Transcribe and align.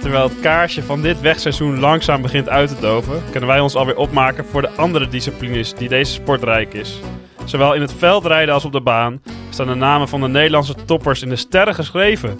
Terwijl 0.00 0.28
het 0.28 0.40
kaarsje 0.40 0.82
van 0.82 1.02
dit 1.02 1.20
wegseizoen 1.20 1.78
langzaam 1.78 2.22
begint 2.22 2.48
uit 2.48 2.68
te 2.68 2.80
doven, 2.80 3.22
kunnen 3.30 3.48
wij 3.48 3.60
ons 3.60 3.74
alweer 3.74 3.96
opmaken 3.96 4.44
voor 4.44 4.62
de 4.62 4.70
andere 4.76 5.08
disciplines 5.08 5.74
die 5.74 5.88
deze 5.88 6.12
sport 6.12 6.42
rijk 6.42 6.74
is. 6.74 7.00
Zowel 7.44 7.74
in 7.74 7.80
het 7.80 7.92
veldrijden 7.98 8.54
als 8.54 8.64
op 8.64 8.72
de 8.72 8.80
baan 8.80 9.22
staan 9.50 9.66
de 9.66 9.74
namen 9.74 10.08
van 10.08 10.20
de 10.20 10.28
Nederlandse 10.28 10.74
toppers 10.84 11.22
in 11.22 11.28
de 11.28 11.36
sterren 11.36 11.74
geschreven. 11.74 12.38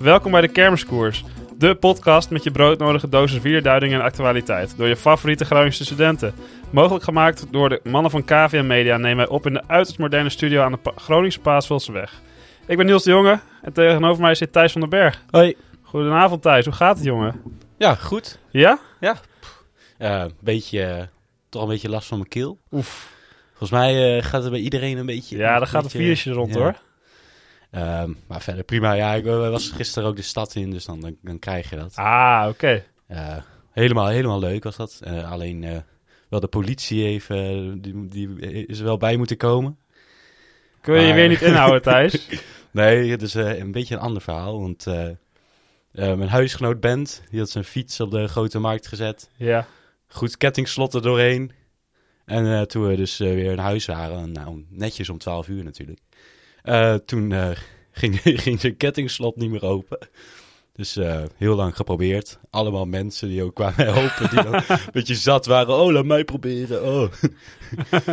Welkom 0.00 0.30
bij 0.32 0.40
de 0.40 0.48
Kermiskoers, 0.48 1.24
de 1.58 1.74
podcast 1.74 2.30
met 2.30 2.44
je 2.44 2.50
broodnodige 2.50 3.08
dosis 3.08 3.40
vierduiding 3.40 3.92
en 3.92 4.00
actualiteit 4.00 4.76
door 4.76 4.88
je 4.88 4.96
favoriete 4.96 5.44
Groningse 5.44 5.84
studenten. 5.84 6.34
Mogelijk 6.70 7.04
gemaakt 7.04 7.46
door 7.52 7.68
de 7.68 7.80
mannen 7.84 8.10
van 8.10 8.24
KVM 8.24 8.66
Media 8.66 8.96
nemen 8.96 9.16
wij 9.16 9.28
op 9.28 9.46
in 9.46 9.52
de 9.52 9.62
uiterst 9.66 9.98
moderne 9.98 10.28
studio 10.28 10.62
aan 10.62 10.72
de 10.72 10.78
Pa- 10.78 10.92
Groningse 10.96 11.40
Paasvulseweg. 11.40 12.20
Ik 12.66 12.76
ben 12.76 12.86
Niels 12.86 13.02
de 13.02 13.10
Jonge 13.10 13.40
en 13.62 13.72
tegenover 13.72 14.22
mij 14.22 14.34
zit 14.34 14.52
Thijs 14.52 14.72
van 14.72 14.80
den 14.80 14.90
Berg. 14.90 15.22
Hoi. 15.30 15.56
Goedenavond 15.82 16.42
Thijs, 16.42 16.64
hoe 16.64 16.74
gaat 16.74 16.96
het 16.96 17.04
jongen? 17.04 17.42
Ja, 17.78 17.94
goed. 17.94 18.38
Ja? 18.50 18.78
Eh, 19.00 19.10
Een 19.98 20.32
beetje, 20.40 20.82
eh, 20.84 21.02
toch 21.48 21.62
een 21.62 21.68
beetje 21.68 21.88
last 21.88 22.08
van 22.08 22.16
mijn 22.18 22.28
keel. 22.30 22.58
Oef. 22.72 23.12
Volgens 23.48 23.70
mij 23.70 24.16
eh, 24.16 24.24
gaat 24.24 24.42
het 24.42 24.50
bij 24.52 24.60
iedereen 24.60 24.98
een 24.98 25.06
beetje... 25.06 25.36
Ja, 25.36 25.58
daar 25.58 25.66
gaat 25.66 25.74
een 25.74 25.82
beetje, 25.82 25.98
virusje 25.98 26.32
rond 26.32 26.54
ja. 26.54 26.60
hoor. 26.60 26.74
Ehm, 27.70 28.12
maar 28.26 28.42
verder 28.42 28.64
prima. 28.64 28.92
Ja, 28.92 29.14
ik 29.14 29.26
eh, 29.26 29.50
was 29.50 29.68
gisteren 29.68 30.08
ook 30.08 30.16
de 30.16 30.22
stad 30.22 30.54
in, 30.54 30.70
dus 30.70 30.84
dan, 30.84 31.16
dan, 31.22 31.38
krijg 31.38 31.70
je 31.70 31.76
dat. 31.76 31.94
Ah, 31.94 32.46
oké. 32.48 32.84
Eh, 33.06 33.36
helemaal, 33.72 34.06
helemaal 34.06 34.38
leuk 34.38 34.64
was 34.64 34.76
dat. 34.76 35.00
Eh, 35.02 35.30
alleen 35.30 35.84
wel 36.28 36.40
de 36.40 36.46
politie 36.46 37.04
even, 37.04 37.80
die, 37.80 38.08
die 38.08 38.38
is 38.66 38.78
er 38.78 38.84
wel 38.84 38.96
bij 38.96 39.16
moeten 39.16 39.36
komen. 39.36 39.78
Kun 40.80 41.00
je 41.00 41.06
je 41.06 41.14
weer 41.14 41.28
niet 41.28 41.42
inhouden 41.42 41.82
Thijs? 41.82 42.28
Nee, 42.72 43.10
het 43.10 43.22
is 43.22 43.34
een 43.34 43.72
beetje 43.72 43.94
een 43.94 44.00
ander 44.00 44.22
verhaal. 44.22 44.60
Want 44.60 44.86
mijn 45.92 46.28
huisgenoot 46.28 46.80
Bent, 46.80 47.22
die 47.30 47.38
had 47.38 47.50
zijn 47.50 47.64
fiets 47.64 48.00
op 48.00 48.10
de 48.10 48.28
grote 48.28 48.58
markt 48.58 48.86
gezet. 48.86 49.30
ja. 49.36 49.66
goed 50.08 50.36
kettingslot 50.36 50.94
er 50.94 51.02
doorheen. 51.02 51.52
En 52.24 52.68
toen 52.68 52.86
we 52.86 52.96
dus 52.96 53.18
weer 53.18 53.56
naar 53.56 53.64
huis 53.64 53.86
waren, 53.86 54.32
nou 54.32 54.64
netjes 54.68 55.08
om 55.08 55.18
12 55.18 55.48
uur 55.48 55.64
natuurlijk. 55.64 56.00
Eh, 56.62 56.94
toen 56.94 57.32
eh, 57.32 57.50
ging, 57.92 58.20
ging 58.22 58.60
zijn 58.60 58.76
kettingslot 58.76 59.36
niet 59.36 59.50
meer 59.50 59.64
open. 59.64 59.98
Dus 60.72 60.96
eh, 60.96 61.22
heel 61.36 61.54
lang 61.56 61.76
geprobeerd. 61.76 62.38
Allemaal 62.50 62.86
mensen 62.86 63.28
die 63.28 63.42
ook 63.42 63.54
kwamen 63.54 63.86
helpen, 63.94 64.30
die 64.30 64.42
dan 64.42 64.54
een 64.54 64.78
beetje 64.92 65.14
zat 65.14 65.46
waren. 65.46 65.74
Oh, 65.74 65.92
laat 65.92 66.04
mij 66.04 66.24
proberen. 66.24 66.84
Oh, 66.84 67.12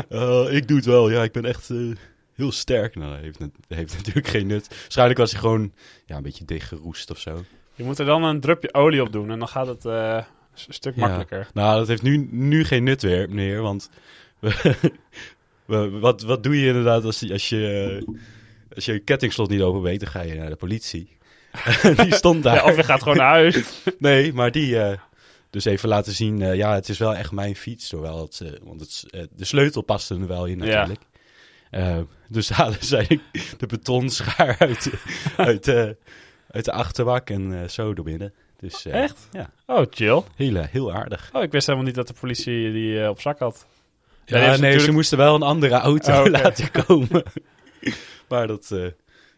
Oh, 0.10 0.52
ik 0.52 0.68
doe 0.68 0.78
het 0.78 0.86
wel. 0.86 1.10
Ja, 1.10 1.24
ik 1.24 1.32
ben 1.32 1.46
echt 1.46 1.70
eh, 1.70 1.78
heel 2.34 2.52
sterk. 2.52 2.96
Nou, 2.96 3.12
dat 3.14 3.22
heeft, 3.22 3.40
dat 3.40 3.50
heeft 3.68 3.98
natuurlijk 3.98 4.28
geen 4.28 4.48
nut. 4.48 4.68
Waarschijnlijk 4.82 5.20
was 5.20 5.32
hij 5.32 5.40
gewoon 5.40 5.72
ja, 6.06 6.16
een 6.16 6.24
beetje 6.24 6.46
dichtgeroest 6.46 7.12
of 7.12 7.20
zo. 7.20 7.44
Je 7.76 7.84
moet 7.84 8.00
er 8.00 8.06
dan 8.06 8.24
een 8.24 8.40
drupje 8.40 8.74
olie 8.74 9.02
op 9.02 9.12
doen 9.12 9.32
en 9.32 9.40
dan 9.40 9.48
gaat 9.48 9.68
het 9.68 9.86
eh, 9.86 10.24
een 10.68 10.74
stuk 10.74 10.96
Ja. 10.96 11.02
makkelijker. 11.02 11.48
Nou, 11.54 11.78
dat 11.80 11.88
heeft 11.88 12.02
nu, 12.02 12.28
nu 12.32 12.64
geen 12.64 12.84
nut 12.84 13.02
weer, 13.02 13.30
meneer. 13.30 13.62
Want 13.62 13.90
wat, 16.00 16.22
wat 16.22 16.44
doe 16.44 16.60
je 16.60 16.68
inderdaad 16.68 17.04
als, 17.04 17.20
je- 17.20 17.34
als 17.34 17.50
je 17.50 18.04
als 18.78 18.86
je 18.86 19.00
kettingslot 19.00 19.50
niet 19.50 19.62
open 19.62 19.82
weet? 19.82 20.00
Dan 20.00 20.10
ga 20.10 20.22
je 20.22 20.34
naar 20.36 20.50
de 20.50 20.56
politie. 20.56 21.18
die 22.04 22.16
stond 22.16 22.44
daar. 22.44 22.56
Ja, 22.56 22.64
of 22.64 22.76
je 22.76 22.84
gaat 22.84 23.02
gewoon 23.04 23.18
naar 23.18 23.30
huis. 23.30 23.64
Nee, 24.00 24.34
maar 24.34 24.52
die 24.52 24.80
eh, 24.80 24.98
dus 25.50 25.66
even 25.66 25.90
laten 25.90 26.14
zien. 26.14 26.42
eh, 26.42 26.56
ja, 26.56 26.74
het 26.74 26.90
is 26.90 26.98
wel 26.98 27.16
echt 27.16 27.32
mijn 27.32 27.56
fiets. 27.56 27.92
Hoewel 27.92 28.22
het, 28.22 28.42
eh, 28.42 28.52
want 28.64 28.80
het, 28.80 29.06
de 29.36 29.46
sleutel 29.46 29.82
paste 29.82 30.16
er 30.16 30.28
wel 30.28 30.46
in 30.46 30.60
Ja. 30.60 30.66
natuurlijk. 30.66 31.02
Eh, 31.72 31.98
dus 32.30 32.50
halen 32.60 32.78
zij 32.86 33.20
de 33.58 33.66
betonschaar 33.68 34.56
uit, 34.60 34.90
uit, 35.38 35.68
uit 36.52 36.66
de 36.66 36.72
achterbak 36.72 37.30
en 37.30 37.70
zo 37.72 37.94
door 37.94 38.06
binnen. 38.06 38.34
Dus 38.60 38.86
Echt? 38.86 39.28
Ja, 39.32 39.50
Oh, 39.66 39.86
chill. 39.90 40.22
heel, 40.36 40.64
heel 40.70 40.94
aardig. 40.94 41.30
Oh, 41.34 41.44
ik 41.44 41.52
wist 41.52 41.66
helemaal 41.66 41.88
niet 41.88 41.96
dat 41.98 42.08
de 42.08 42.14
politie 42.20 42.72
die 42.72 43.10
op 43.10 43.22
zak 43.22 43.40
had. 43.40 43.66
Ja, 44.26 44.38
Ja, 44.38 44.42
nee, 44.44 44.52
natuurlijk- 44.52 44.82
ze 44.84 44.92
moesten 44.92 45.18
wel 45.18 45.36
een 45.36 45.42
andere 45.42 45.74
auto 45.76 46.24
Oh, 46.24 46.30
laten 46.30 46.72
komen. 46.72 47.24
maar 48.30 48.48
dat 48.48 48.72
eh 48.72 48.86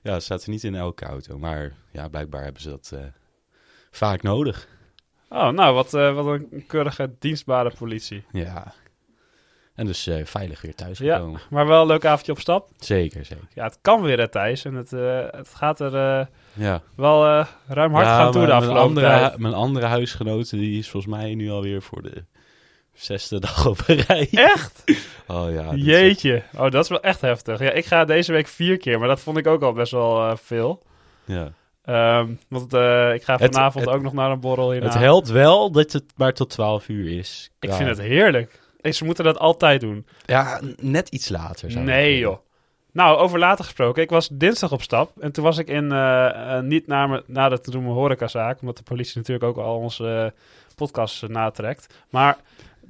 ja, 0.04 0.20
staat 0.20 0.44
er 0.44 0.50
niet 0.50 0.64
in 0.64 0.76
elke 0.76 1.06
auto. 1.06 1.38
Maar 1.38 1.74
ja, 1.92 2.08
blijkbaar 2.08 2.44
hebben 2.44 2.62
ze 2.62 2.70
dat 2.70 2.92
eh, 2.94 3.00
vaak 3.92 4.22
nodig. 4.22 4.68
Oh, 5.30 5.50
nou, 5.50 5.74
wat, 5.74 5.94
eh, 5.94 6.14
wat 6.16 6.26
een 6.26 6.64
keurige 6.68 7.16
dienstbare 7.20 7.72
politie. 7.78 8.24
Ja. 8.32 8.74
En 9.76 9.86
dus 9.86 10.10
veilig 10.24 10.62
weer 10.62 10.76
thuis 10.76 10.98
Ja. 10.98 11.16
gekomen. 11.16 11.40
Maar 11.50 11.68
wel 11.68 11.82
een 11.82 11.88
leuk 11.88 12.06
avondje 12.06 12.32
op 12.32 12.40
stap. 12.40 12.70
Zeker, 12.78 13.26
zeker. 13.26 13.48
Ja, 13.54 13.64
het 13.64 13.78
kan 13.82 14.02
weer, 14.02 14.18
hè, 14.20 14.28
Thijs. 14.28 14.66
En 14.66 14.74
het, 14.74 14.92
het 15.36 15.50
gaat 15.56 15.80
er 15.80 16.28
Ja. 16.54 16.82
wel 16.96 17.46
ruim 17.68 17.94
hard 17.94 18.06
ja, 18.06 18.18
gaan 18.18 18.32
toe 18.32 18.46
de 18.46 18.54
afgelopen 18.54 18.82
andere, 18.84 19.08
tijd. 19.08 19.38
mijn 19.38 19.54
andere 19.54 19.86
huisgenote, 19.86 20.56
die 20.56 20.80
is 20.80 20.90
volgens 20.90 21.14
mij 21.16 21.36
nu 21.36 21.50
alweer 21.50 21.82
voor 21.82 22.02
de 22.02 22.26
zesde 23.00 23.40
dag 23.40 23.66
op 23.68 23.80
een 23.88 23.96
rij. 24.08 24.28
Echt? 24.32 24.84
Oh 25.28 25.52
ja. 25.52 25.72
is- 25.72 25.84
Jeetje. 25.84 26.44
Oh, 26.58 26.70
dat 26.72 26.84
is 26.84 26.90
wel 26.90 27.02
echt 27.02 27.22
heftig. 27.22 27.60
Ja, 27.60 27.72
ik 27.72 27.86
ga 27.86 28.06
deze 28.06 28.32
week 28.32 28.48
vier 28.48 28.78
keer, 28.78 29.00
maar 29.00 29.08
dat 29.08 29.20
vond 29.20 29.38
ik 29.38 29.48
ook 29.48 29.62
al 29.62 29.74
best 29.74 29.92
wel 29.92 30.30
eh, 30.30 30.36
veel. 30.38 30.82
Ja. 31.26 31.52
Ehm, 31.84 32.28
want 32.48 32.74
eh, 32.74 33.14
ik 33.14 33.24
ga 33.24 33.38
vanavond 33.38 33.86
het- 33.86 33.94
ook 33.94 34.02
nog 34.02 34.14
naar 34.14 34.32
een 34.32 34.40
borrel 34.40 34.72
hierna. 34.72 34.88
Het 34.88 34.98
helpt 34.98 35.30
wel 35.30 35.72
dat 35.72 35.92
het 35.92 36.04
maar 36.16 36.34
tot 36.34 36.50
12 36.50 36.88
uur 36.90 37.18
is. 37.18 37.50
Ik 37.60 37.70
Ja. 37.70 37.76
vind 37.76 37.90
het 37.90 38.00
heerlijk. 38.00 38.60
Hey, 38.82 38.92
Ze 38.92 39.06
moeten 39.06 39.24
dat 39.24 39.38
altijd 39.40 39.82
doen. 39.82 40.06
Ja, 40.26 40.62
net 40.82 41.10
iets 41.10 41.30
later. 41.30 41.80
Nee, 41.80 42.18
joh. 42.18 42.38
Nou, 42.92 43.18
over 43.18 43.40
later 43.40 43.64
gesproken. 43.66 44.04
Ik 44.04 44.10
was 44.10 44.30
dinsdag 44.32 44.72
op 44.72 44.82
stap. 44.82 45.12
En 45.20 45.32
toen 45.32 45.44
was 45.44 45.58
ik 45.58 45.68
in, 45.68 45.92
eh, 45.92 46.60
niet 46.60 46.88
naar, 46.88 47.10
me, 47.10 47.24
naar 47.28 47.50
de 47.50 47.60
te 47.60 47.72
noemen 47.72 47.94
horecazaak. 47.94 48.62
Omdat 48.62 48.78
de 48.78 48.84
politie 48.84 49.18
natuurlijk 49.18 49.46
ook 49.46 49.58
al 49.66 49.76
onze 49.78 50.34
podcast 50.76 51.28
natrekt. 51.28 51.94
Maar 52.10 52.38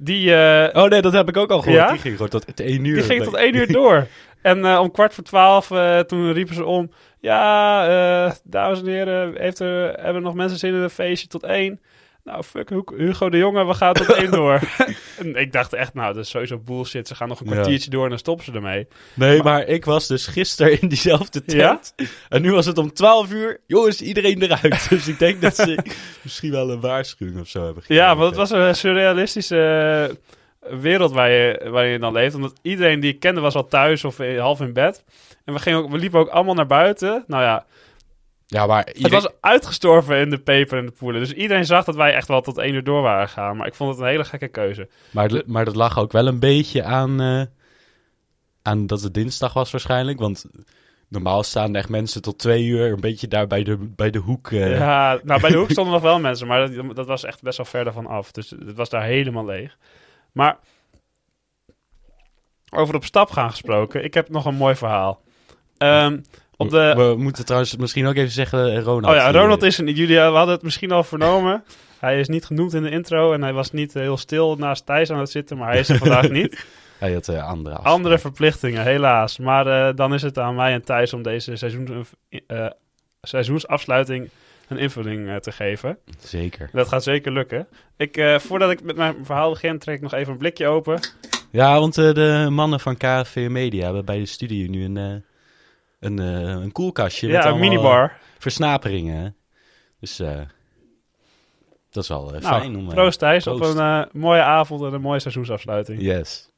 die, 0.00 0.34
eh, 0.34 0.82
Oh 0.82 0.88
nee, 0.88 1.02
dat 1.02 1.12
heb 1.12 1.28
ik 1.28 1.36
ook 1.36 1.50
al 1.50 1.60
gehoord. 1.60 1.80
Ja? 1.80 1.90
Die 1.90 2.00
ging 2.00 2.14
gewoon 2.14 2.30
tot 2.30 2.60
één 2.60 2.84
uur. 2.84 2.94
die 2.94 3.02
ging 3.02 3.22
tot 3.22 3.34
één 3.34 3.54
uur 3.54 3.72
door. 3.72 4.06
En 4.42 4.64
eh, 4.64 4.80
om 4.80 4.90
kwart 4.90 5.14
voor 5.14 5.24
twaalf, 5.24 5.70
eh, 5.70 5.98
toen 5.98 6.32
riepen 6.32 6.54
ze 6.54 6.64
om... 6.64 6.90
Ja, 7.18 8.34
dames 8.44 8.80
en 8.80 8.86
heren, 8.86 9.34
heeft 9.36 9.58
er, 9.58 10.00
hebben 10.02 10.22
nog 10.22 10.34
mensen 10.34 10.58
zin 10.58 10.74
in 10.74 10.80
een 10.80 10.90
feestje 10.90 11.28
tot 11.28 11.42
één? 11.42 11.80
Nou, 12.30 12.42
fuck 12.42 12.68
Hu- 12.70 12.96
Hugo 13.04 13.30
de 13.30 13.36
Jonge, 13.38 13.66
we 13.66 13.74
gaan 13.74 13.92
tot 13.94 14.12
één 14.12 14.30
door. 14.40 14.60
en 15.18 15.36
ik 15.36 15.52
dacht 15.52 15.72
echt, 15.72 15.94
nou, 15.94 16.14
dat 16.14 16.24
is 16.24 16.30
sowieso 16.30 16.58
bullshit. 16.58 17.08
Ze 17.08 17.14
gaan 17.14 17.28
nog 17.28 17.40
een 17.40 17.46
Ja. 17.46 17.52
kwartiertje 17.52 17.90
door 17.90 18.02
en 18.04 18.08
dan 18.08 18.18
stoppen 18.18 18.44
ze 18.44 18.52
ermee. 18.52 18.86
Nee, 19.14 19.42
maar 19.42 19.66
ik 19.66 19.84
was 19.84 20.06
dus 20.06 20.26
gisteren 20.26 20.80
in 20.80 20.88
diezelfde 20.88 21.44
tent. 21.44 21.94
En 22.28 22.42
nu 22.42 22.52
was 22.52 22.66
het 22.66 22.78
om 22.78 22.92
12 22.92 23.32
uur. 23.32 23.60
Jongens, 23.66 24.00
iedereen 24.02 24.42
eruit. 24.42 24.86
dus 24.90 25.08
ik 25.08 25.18
denk 25.18 25.40
dat 25.40 25.54
ze 25.56 25.78
misschien 26.22 26.50
wel 26.50 26.70
een 26.70 26.80
waarschuwing 26.80 27.40
of 27.40 27.48
zo 27.48 27.64
hebben 27.64 27.82
gegeven. 27.82 28.04
Ja, 28.04 28.16
want 28.16 28.28
het 28.28 28.38
was 28.38 28.50
een 28.50 28.74
surrealistische 28.76 29.58
eh, 30.60 30.76
wereld 30.80 31.12
waar 31.12 31.30
je, 31.30 31.68
waar 31.70 31.86
je 31.86 31.98
dan 31.98 32.12
leeft. 32.12 32.34
Omdat 32.34 32.52
iedereen 32.62 33.00
die 33.00 33.12
ik 33.12 33.20
kende 33.20 33.40
was 33.40 33.54
al 33.54 33.66
thuis 33.68 34.04
of 34.04 34.16
half 34.38 34.60
in 34.60 34.72
bed. 34.72 35.04
En 35.44 35.54
we, 35.54 35.60
gingen 35.60 35.78
ook, 35.78 35.90
we 35.90 35.98
liepen 35.98 36.20
ook 36.20 36.28
allemaal 36.28 36.54
naar 36.54 36.66
buiten. 36.66 37.24
Nou 37.26 37.42
ja, 37.42 37.64
Ja, 38.52 38.66
maar 38.66 38.86
het 38.98 39.10
was 39.10 39.28
uitgestorven 39.40 40.18
in 40.20 40.30
de 40.30 40.38
peper 40.38 40.78
en 40.78 40.86
de 40.86 40.92
poelen. 40.92 41.20
Dus 41.20 41.32
iedereen 41.32 41.64
zag 41.64 41.84
dat 41.84 41.94
wij 41.94 42.14
echt 42.14 42.28
wel 42.28 42.40
tot 42.40 42.58
één 42.58 42.74
uur 42.74 42.84
door 42.84 43.02
waren 43.02 43.28
gegaan. 43.28 43.56
Maar 43.56 43.66
ik 43.66 43.74
vond 43.74 43.90
het 43.90 44.00
een 44.00 44.06
hele 44.06 44.24
gekke 44.24 44.48
keuze. 44.48 44.88
maar, 45.10 45.42
maar 45.46 45.64
dat 45.64 45.76
lag 45.76 45.98
ook 45.98 46.12
wel 46.12 46.26
een 46.26 46.38
beetje 46.40 46.84
aan, 46.84 47.20
eh, 47.20 47.42
aan 48.62 48.86
dat 48.86 49.00
het 49.02 49.14
dinsdag 49.14 49.52
was 49.52 49.70
waarschijnlijk. 49.70 50.18
Want 50.18 50.44
normaal 51.08 51.42
staan 51.42 51.74
echt 51.74 51.88
mensen 51.88 52.22
tot 52.22 52.38
twee 52.38 52.64
uur 52.64 52.92
een 52.92 53.00
beetje 53.00 53.28
daar 53.28 53.46
bij 53.46 53.62
de, 53.62 53.76
bij 53.78 54.10
de 54.10 54.18
hoek. 54.18 54.50
eh. 54.50 54.78
Ja, 54.78 55.20
nou 55.22 55.40
bij 55.40 55.50
de 55.50 55.56
hoek 55.56 55.70
stonden 55.76 55.92
nog 55.92 56.02
wel 56.02 56.20
mensen. 56.20 56.46
Maar 56.46 56.72
dat, 56.74 56.96
dat 56.96 57.06
was 57.06 57.24
echt 57.24 57.42
best 57.42 57.56
wel 57.56 57.66
ver 57.66 57.84
daarvan 57.84 58.06
af. 58.06 58.32
Dus 58.32 58.50
het 58.50 58.76
was 58.76 58.88
daar 58.88 59.04
helemaal 59.04 59.44
leeg. 59.44 59.76
Maar 60.32 60.58
over 62.70 62.94
op 62.94 63.04
stap 63.04 63.30
gaan 63.30 63.50
gesproken. 63.50 64.04
Ik 64.04 64.14
heb 64.14 64.28
nog 64.28 64.44
een 64.44 64.54
mooi 64.54 64.74
verhaal. 64.74 65.22
Ehm, 65.78 66.18
op 66.60 66.70
de, 66.70 66.92
We 66.96 67.14
moeten 67.18 67.44
trouwens 67.44 67.76
misschien 67.76 68.06
ook 68.06 68.14
even 68.14 68.30
zeggen, 68.30 68.72
eh, 68.76 68.82
Ronald. 68.82 69.14
Oh 69.14 69.20
ja, 69.20 69.32
Ronald 69.32 69.62
eh, 69.62 69.68
is 69.68 69.78
er 69.78 69.84
niet. 69.84 69.96
Jullie 69.96 70.16
we 70.16 70.22
hadden 70.22 70.54
het 70.54 70.62
misschien 70.62 70.92
al 70.92 71.04
vernomen. 71.04 71.64
Hij 71.98 72.20
is 72.20 72.28
niet 72.28 72.44
genoemd 72.44 72.74
in 72.74 72.82
de 72.82 72.90
intro 72.90 73.32
en 73.32 73.42
hij 73.42 73.52
was 73.52 73.70
niet 73.70 73.96
eh, 73.96 74.02
heel 74.02 74.16
stil 74.16 74.56
naast 74.56 74.86
Thijs 74.86 75.10
aan 75.10 75.18
het 75.18 75.30
zitten, 75.30 75.56
maar 75.56 75.68
hij 75.70 75.78
is 75.78 75.88
er 75.88 75.98
vandaag 75.98 76.28
niet. 76.40 76.66
Hij 76.98 77.12
had 77.12 77.28
eh, 77.28 77.48
andere 77.48 77.74
afspraken. 77.74 77.96
Andere 77.96 78.18
verplichtingen, 78.18 78.82
helaas. 78.82 79.38
Maar 79.38 79.66
eh, 79.66 79.96
dan 79.96 80.14
is 80.14 80.22
het 80.22 80.38
aan 80.38 80.54
mij 80.54 80.72
en 80.72 80.84
Thijs 80.84 81.12
om 81.12 81.22
deze 81.22 81.56
seizoen, 81.56 82.06
eh, 82.46 82.66
seizoensafsluiting 83.22 84.30
een 84.70 84.78
invulling 84.78 85.28
eh, 85.28 85.36
te 85.36 85.52
geven. 85.52 85.98
Zeker. 86.18 86.70
Dat 86.72 86.88
gaat 86.88 87.02
zeker 87.02 87.32
lukken. 87.32 87.66
Ik, 87.96 88.16
eh, 88.16 88.38
voordat 88.38 88.70
ik 88.70 88.82
met 88.82 88.96
mijn 88.96 89.14
verhaal 89.22 89.50
begin, 89.50 89.78
trek 89.78 89.94
ik 89.96 90.02
nog 90.02 90.12
even 90.12 90.32
een 90.32 90.38
blikje 90.38 90.66
open. 90.66 91.00
Ja, 91.50 91.78
want 91.78 91.98
eh, 91.98 92.12
de 92.12 92.46
mannen 92.50 92.80
van 92.80 92.96
KFV 92.96 93.46
Media 93.50 93.84
hebben 93.84 94.04
bij 94.04 94.18
de 94.18 94.26
studie 94.26 94.70
nu 94.70 94.84
een, 94.84 94.96
eh, 94.96 95.14
een, 96.00 96.18
eh, 96.18 96.40
een 96.42 96.72
koelkastje. 96.72 97.28
Ja, 97.28 97.36
met 97.44 97.52
een 97.52 97.58
minibar. 97.58 98.18
Versnaperingen. 98.38 99.22
hè. 99.22 99.28
Dus 100.00 100.18
eh, 100.18 100.40
dat 101.90 102.02
is 102.02 102.08
wel 102.08 102.34
eh, 102.34 102.40
Nou, 102.40 102.60
fijn 102.60 102.76
om... 102.76 102.88
eh, 102.88 102.94
proost 102.94 103.18
Thijs 103.18 103.46
op 103.46 103.60
een 103.60 103.78
eh, 103.78 104.02
mooie 104.12 104.42
avond 104.42 104.82
en 104.82 104.92
een 104.92 105.00
mooie 105.00 105.18
seizoensafsluiting. 105.20 106.00
Yes. 106.02 106.48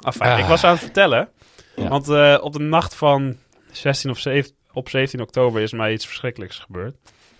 Enfin, 0.00 0.26
Ah. 0.26 0.38
ik 0.38 0.44
was 0.44 0.64
aan 0.64 0.70
het 0.72 0.80
vertellen. 0.82 1.28
Ja. 1.76 1.88
Want 1.88 2.08
eh, 2.08 2.38
op 2.40 2.52
de 2.52 2.58
nacht 2.58 2.94
van 2.94 3.36
16 3.72 4.10
of 4.10 4.18
17, 4.18 4.54
op 4.72 4.88
17 4.88 5.20
oktober 5.20 5.62
is 5.62 5.72
mij 5.72 5.92
iets 5.92 6.06
verschrikkelijks 6.06 6.58
gebeurd. 6.58 6.96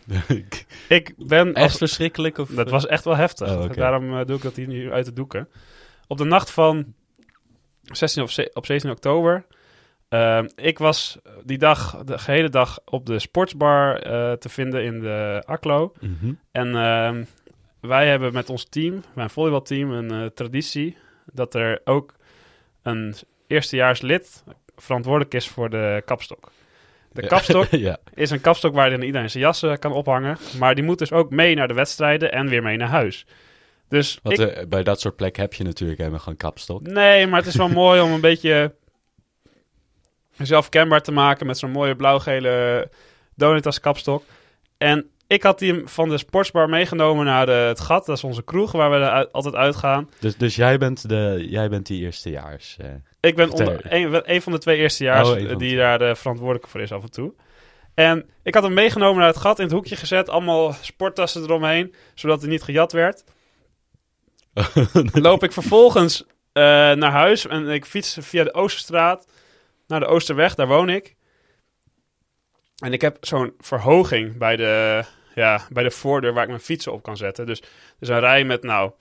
Ik 0.88 1.14
ben... 1.16 1.54
Echt 1.54 1.76
verschrikkelijk? 1.76 2.38
Of, 2.38 2.48
Dat 2.48 2.70
was 2.70 2.86
echt 2.86 3.04
wel 3.04 3.16
heftig. 3.16 3.48
Oh. 3.56 3.72
Daarom 3.72 4.18
eh, 4.18 4.26
doe 4.26 4.36
ik 4.36 4.42
dat 4.42 4.56
hier 4.56 4.66
nu 4.66 4.92
uit 4.92 5.04
de 5.04 5.12
doeken. 5.12 5.48
Op 6.06 6.18
de 6.18 6.24
nacht 6.24 6.50
van 6.50 6.94
16 7.84 8.22
of 8.22 8.38
op 8.52 8.66
17 8.66 8.90
oktober. 8.90 9.44
eh, 10.08 10.42
ik 10.56 10.78
was 10.78 11.18
die 11.44 11.58
dag, 11.58 12.02
de 12.04 12.18
gehele 12.18 12.48
dag 12.48 12.78
op 12.84 13.06
de 13.06 13.18
sportsbar 13.18 13.96
eh, 13.96 14.32
te 14.32 14.48
vinden 14.48 14.84
in 14.84 15.00
de 15.00 15.42
Aklo. 15.46 15.92
Mhm. 16.00 16.32
En 16.52 16.74
ehm, 16.76 17.24
wij 17.80 18.08
hebben 18.08 18.32
met 18.32 18.50
ons 18.50 18.64
team, 18.68 19.02
mijn 19.14 19.30
volleybalteam, 19.30 19.90
een 19.90 20.10
eh, 20.10 20.26
traditie 20.26 20.96
dat 21.32 21.54
er 21.54 21.80
ook 21.84 22.14
een 22.82 23.14
eerstejaarslid 23.46 24.44
verantwoordelijk 24.76 25.34
is 25.34 25.48
voor 25.48 25.70
de 25.70 26.02
kapstok. 26.04 26.50
De 27.12 27.26
kapstok 27.26 27.66
ja. 27.88 27.96
is 28.14 28.30
een 28.30 28.40
kapstok 28.40 28.74
waar 28.74 28.90
dan 28.90 29.02
iedereen 29.02 29.30
zijn 29.30 29.42
jas 29.42 29.62
eh, 29.62 29.76
kan 29.76 29.92
ophangen. 29.92 30.36
Maar 30.58 30.74
die 30.74 30.84
moet 30.84 30.98
dus 30.98 31.12
ook 31.12 31.30
mee 31.30 31.54
naar 31.54 31.68
de 31.68 31.74
wedstrijden 31.74 32.32
en 32.32 32.48
weer 32.48 32.62
mee 32.62 32.76
naar 32.76 32.88
huis. 32.88 33.26
Dus 33.88 34.18
Want 34.22 34.38
ik- 34.38 34.48
eh, 34.50 34.66
bij 34.66 34.82
dat 34.82 35.00
soort 35.00 35.16
plekken 35.16 35.42
heb 35.42 35.54
je 35.54 35.64
natuurlijk 35.64 35.98
helemaal 35.98 36.20
gewoon 36.20 36.36
kapstok. 36.38 36.82
Nee, 36.86 37.26
maar 37.26 37.38
het 37.38 37.48
is 37.48 37.56
wel 37.56 37.68
mooi 37.84 38.00
om 38.00 38.12
een 38.12 38.20
beetje 38.20 38.74
jezelf 40.36 40.68
kenbaar 40.68 41.02
te 41.02 41.12
maken 41.12 41.46
met 41.46 41.58
zo'n 41.58 41.70
mooie 41.70 41.96
blauw-gele 41.96 42.88
Donutas 43.34 43.80
kapstok. 43.80 44.24
En 44.78 45.08
ik 45.26 45.42
had 45.42 45.58
die 45.58 45.82
van 45.84 46.08
de 46.08 46.18
sportsbar 46.18 46.68
meegenomen 46.68 47.24
naar 47.24 47.46
de, 47.46 47.52
het 47.52 47.80
gat. 47.80 48.06
Dat 48.06 48.16
is 48.16 48.24
onze 48.24 48.42
kroeg 48.44 48.72
waar 48.72 48.90
we 48.90 49.30
altijd 49.32 49.54
uitgaan. 49.54 50.10
Dus, 50.20 50.36
dus 50.36 50.56
jij, 50.56 50.78
bent 50.78 51.08
de, 51.08 51.46
jij 51.48 51.68
bent 51.68 51.86
die 51.86 52.02
eerstejaars. 52.02 52.76
eh 52.80 52.86
Ik 53.20 53.36
ben 53.36 53.50
onder, 53.50 53.92
een, 53.92 54.32
een 54.34 54.42
van 54.42 54.52
de 54.52 54.58
twee 54.58 54.76
eerstejaars 54.78 55.28
Oh, 55.28 55.34
eh, 55.40 55.46
die 55.48 55.56
twee. 55.56 55.76
daar 55.76 55.98
de 55.98 56.14
verantwoordelijke 56.16 56.68
voor 56.68 56.80
is 56.80 56.92
af 56.92 57.02
en 57.02 57.10
toe. 57.10 57.34
En 57.94 58.26
ik 58.42 58.54
had 58.54 58.62
hem 58.62 58.74
meegenomen 58.74 59.18
naar 59.18 59.28
het 59.28 59.36
gat, 59.36 59.58
in 59.58 59.64
het 59.64 59.72
hoekje 59.72 59.96
gezet. 59.96 60.28
Allemaal 60.28 60.72
sporttassen 60.80 61.42
eromheen, 61.42 61.94
zodat 62.14 62.40
hij 62.40 62.50
niet 62.50 62.62
gejat 62.62 62.92
werd. 62.92 63.24
loop 65.12 65.42
ik 65.42 65.52
vervolgens 65.52 66.24
eh, 66.52 66.62
naar 66.92 67.10
huis 67.10 67.46
en 67.46 67.68
ik 67.68 67.84
fiets 67.84 68.16
via 68.20 68.44
de 68.44 68.54
Oosterstraat 68.54 69.26
naar 69.86 70.00
de 70.00 70.06
Oosterweg, 70.06 70.54
daar 70.54 70.66
woon 70.66 70.88
ik. 70.88 71.14
En 72.82 72.92
ik 72.92 73.00
heb 73.00 73.16
zo'n 73.20 73.54
verhoging 73.58 74.36
bij 74.36 74.56
de, 74.56 75.04
ja, 75.34 75.60
bij 75.68 75.82
de 75.82 75.90
voordeur 75.90 76.32
waar 76.32 76.42
ik 76.42 76.48
mijn 76.48 76.60
fietsen 76.60 76.92
op 76.92 77.02
kan 77.02 77.16
zetten. 77.16 77.46
Dus 77.46 77.60
er 77.60 77.66
is 77.98 78.08
een 78.08 78.20
rij 78.20 78.44
met 78.44 78.62
nou 78.62 78.92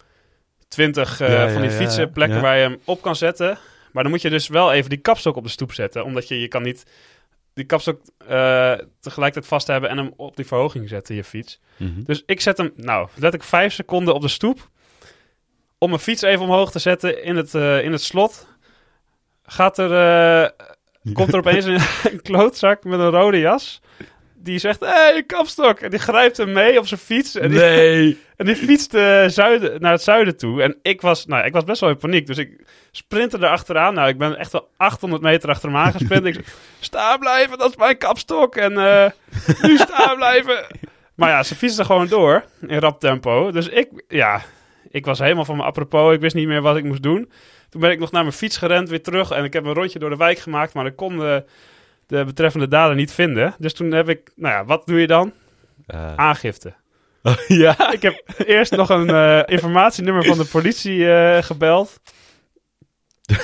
20 0.68 1.20
eh, 1.20 1.30
Ja, 1.30 1.50
van 1.50 1.62
die 1.62 1.72
ja, 1.72 1.78
ja, 1.78 1.82
fietsen, 1.82 2.12
plekken 2.12 2.38
ja. 2.38 2.44
waar 2.44 2.58
je 2.58 2.64
hem 2.64 2.80
op 2.86 3.02
kan 3.02 3.16
zetten. 3.16 3.58
Maar 3.92 4.04
dan 4.04 4.12
moet 4.12 4.22
je 4.22 4.30
dus 4.30 4.48
wel 4.48 4.74
even 4.74 4.90
die 4.90 5.00
kapstok 5.00 5.36
op 5.36 5.44
de 5.44 5.50
stoep 5.50 5.74
zetten, 5.74 6.04
omdat 6.04 6.28
je, 6.28 6.40
je 6.40 6.48
kan 6.48 6.64
niet 6.64 6.84
die 7.54 7.66
kapstok 7.66 8.02
eh, 8.28 8.74
tegelijkertijd 9.00 9.48
vast 9.48 9.68
hebben 9.68 9.90
en 9.90 9.98
hem 9.98 10.14
op 10.16 10.36
die 10.36 10.48
verhoging 10.48 10.90
zetten, 10.90 11.16
je 11.16 11.24
fiets. 11.24 11.60
Mhm. 11.78 12.04
Dus 12.04 12.24
ik 12.26 12.42
zet 12.42 12.58
hem, 12.58 12.72
nou, 12.76 13.08
let 13.16 13.34
ik 13.34 13.44
vijf 13.44 13.74
seconden 13.74 14.14
op 14.14 14.22
de 14.22 14.28
stoep. 14.28 14.70
Om 15.84 15.90
mijn 15.90 16.02
fiets 16.02 16.22
even 16.22 16.46
omhoog 16.46 16.72
te 16.72 16.80
zetten 16.80 17.24
in 17.24 17.36
het, 17.36 17.56
eh, 17.56 17.84
in 17.84 17.92
het 17.92 18.02
slot. 18.02 18.48
Gaat 19.46 19.78
er, 19.78 19.92
eh, 19.94 20.50
komt 21.14 21.34
er 21.34 21.40
opeens 21.46 21.66
een, 21.66 21.80
een 22.12 22.22
klootzak 22.22 22.84
met 22.84 23.00
een 23.00 23.10
rode 23.10 23.40
jas. 23.40 23.82
Die 24.34 24.60
zegt, 24.60 24.80
hé, 24.80 24.88
hey, 24.88 25.24
kapstok. 25.24 25.80
En 25.80 25.90
die 25.90 26.00
grijpt 26.00 26.38
hem 26.38 26.52
mee 26.52 26.80
op 26.80 26.88
zijn 26.88 27.00
fiets. 27.00 27.36
En 27.36 27.50
die, 27.50 27.60
Nee! 27.60 28.20
en 28.38 28.46
die 28.46 28.56
fietst 28.56 28.94
eh, 28.94 29.28
zuiden, 29.28 29.82
naar 29.82 29.92
het 29.92 30.02
zuiden 30.02 30.38
toe. 30.38 30.62
En 30.62 30.78
ik 30.82 31.02
was, 31.02 31.26
nou, 31.26 31.46
ik 31.46 31.54
was 31.54 31.64
best 31.64 31.82
wel 31.82 31.90
in 31.90 31.98
paniek. 31.98 32.28
Dus 32.28 32.38
ik 32.38 32.66
sprintte 32.92 33.38
er 33.38 33.48
achteraan. 33.48 33.94
Nou, 33.94 34.08
ik 34.08 34.18
ben 34.18 34.38
echt 34.38 34.52
wel 34.52 34.70
800 34.78 35.22
meter 35.22 35.50
achter 35.50 35.70
hem 35.70 35.78
aangesprint. 35.78 36.26
ik 36.26 36.34
zei, 36.34 36.46
sta 36.80 37.18
blijven, 37.18 37.58
dat 37.58 37.70
is 37.70 37.76
mijn 37.76 37.98
kapstok. 37.98 38.56
En 38.56 38.74
nu 39.62 39.78
staan 39.78 40.16
blijven. 40.16 40.66
Maar 41.16 41.30
ja, 41.30 41.44
ze 41.44 41.56
fietste 41.56 41.86
gewoon 41.86 42.08
door 42.08 42.46
in 42.68 42.80
rap 42.80 43.00
tempo. 43.00 43.52
Dus 43.52 43.68
ik, 43.68 44.04
ja, 44.08 44.42
ik 44.94 45.06
was 45.06 45.20
helemaal 45.20 45.46
van 45.46 45.56
mijn 45.56 45.68
apropos. 45.68 46.14
Ik 46.14 46.20
wist 46.20 46.36
niet 46.36 46.48
meer 46.48 46.62
wat 46.62 46.78
ik 46.78 46.84
moest 46.84 47.04
doen. 47.04 47.32
Toen 47.70 47.82
ben 47.82 47.92
ik 47.92 48.00
nog 48.00 48.12
naar 48.12 48.22
mijn 48.22 48.36
fiets 48.36 48.58
gerend, 48.58 48.90
weer 48.90 49.04
terug. 49.04 49.32
En 49.32 49.44
ik 49.44 49.54
heb 49.54 49.66
een 49.66 49.74
rondje 49.74 50.00
door 50.00 50.10
de 50.10 50.16
wijk 50.16 50.40
gemaakt. 50.40 50.74
Maar 50.74 50.86
ik 50.86 50.96
kon 50.96 51.18
de, 51.18 51.46
de 52.08 52.26
betreffende 52.26 52.68
dader 52.68 52.96
niet 52.96 53.12
vinden. 53.12 53.56
Dus 53.58 53.74
toen 53.74 53.92
heb 53.92 54.10
ik, 54.10 54.32
nou 54.36 54.54
ja, 54.54 54.66
wat 54.66 54.86
doe 54.86 55.00
je 55.00 55.08
dan? 55.08 55.34
Eh, 55.86 56.16
Aangifte. 56.16 56.74
ja? 57.48 57.92
Ik 57.92 58.02
heb 58.02 58.24
eerst 58.46 58.72
nog 58.72 58.90
een 58.90 59.10
eh, 59.10 59.42
informatienummer 59.46 60.26
van 60.26 60.38
de 60.38 60.46
politie 60.46 61.14
eh, 61.14 61.44
gebeld. 61.44 62.00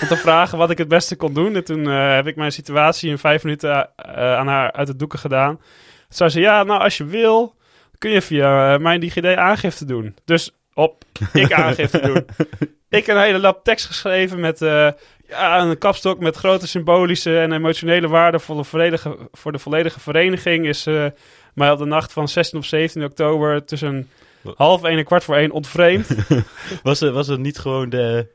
Om 0.02 0.08
te 0.08 0.18
vragen 0.18 0.58
wat 0.58 0.70
ik 0.70 0.78
het 0.78 0.88
beste 0.88 1.16
kon 1.16 1.34
doen. 1.34 1.56
En 1.56 1.64
toen 1.64 1.86
heb 1.86 2.28
ik 2.28 2.36
mijn 2.36 2.52
situatie 2.52 3.10
in 3.10 3.18
vijf 3.18 3.44
minuten 3.44 3.90
aan 4.38 4.48
haar 4.48 4.72
uit 4.72 4.88
de 4.88 4.96
doeken 4.96 5.20
gedaan. 5.20 5.56
Toen 5.56 5.66
zei 6.08 6.30
ze, 6.30 6.40
ja, 6.40 6.64
nou 6.64 6.82
als 6.82 6.98
je 6.98 7.06
wil, 7.06 7.56
kun 7.98 8.12
je 8.12 8.22
via 8.22 8.78
mijn 8.78 9.00
DigiD 9.00 9.26
aangifte 9.26 9.86
doen. 9.86 10.16
Dus 10.26 10.59
op, 10.80 11.04
ik 11.34 11.54
aangifte 11.54 12.00
doen. 12.02 12.26
Ik 12.90 13.08
een 13.08 13.22
hele 13.22 13.40
lap 13.40 13.64
tekst 13.64 13.86
geschreven 13.86 14.40
met 14.40 14.62
eh, 14.62 14.92
ja, 15.28 15.60
een 15.62 15.78
kapstok 15.78 16.20
met 16.20 16.36
grote 16.36 16.68
symbolische 16.68 17.40
en 17.40 17.52
emotionele 17.52 18.08
waarde 18.08 18.40
voor 18.40 18.56
de 18.56 18.64
volledige, 18.64 19.18
voor 19.32 19.52
de 19.52 19.60
volledige 19.60 20.00
vereniging. 20.00 20.68
Is 20.68 20.86
eh, 20.86 21.06
mij 21.54 21.72
op 21.72 21.78
de 21.78 21.86
nacht 21.86 22.14
van 22.14 22.28
16 22.28 22.60
of 22.60 22.66
17 22.66 23.04
oktober 23.04 23.66
tussen 23.66 24.10
half 24.56 24.84
één 24.84 24.98
en 24.98 25.06
kwart 25.06 25.24
voor 25.24 25.36
één 25.36 25.52
ontvreemd. 25.52 26.16
Was 26.84 27.00
het, 27.00 27.14
was 27.14 27.28
het 27.28 27.40
niet 27.40 27.58
gewoon 27.58 27.90
de, 27.90 28.28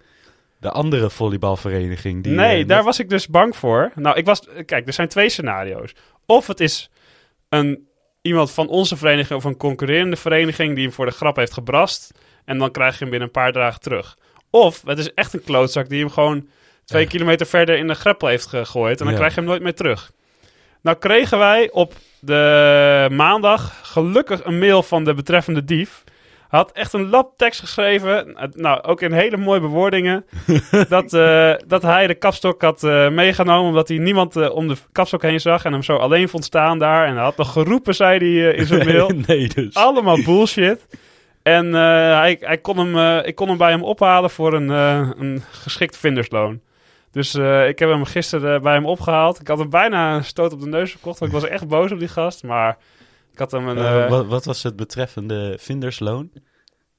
de 0.58 0.70
andere 0.70 1.11
volleybalvereniging? 1.11 2.23
Die, 2.23 2.32
nee, 2.32 2.62
eh, 2.62 2.69
daar 2.69 2.76
net- 2.76 2.87
was 2.87 2.99
ik 2.99 3.08
dus 3.08 3.29
bang 3.29 3.56
voor. 3.56 3.93
Nou, 3.94 4.17
ik 4.17 4.25
was. 4.25 4.43
Kijk, 4.67 4.87
er 4.87 4.93
zijn 4.93 5.08
twee 5.08 5.29
scenario's. 5.29 5.94
Of 6.26 6.46
het 6.46 6.61
is 6.61 6.91
een, 7.49 7.88
iemand 8.23 8.50
van 8.50 8.69
onze 8.69 8.96
vereniging 8.96 9.38
of 9.38 9.44
een 9.44 9.56
concurrerende 9.56 10.17
vereniging 10.17 10.75
die 10.75 10.85
hem 10.85 10.93
voor 10.93 11.06
de 11.06 11.12
grap 11.12 11.37
heeft 11.37 11.52
gebrast. 11.52 12.12
En 12.44 12.58
dan 12.58 12.70
krijg 12.70 12.93
je 12.93 12.99
hem 13.00 13.11
binnen 13.11 13.29
een 13.29 13.35
paar 13.43 13.52
dagen 13.52 13.81
terug. 13.81 14.17
Of 14.50 14.82
het 14.87 14.99
is 14.99 15.14
echt 15.14 15.35
een 15.35 15.44
klootzak 15.44 15.88
die 15.88 16.00
hem 16.00 16.11
gewoon 16.11 16.46
twee 16.85 17.02
Ja. 17.02 17.08
kilometer 17.08 17.46
verder 17.46 17.76
in 17.76 17.87
de 17.87 17.94
greppel 17.94 18.29
heeft 18.29 18.46
gegooid. 18.46 18.99
En 18.99 19.05
dan 19.05 19.12
Ja. 19.14 19.19
krijg 19.19 19.35
je 19.35 19.41
hem 19.41 19.49
nooit 19.49 19.62
meer 19.62 19.75
terug. 19.75 20.12
Nou 20.82 20.96
kregen 20.96 21.38
wij 21.38 21.70
op 21.70 21.93
de 22.20 23.08
maandag 23.12 23.81
gelukkig 23.82 24.44
een 24.44 24.58
mail 24.58 24.82
van 24.82 25.05
de 25.05 25.15
betreffende 25.15 25.65
dief. 25.65 26.05
Hij 26.48 26.58
had 26.63 26.72
echt 26.72 26.93
een 26.93 27.08
lap 27.08 27.32
tekst 27.36 27.60
geschreven. 27.60 28.36
Nou, 28.53 28.82
ook 28.82 29.01
in 29.01 29.13
hele 29.13 29.36
mooie 29.36 29.60
bewoordingen. 29.60 30.24
dat, 30.89 31.13
eh, 31.13 31.53
dat 31.67 31.82
hij 31.82 32.06
de 32.06 32.15
kapstok 32.15 32.63
had 32.63 32.82
eh, 32.84 33.08
meegenomen. 33.08 33.69
Omdat 33.69 33.89
hij 33.89 33.98
niemand 33.98 34.36
eh, 34.36 34.55
om 34.55 34.69
de 34.69 34.77
kapstok 34.93 35.22
heen 35.22 35.41
zag. 35.41 35.65
En 35.65 35.72
hem 35.72 35.82
zo 35.82 35.96
alleen 35.96 36.29
vond 36.29 36.44
staan 36.44 36.79
daar. 36.79 37.06
En 37.06 37.15
hij 37.15 37.22
had 37.24 37.36
nog 37.36 37.53
geroepen, 37.53 37.94
zei 37.94 38.19
hij 38.43 38.53
in 38.55 38.67
zijn 38.67 38.86
mail. 38.89 39.10
nee, 39.27 39.48
dus. 39.48 39.74
Allemaal 39.74 40.22
bullshit. 40.24 40.86
En 41.44 41.67
eh, 41.67 42.19
hij, 42.19 42.36
hij 42.41 42.58
kon 42.58 42.79
hem, 42.79 42.96
eh, 42.96 43.29
ik 43.29 43.34
kon 43.34 43.48
hem 43.48 43.56
bij 43.56 43.70
hem 43.70 43.84
ophalen 43.84 44.31
voor 44.31 44.53
een, 44.53 44.70
eh, 44.70 45.10
een 45.17 45.43
geschikt 45.51 45.96
vindersloon. 45.96 46.60
Dus 47.10 47.34
eh, 47.34 47.69
ik 47.69 47.79
heb 47.79 47.89
hem 47.89 48.05
gisteren 48.05 48.63
bij 48.63 48.74
hem 48.74 48.86
opgehaald. 48.86 49.41
Ik 49.41 49.48
had 49.48 49.58
hem 49.58 49.70
bijna 49.70 50.15
een 50.15 50.24
stoot 50.24 50.53
op 50.53 50.60
de 50.60 50.67
neus 50.67 50.93
gekocht. 50.93 51.19
Want 51.19 51.32
ik 51.32 51.41
was 51.41 51.51
echt 51.51 51.69
boos 51.69 51.93
op 51.93 51.98
die 51.98 52.08
gast. 52.08 52.43
Maar 52.43 52.79
ik 53.32 53.39
had 53.39 53.51
hem, 53.51 53.69
een, 53.69 54.08
wat, 54.08 54.27
wat 54.27 54.44
was 54.44 54.63
het 54.63 54.77
betreffende 54.77 55.56
vindersloon? 55.60 56.31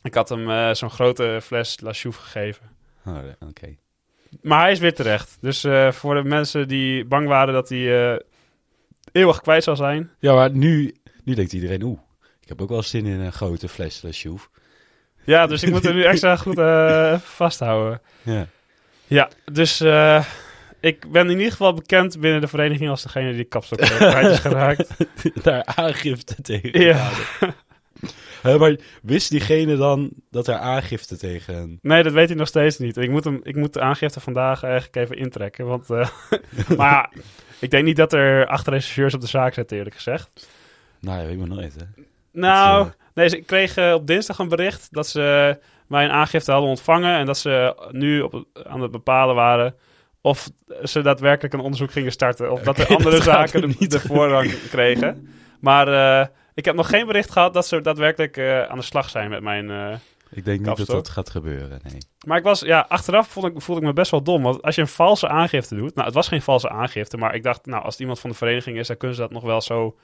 ik 0.05 0.13
had 0.13 0.29
hem 0.29 0.49
eh, 0.49 0.73
zo'n 0.73 0.89
grote 0.89 1.39
fles 1.43 1.79
La 1.79 1.93
Chouffe 1.93 2.21
gegeven. 2.21 2.69
Oh, 3.05 3.17
Oké. 3.49 3.75
Maar 4.41 4.61
hij 4.61 4.71
is 4.71 4.79
weer 4.79 4.93
terecht. 4.93 5.37
Dus 5.41 5.63
eh, 5.63 5.91
voor 5.91 6.15
de 6.15 6.23
mensen 6.23 6.67
die 6.67 7.05
bang 7.05 7.27
waren 7.27 7.53
dat 7.53 7.69
hij 7.69 8.13
eh, 8.13 8.19
eeuwig 9.11 9.41
kwijt 9.41 9.63
zou 9.63 9.75
zijn. 9.75 10.11
Ja, 10.19 10.33
maar 10.33 10.51
nu, 10.51 10.95
nu 11.23 11.33
denkt 11.33 11.53
iedereen, 11.53 11.83
oeh, 11.83 11.99
ik 12.45 12.51
heb 12.51 12.61
ook 12.61 12.69
wel 12.69 12.83
zin 12.83 13.05
in 13.05 13.19
een 13.19 13.33
grote 13.33 13.67
fles 13.67 14.01
La 14.01 14.11
Chouffe. 14.11 14.47
Ja, 15.23 15.47
dus 15.47 15.63
ik 15.63 15.69
moet 15.69 15.83
hem 15.83 15.95
nu 15.95 16.03
extra 16.03 16.35
goed 16.35 16.57
eh, 16.57 17.19
vasthouden. 17.41 18.01
Ja. 18.21 18.47
Ja, 19.07 19.29
dus 19.51 19.79
eh, 19.81 20.25
ik 20.79 21.11
ben 21.11 21.29
in 21.29 21.37
ieder 21.37 21.51
geval 21.51 21.73
bekend 21.73 22.19
binnen 22.19 22.41
de 22.41 22.47
vereniging 22.47 22.89
als 22.89 23.03
degene 23.03 23.33
die 23.33 23.43
kapstok 23.43 23.79
eh, 23.79 23.95
kwijt 23.95 24.31
is 24.31 24.39
geraakt. 24.39 24.89
Daar 25.43 25.65
aangifte 25.65 26.41
tegen 26.41 26.81
Ja. 26.81 27.09
maar 28.43 28.75
wist 29.01 29.29
diegene 29.29 29.75
dan 29.75 30.11
dat 30.31 30.47
er 30.47 30.55
aangifte 30.55 31.17
tegen... 31.17 31.79
Nee, 31.81 32.03
dat 32.03 32.13
weet 32.13 32.27
hij 32.27 32.37
nog 32.37 32.47
steeds 32.47 32.77
niet. 32.77 32.97
Ik 32.97 33.09
moet, 33.09 33.23
hem, 33.23 33.39
ik 33.43 33.55
moet 33.55 33.73
de 33.73 33.81
aangifte 33.81 34.19
vandaag 34.19 34.63
eigenlijk 34.63 34.95
even 34.95 35.17
intrekken. 35.17 35.65
Want, 35.65 35.89
eh, 35.89 36.09
maar 36.77 36.89
ja, 36.89 37.11
ik 37.59 37.71
denk 37.71 37.85
niet 37.85 37.97
dat 37.97 38.13
er 38.13 38.47
acht 38.47 38.67
rechercheurs 38.67 39.13
op 39.13 39.21
de 39.21 39.27
zaak 39.27 39.53
zitten, 39.53 39.77
eerlijk 39.77 39.95
gezegd. 39.95 40.49
Nou, 40.99 41.21
je 41.21 41.27
weet 41.27 41.37
maar 41.37 41.47
nooit, 41.47 41.75
hè. 41.75 42.03
Nou, 42.35 42.83
Dat, 42.83 42.95
nee, 43.13 43.29
ze- 43.29 43.37
ik 43.37 43.45
kreeg 43.45 43.77
eh, 43.77 43.93
op 43.93 44.07
dinsdag 44.07 44.37
een 44.39 44.49
bericht 44.49 44.87
dat 44.91 45.07
ze 45.07 45.57
mijn 45.87 46.09
aangifte 46.09 46.51
hadden 46.51 46.69
ontvangen. 46.69 47.17
En 47.17 47.25
dat 47.25 47.37
ze 47.37 47.75
nu 47.91 48.21
op, 48.21 48.43
aan 48.63 48.81
het 48.81 48.91
bepalen 48.91 49.35
waren 49.35 49.75
of 50.21 50.49
ze 50.83 51.01
daadwerkelijk 51.01 51.53
een 51.53 51.59
onderzoek 51.59 51.91
gingen 51.91 52.11
starten. 52.11 52.51
Of 52.51 52.61
dat 52.61 52.77
er 52.77 52.87
andere 52.95 53.15
dat 53.15 53.23
zaken 53.23 53.61
er 53.61 53.67
de, 53.67 53.75
niet 53.79 53.91
de 53.91 53.99
voorrang 53.99 54.53
kregen. 54.69 55.29
Maar 55.59 55.87
eh, 56.21 56.27
ik 56.53 56.65
heb 56.65 56.75
nog 56.75 56.89
geen 56.89 57.05
bericht 57.05 57.31
gehad 57.31 57.53
dat 57.53 57.67
ze 57.67 57.81
daadwerkelijk 57.81 58.37
eh, 58.37 58.61
aan 58.63 58.77
de 58.77 58.83
slag 58.83 59.09
zijn 59.09 59.29
met 59.29 59.41
mijn... 59.41 59.69
eh, 59.69 59.93
Ik 60.31 60.45
denk 60.45 60.57
niet 60.57 60.77
dat 60.77 60.87
dat 60.87 61.09
gaat 61.09 61.29
gebeuren, 61.29 61.79
nee. 61.83 61.97
Maar 62.27 62.37
ik 62.37 62.43
was, 62.43 62.59
ja, 62.59 62.85
achteraf 62.89 63.27
vond 63.27 63.45
ik, 63.45 63.61
voelde 63.61 63.81
ik 63.81 63.87
me 63.87 63.93
best 63.93 64.11
wel 64.11 64.23
dom. 64.23 64.43
Want 64.43 64.61
als 64.61 64.75
je 64.75 64.81
een 64.81 64.87
valse 64.87 65.27
aangifte 65.27 65.75
doet. 65.75 65.95
Nou, 65.95 66.05
het 66.05 66.15
was 66.15 66.27
geen 66.27 66.41
valse 66.41 66.69
aangifte. 66.69 67.17
Maar 67.17 67.35
ik 67.35 67.43
dacht, 67.43 67.65
nou, 67.65 67.83
als 67.83 67.91
het 67.93 67.99
iemand 68.01 68.19
van 68.19 68.29
de 68.29 68.35
vereniging 68.35 68.77
is, 68.77 68.87
dan 68.87 68.97
kunnen 68.97 69.15
ze 69.17 69.21
dat 69.23 69.31
nog 69.31 69.43
wel 69.43 69.61
zo 69.61 69.95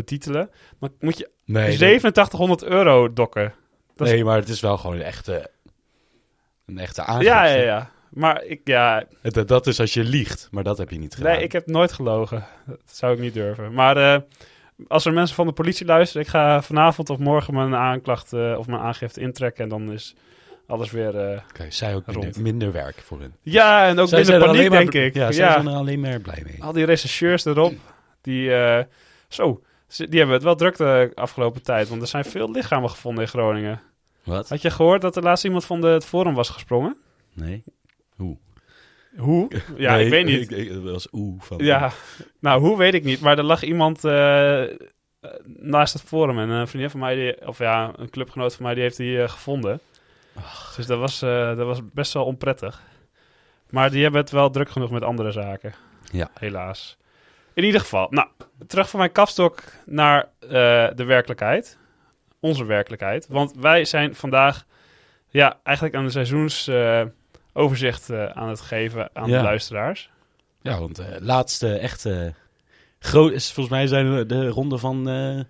betitelen. 0.00 0.50
Maar 0.78 0.90
moet 1.00 1.18
je 1.18 1.30
Nee, 1.44 1.62
dat- 1.78 1.88
8700 1.88 2.62
euro 2.64 3.12
dokken. 3.12 3.54
dat 3.96 4.06
is- 4.06 4.12
nee, 4.12 4.24
maar 4.24 4.36
het 4.36 4.48
is 4.48 4.60
wel 4.60 4.76
gewoon 4.76 4.96
een 4.96 5.02
echte, 5.02 5.50
een 6.66 6.78
echte 6.78 7.02
aangifte. 7.02 7.24
Ja, 7.32 7.44
ja, 7.44 7.62
ja. 7.62 7.90
Maar 8.10 8.44
ik, 8.44 8.60
ja, 8.64 9.04
Dat, 9.22 9.48
dat 9.48 9.66
is 9.66 9.80
als 9.80 9.94
je 9.94 10.04
liegt, 10.04 10.48
maar 10.50 10.64
dat 10.64 10.78
heb 10.78 10.90
je 10.90 10.98
niet 10.98 11.14
gedaan. 11.14 11.32
nee, 11.32 11.42
ik 11.42 11.52
heb 11.52 11.66
nooit 11.66 11.92
gelogen. 11.92 12.44
Dat 12.66 12.78
zou 12.84 13.12
ik 13.14 13.18
niet 13.20 13.34
durven. 13.34 13.72
Maar 13.72 13.96
eh, 13.96 14.20
als 14.88 15.04
er 15.04 15.12
mensen 15.12 15.34
van 15.36 15.46
de 15.46 15.52
politie 15.52 15.86
luisteren, 15.86 16.22
ik 16.22 16.28
ga 16.28 16.62
vanavond 16.62 17.10
of 17.10 17.18
morgen 17.18 17.54
mijn 17.54 17.74
aanklacht 17.74 18.32
eh, 18.32 18.54
of 18.58 18.66
mijn 18.66 18.80
aangifte 18.82 19.20
intrekken. 19.20 19.62
En 19.64 19.68
dan 19.70 19.92
is 19.92 20.14
alles 20.66 20.90
weer. 20.90 21.42
Oké, 21.50 21.66
zij 21.70 21.94
ook 21.94 22.06
minder, 22.06 22.24
Rond. 22.24 22.38
minder 22.38 22.72
werk 22.72 22.98
voor 23.04 23.20
hun. 23.20 23.34
Ja, 23.42 23.86
en 23.86 23.98
ook 23.98 24.08
Zij 24.08 24.18
minder 24.18 24.40
er 24.40 24.46
paniek, 24.46 24.68
maar 24.70 24.78
denk 24.78 24.94
ik. 24.94 25.14
Ja, 25.14 25.20
Ja, 25.26 25.32
zij 25.32 25.50
zijn 25.52 25.66
er 25.66 25.74
alleen 25.74 26.00
maar 26.00 26.20
blij 26.20 26.42
mee. 26.46 26.62
al 26.64 26.72
die 26.72 26.84
rechercheurs 26.84 27.44
erop, 27.44 27.74
die. 28.20 28.50
zo, 29.28 29.62
die 29.96 30.18
hebben 30.18 30.34
het 30.36 30.42
wel 30.44 30.54
druk 30.56 30.76
de 30.76 31.12
afgelopen 31.14 31.62
tijd. 31.62 31.88
Want 31.88 32.02
er 32.02 32.08
zijn 32.08 32.24
veel 32.24 32.50
lichamen 32.50 32.90
gevonden 32.90 33.22
in 33.24 33.28
Groningen. 33.30 33.80
Wat? 34.24 34.48
Had 34.48 34.62
je 34.62 34.70
gehoord 34.70 35.00
dat 35.00 35.16
er 35.16 35.22
laatst 35.22 35.44
iemand 35.44 35.64
van 35.64 35.80
de, 35.80 35.86
het 35.86 36.04
Forum 36.04 36.34
was 36.34 36.48
gesprongen? 36.48 36.96
Nee? 37.32 37.62
Hoe? 39.16 39.48
Ja, 39.76 39.94
Nee, 39.94 40.04
ik 40.04 40.10
weet 40.10 40.24
niet. 40.24 40.50
Ik, 40.50 40.56
ik- 40.58 40.72
dat 40.72 40.82
was 40.92 41.08
oeh 41.12 41.40
van... 41.42 41.58
Ja, 41.58 41.92
nou, 42.38 42.60
hoe 42.60 42.76
weet 42.78 42.94
ik 42.94 43.04
niet. 43.04 43.20
Maar 43.20 43.38
er 43.38 43.44
lag 43.44 43.62
iemand 43.62 44.04
eh, 44.04 44.62
naast 45.44 45.92
het 45.92 46.02
forum. 46.02 46.38
En 46.38 46.48
een 46.48 46.68
vriendin 46.68 46.90
van 46.90 47.00
mij, 47.00 47.14
die, 47.14 47.46
of 47.48 47.58
ja, 47.58 47.92
een 47.96 48.10
clubgenoot 48.10 48.54
van 48.54 48.64
mij, 48.64 48.74
die 48.74 48.82
heeft 48.82 48.96
die 48.96 49.22
eh, 49.22 49.28
gevonden. 49.28 49.80
Dus 50.76 50.86
dat 50.86 50.98
was, 50.98 51.22
eh, 51.22 51.56
dat 51.56 51.66
was 51.66 51.80
best 51.92 52.12
wel 52.12 52.24
onprettig. 52.24 52.82
Maar 53.70 53.90
die 53.90 54.02
hebben 54.02 54.20
het 54.20 54.30
wel 54.30 54.50
druk 54.50 54.70
genoeg 54.70 54.90
met 54.90 55.02
andere 55.02 55.30
zaken. 55.32 55.74
Ja. 56.12 56.30
Helaas. 56.38 56.96
In 57.60 57.66
ieder 57.66 57.80
geval, 57.80 58.06
nou, 58.10 58.28
terug 58.66 58.90
van 58.90 58.98
mijn 58.98 59.12
kapstok 59.12 59.62
naar 59.86 60.28
eh, 60.40 60.48
de 60.94 61.04
werkelijkheid. 61.06 61.78
Onze 62.40 62.64
werkelijkheid. 62.64 63.26
Want 63.28 63.54
wij 63.54 63.84
zijn 63.84 64.14
vandaag 64.14 64.64
ja, 65.28 65.58
eigenlijk 65.62 65.96
aan 65.96 66.04
de 66.04 66.10
seizoensoverzicht 66.10 67.12
overzicht 67.52 68.10
eh, 68.10 68.24
aan 68.26 68.48
het 68.48 68.60
geven 68.60 69.10
aan 69.12 69.28
Ja. 69.28 69.36
de 69.38 69.42
luisteraars. 69.44 70.10
Ja, 70.62 70.78
want 70.78 70.96
de 70.96 71.18
laatste 71.20 71.76
echte... 71.78 72.34
Groot 72.98 73.32
is 73.32 73.52
volgens 73.52 73.74
mij 73.74 73.86
zijn 73.86 74.14
we 74.16 74.26
de 74.26 74.48
ronde 74.48 74.78
van... 74.78 75.08
eh, 75.08 75.40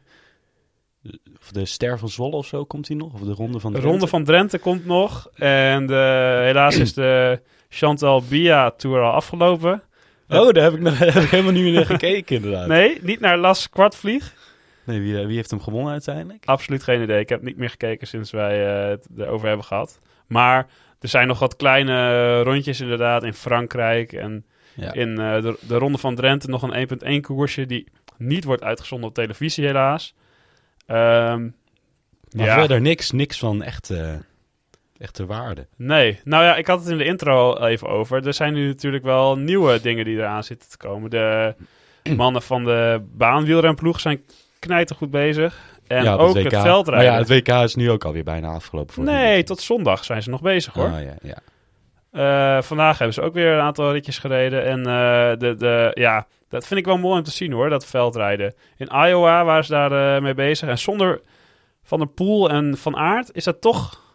of 1.40 1.50
de 1.50 1.64
Ster 1.64 1.98
van 1.98 2.08
Zwolle 2.08 2.36
of 2.36 2.46
zo 2.46 2.64
komt 2.64 2.88
hij 2.88 2.96
nog? 2.96 3.12
Of 3.12 3.20
de 3.20 3.32
ronde 3.32 3.60
van 3.60 3.72
De 3.72 3.80
ronde 3.80 4.06
van 4.06 4.24
Drenthe 4.24 4.58
komt 4.58 4.86
nog. 4.86 5.30
En 5.34 5.86
de, 5.86 6.40
helaas 6.44 6.76
is 6.76 6.94
de 6.94 7.40
Chantal 7.68 8.22
Bia 8.28 8.70
Tour 8.70 9.00
al 9.02 9.12
afgelopen. 9.12 9.82
Oh, 10.30 10.52
daar 10.52 10.64
heb 10.64 10.72
ik, 10.72 10.80
nog, 10.80 10.98
heb 11.12 11.14
ik 11.14 11.30
helemaal 11.30 11.52
niet 11.52 11.62
meer 11.62 11.72
naar 11.72 11.86
gekeken 11.86 12.36
inderdaad. 12.36 12.66
Nee, 12.66 12.98
niet 13.02 13.20
naar 13.20 13.38
Las 13.38 13.68
Kwartvlieg. 13.70 14.34
Nee, 14.84 15.00
wie, 15.00 15.26
wie 15.26 15.36
heeft 15.36 15.50
hem 15.50 15.60
gewonnen 15.60 15.92
uiteindelijk? 15.92 16.44
Absoluut 16.44 16.82
geen 16.82 17.02
idee. 17.02 17.20
Ik 17.20 17.28
heb 17.28 17.42
niet 17.42 17.56
meer 17.56 17.70
gekeken 17.70 18.06
sinds 18.06 18.30
wij 18.30 18.82
eh, 18.82 18.88
het 18.88 19.06
erover 19.18 19.48
hebben 19.48 19.66
gehad. 19.66 19.98
Maar 20.26 20.66
er 21.00 21.08
zijn 21.08 21.26
nog 21.26 21.38
wat 21.38 21.56
kleine 21.56 22.42
rondjes 22.42 22.80
inderdaad 22.80 23.24
in 23.24 23.34
Frankrijk. 23.34 24.12
En 24.12 24.44
Ja. 24.74 24.92
in 24.92 25.18
eh, 25.18 25.42
de, 25.42 25.56
de 25.60 25.74
Ronde 25.78 25.98
van 25.98 26.14
Drenthe 26.14 26.48
nog 26.48 26.62
een 26.62 26.88
1.1 27.16 27.20
koersje 27.20 27.66
die 27.66 27.86
niet 28.16 28.44
wordt 28.44 28.62
uitgezonden 28.62 29.08
op 29.08 29.14
televisie 29.14 29.66
helaas. 29.66 30.14
Ehm, 30.86 31.48
Maar 32.30 32.46
ja. 32.46 32.54
verder 32.58 32.80
niks, 32.80 33.10
niks 33.10 33.38
van 33.38 33.62
echte, 33.62 34.22
echte 35.00 35.26
waarde. 35.26 35.66
Nee, 35.76 36.20
nou 36.24 36.44
ja, 36.44 36.56
ik 36.56 36.66
had 36.66 36.80
het 36.80 36.88
in 36.88 36.98
de 36.98 37.04
intro 37.04 37.52
al 37.52 37.66
even 37.66 37.88
over. 37.88 38.26
Er 38.26 38.34
zijn 38.34 38.54
nu 38.54 38.66
natuurlijk 38.66 39.04
wel 39.04 39.38
nieuwe 39.38 39.80
dingen 39.80 40.04
die 40.04 40.16
eraan 40.16 40.44
zitten 40.44 40.68
te 40.68 40.76
komen. 40.76 41.10
De 41.10 41.54
mannen 42.16 42.42
van 42.42 42.64
de 42.64 43.02
baanwielrenploeg 43.12 44.00
zijn 44.00 44.22
knijtergoed 44.58 45.10
bezig. 45.10 45.58
En 45.86 46.02
ja, 46.02 46.14
ook 46.14 46.34
WK. 46.34 46.42
het 46.42 46.52
Maar 46.52 46.62
veldrijden. 46.62 47.12
ja, 47.12 47.18
het 47.18 47.28
WK 47.28 47.48
is 47.48 47.74
nu 47.74 47.90
ook 47.90 48.04
alweer 48.04 48.24
bijna 48.24 48.48
afgelopen. 48.48 48.94
Voor 48.94 49.04
nee, 49.04 49.42
tot 49.42 49.60
zondag 49.60 50.04
zijn 50.04 50.22
ze 50.22 50.30
nog 50.30 50.40
bezig 50.40 50.72
hoor. 50.72 50.88
Ah, 50.88 51.02
ja, 51.02 51.14
ja. 51.22 51.38
Eh, 52.10 52.62
vandaag 52.62 52.98
hebben 52.98 53.14
ze 53.14 53.22
ook 53.22 53.34
weer 53.34 53.52
een 53.52 53.60
aantal 53.60 53.92
ritjes 53.92 54.18
gereden. 54.18 54.64
En 54.64 54.78
eh, 54.78 55.38
de, 55.38 55.54
de, 55.58 55.90
ja, 55.94 56.26
dat 56.48 56.66
vind 56.66 56.80
ik 56.80 56.86
wel 56.86 56.98
mooi 56.98 57.18
om 57.18 57.24
te 57.24 57.30
zien 57.30 57.52
hoor, 57.52 57.68
dat 57.68 57.86
veldrijden. 57.86 58.54
In 58.76 58.90
Iowa 59.06 59.44
waren 59.44 59.64
ze 59.64 59.72
daar 59.72 60.16
eh, 60.16 60.22
mee 60.22 60.34
bezig. 60.34 60.68
En 60.68 60.78
zonder 60.78 61.20
Van 61.82 61.98
der 61.98 62.08
Poel 62.08 62.50
en 62.50 62.78
Van 62.78 62.96
Aert 62.96 63.30
is 63.32 63.44
dat 63.44 63.60
toch... 63.60 64.08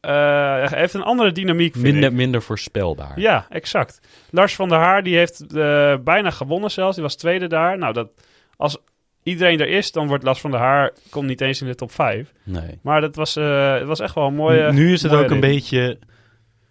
eh, 0.00 0.72
heeft 0.72 0.94
een 0.94 1.02
andere 1.02 1.32
dynamiek, 1.32 1.72
vind 1.72 1.84
Minder, 1.84 2.10
ik. 2.10 2.16
minder 2.16 2.42
voorspelbaar. 2.42 3.20
Ja, 3.20 3.46
exact. 3.48 4.00
Lars 4.30 4.54
van 4.54 4.68
der 4.68 4.78
Haar, 4.78 5.02
die 5.02 5.16
heeft 5.16 5.40
eh, 5.54 5.96
bijna 6.04 6.30
gewonnen 6.30 6.70
zelfs. 6.70 6.94
Die 6.94 7.04
was 7.04 7.16
tweede 7.16 7.46
daar. 7.46 7.78
Nou, 7.78 7.92
dat, 7.92 8.08
als 8.56 8.78
iedereen 9.22 9.60
er 9.60 9.68
is, 9.68 9.92
dan 9.92 10.06
wordt 10.06 10.24
Lars 10.24 10.40
van 10.40 10.50
der 10.50 10.60
Haar... 10.60 10.92
komt 11.10 11.26
niet 11.26 11.40
eens 11.40 11.60
in 11.60 11.66
de 11.66 11.74
top 11.74 11.92
5. 11.92 12.32
Nee. 12.42 12.78
Maar 12.82 13.00
dat 13.00 13.14
was, 13.14 13.36
eh, 13.36 13.74
het 13.74 13.86
was 13.86 14.00
echt 14.00 14.14
wel 14.14 14.26
een 14.26 14.34
mooie... 14.34 14.72
nu 14.72 14.92
is 14.92 15.02
het 15.02 15.12
ook 15.12 15.30
een 15.30 15.40
beetje... 15.40 15.98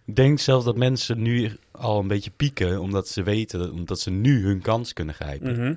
Ik 0.06 0.16
denk 0.16 0.40
zelfs 0.40 0.66
dat 0.66 0.78
mensen 0.78 1.22
nu 1.22 1.52
al 1.72 2.00
een 2.00 2.08
beetje 2.08 2.32
pieken, 2.32 2.80
omdat 2.80 3.08
ze 3.08 3.24
weten, 3.24 3.60
dat, 3.60 3.72
omdat 3.72 4.00
ze 4.00 4.12
nu 4.12 4.46
hun 4.46 4.62
kans 4.62 4.94
kunnen 4.94 5.16
grijpen. 5.16 5.52
Mhm. 5.52 5.74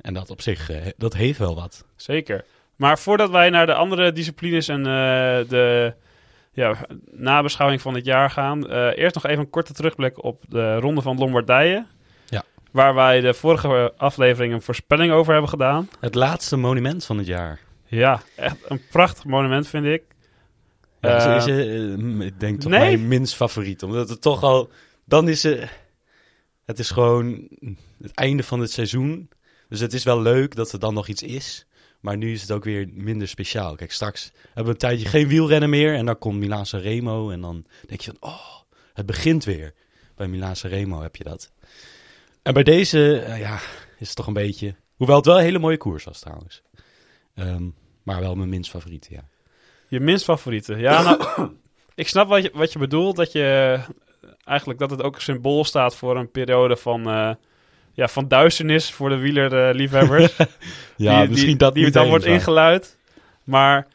En 0.00 0.14
dat 0.14 0.30
op 0.30 0.40
zich, 0.40 0.70
dat 0.96 1.14
heeft 1.14 1.38
wel 1.38 1.54
wat. 1.54 1.84
Zeker. 1.96 2.44
Maar 2.76 2.98
voordat 2.98 3.30
wij 3.30 3.50
naar 3.50 3.66
de 3.66 3.74
andere 3.74 4.12
disciplines 4.12 4.68
en 4.68 4.78
eh, 4.78 5.48
de 5.48 5.94
ja, 6.52 6.76
nabeschouwing 7.10 7.80
van 7.80 7.94
het 7.94 8.04
jaar 8.04 8.30
gaan, 8.30 8.68
eh, 8.70 8.98
eerst 8.98 9.14
nog 9.14 9.26
even 9.26 9.38
een 9.38 9.50
korte 9.50 9.72
terugblik 9.72 10.24
op 10.24 10.42
de 10.48 10.76
Ronde 10.76 11.02
van 11.02 11.18
Lombardije. 11.18 11.86
Ja. 12.26 12.42
Waar 12.70 12.94
wij 12.94 13.20
de 13.20 13.34
vorige 13.34 13.92
aflevering 13.96 14.52
een 14.54 14.62
voorspelling 14.62 15.12
over 15.12 15.32
hebben 15.32 15.50
gedaan. 15.50 15.88
Het 16.00 16.14
laatste 16.14 16.56
monument 16.56 17.04
van 17.04 17.16
het 17.18 17.26
jaar. 17.26 17.60
Ja, 17.86 18.22
echt 18.36 18.56
een 18.68 18.80
prachtig 18.90 19.24
monument 19.24 19.68
vind 19.68 19.86
ik. 19.86 20.02
Ja, 21.00 21.18
Eh, 21.18 21.36
is, 21.36 21.46
eh, 21.46 21.96
m- 21.98 22.22
ik 22.22 22.40
denk 22.40 22.60
toch 22.60 22.70
nee? 22.70 22.80
mijn 22.80 23.08
minst 23.08 23.34
favoriet. 23.34 23.82
Omdat 23.82 24.08
het 24.08 24.20
toch 24.20 24.42
al... 24.42 24.70
Dan 25.04 25.28
is 25.28 25.42
het... 25.42 25.68
Het 26.64 26.78
is 26.78 26.90
gewoon 26.90 27.48
het 28.02 28.14
einde 28.14 28.42
van 28.42 28.60
het 28.60 28.70
seizoen. 28.72 29.28
Dus 29.68 29.80
het 29.80 29.92
is 29.92 30.04
wel 30.04 30.20
leuk 30.22 30.54
dat 30.54 30.72
er 30.72 30.78
dan 30.78 30.94
nog 30.94 31.08
iets 31.08 31.22
is. 31.22 31.66
Maar 32.02 32.16
nu 32.16 32.32
is 32.32 32.40
het 32.40 32.50
ook 32.50 32.64
weer 32.64 32.88
minder 32.92 33.28
speciaal. 33.28 33.74
Kijk, 33.74 33.92
straks 33.92 34.32
hebben 34.44 34.64
we 34.64 34.70
een 34.70 34.76
tijdje 34.76 35.08
geen 35.08 35.28
wielrennen 35.28 35.70
meer. 35.70 35.94
En 35.94 36.06
dan 36.06 36.18
komt 36.18 36.38
Milaan 36.38 36.64
Remo. 36.70 37.30
En 37.30 37.40
dan 37.40 37.64
denk 37.86 38.00
je 38.00 38.12
van... 38.18 38.30
Oh, 38.30 38.60
het 38.92 39.06
begint 39.06 39.44
weer. 39.44 39.74
Bij 40.16 40.28
Milaan 40.28 40.54
Remo 40.62 41.02
heb 41.02 41.16
je 41.16 41.24
dat. 41.24 41.52
En 42.42 42.54
bij 42.54 42.62
deze, 42.62 43.18
eh, 43.18 43.40
ja, 43.40 43.54
is 43.98 44.06
het 44.06 44.16
toch 44.16 44.26
een 44.26 44.32
beetje... 44.32 44.74
Hoewel 44.96 45.16
het 45.16 45.26
wel 45.26 45.36
een 45.36 45.42
hele 45.42 45.58
mooie 45.58 45.76
koers 45.76 46.04
was 46.04 46.20
trouwens. 46.20 46.62
Ehm, 47.34 47.68
maar 48.02 48.20
wel 48.20 48.34
mijn 48.34 48.48
minst 48.48 48.70
favoriete, 48.70 49.12
ja. 49.12 49.28
Je 49.88 50.00
minst 50.00 50.24
favoriete. 50.24 50.76
Ja, 50.76 51.02
nou, 51.02 51.50
ik 51.94 52.08
snap 52.08 52.28
wat 52.28 52.42
je, 52.42 52.50
wat 52.54 52.72
je 52.72 52.78
bedoelt. 52.78 53.16
Dat 53.16 53.32
je 53.32 53.78
eigenlijk 54.44 54.78
dat 54.78 54.90
het 54.90 55.02
ook 55.02 55.14
een 55.14 55.20
symbool 55.20 55.64
staat 55.64 55.96
voor 55.96 56.16
een 56.16 56.30
periode 56.30 56.76
van, 56.76 57.08
eh, 57.08 57.34
ja, 57.92 58.08
van 58.08 58.28
duisternis 58.28 58.90
voor 58.90 59.08
de 59.08 59.16
wielerliefhebbers. 59.18 60.36
Ja, 60.96 61.20
die, 61.20 61.28
misschien 61.28 61.48
die, 61.48 61.56
dat 61.56 61.74
die 61.74 61.90
dan 61.90 62.08
wordt 62.08 62.24
ingeluid. 62.24 62.98
Maar 63.44 63.86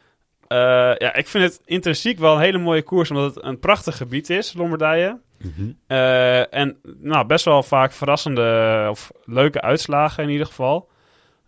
eh, 0.48 0.58
ja, 0.98 1.14
ik 1.14 1.28
vind 1.28 1.44
het 1.44 1.60
intrinsiek 1.64 2.18
wel 2.18 2.34
een 2.34 2.40
hele 2.40 2.58
mooie 2.58 2.82
koers, 2.82 3.10
omdat 3.10 3.34
het 3.34 3.44
een 3.44 3.58
prachtig 3.58 3.96
gebied 3.96 4.30
is, 4.30 4.54
Lombardije. 4.54 5.18
Mhm. 5.38 5.70
Eh, 5.86 6.54
en 6.54 6.76
nou, 7.00 7.26
best 7.26 7.44
wel 7.44 7.62
vaak 7.62 7.92
verrassende 7.92 8.86
of 8.90 9.10
leuke 9.24 9.60
uitslagen 9.60 10.22
in 10.22 10.30
ieder 10.30 10.46
geval. 10.46 10.88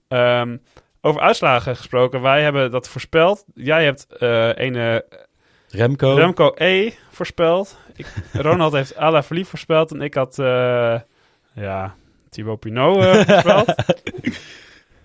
Ehm, 0.08 0.56
over 1.00 1.20
uitslagen 1.20 1.76
gesproken, 1.76 2.20
wij 2.20 2.42
hebben 2.42 2.70
dat 2.70 2.88
voorspeld. 2.88 3.44
Jij 3.54 3.84
hebt 3.84 4.06
eh 4.18 4.50
een 4.54 5.02
Remco. 5.68 6.14
Remco 6.14 6.52
E 6.54 6.90
voorspeld. 7.10 7.78
Ik, 7.96 8.06
Ronald 8.32 8.72
heeft 8.78 8.96
Alaphilippe 8.96 9.50
voorspeld 9.50 9.92
en 9.92 10.00
ik 10.02 10.14
had 10.14 10.36
ja, 11.52 11.94
Thibaut 12.30 12.60
Pinot 12.60 13.04
voorspeld. 13.04 13.74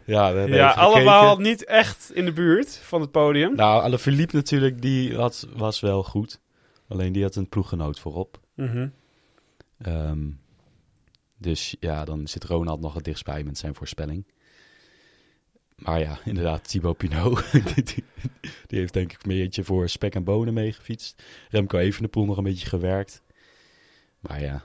Ja, 0.05 0.33
we 0.33 0.47
ja, 0.47 0.71
allemaal 0.71 1.29
gekeken. 1.29 1.43
niet 1.43 1.65
echt 1.65 2.11
in 2.13 2.25
de 2.25 2.33
buurt 2.33 2.77
van 2.77 3.01
het 3.01 3.11
podium. 3.11 3.55
Nou, 3.55 3.83
Alaphilippe 3.83 4.35
natuurlijk, 4.35 4.81
die 4.81 5.15
had, 5.15 5.47
was 5.55 5.79
wel 5.79 6.03
goed. 6.03 6.39
Alleen 6.87 7.11
die 7.11 7.23
had 7.23 7.35
een 7.35 7.49
ploeggenoot 7.49 7.99
voorop. 7.99 8.39
Mhm. 8.53 8.87
Ehm, 9.77 10.27
dus 11.37 11.75
ja, 11.79 12.05
dan 12.05 12.27
zit 12.27 12.43
Ronald 12.43 12.81
nog 12.81 12.93
het 12.93 13.03
dichtst 13.03 13.25
bij 13.25 13.43
met 13.43 13.57
zijn 13.57 13.75
voorspelling. 13.75 14.25
Maar 15.75 15.99
ja, 15.99 16.19
inderdaad, 16.25 16.69
Thibaut 16.69 16.97
Pinot. 16.97 17.51
die, 17.51 17.83
die, 17.83 18.03
die 18.67 18.79
heeft 18.79 18.93
denk 18.93 19.13
ik 19.13 19.23
een 19.23 19.29
beetje 19.29 19.63
voor 19.63 19.89
spek 19.89 20.15
en 20.15 20.23
bonen 20.23 20.53
meegefietst. 20.53 21.23
Remco 21.49 21.77
Evenepoel 21.77 22.25
nog 22.25 22.37
een 22.37 22.43
beetje 22.43 22.67
gewerkt. 22.67 23.21
Maar 24.19 24.41
ja, 24.41 24.63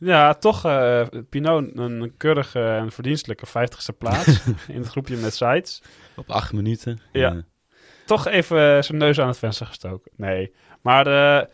Ja, 0.00 0.34
toch 0.34 0.64
eh 0.64 1.06
Pinot 1.28 1.76
een 1.78 2.14
keurige 2.16 2.60
en 2.60 2.92
verdienstelijke 2.92 3.46
50ste 3.46 3.98
plaats 3.98 4.46
in 4.68 4.80
het 4.80 4.88
groepje 4.88 5.16
met 5.16 5.34
sites. 5.34 5.82
Op 6.16 6.30
acht 6.30 6.52
minuten. 6.52 7.00
Ja. 7.12 7.42
Toch 8.06 8.26
even 8.26 8.76
eh, 8.76 8.82
zijn 8.82 8.98
neus 8.98 9.20
aan 9.20 9.28
het 9.28 9.38
venster 9.38 9.66
gestoken. 9.66 10.10
Nee, 10.16 10.54
maar 10.82 11.06
eh, 11.06 11.46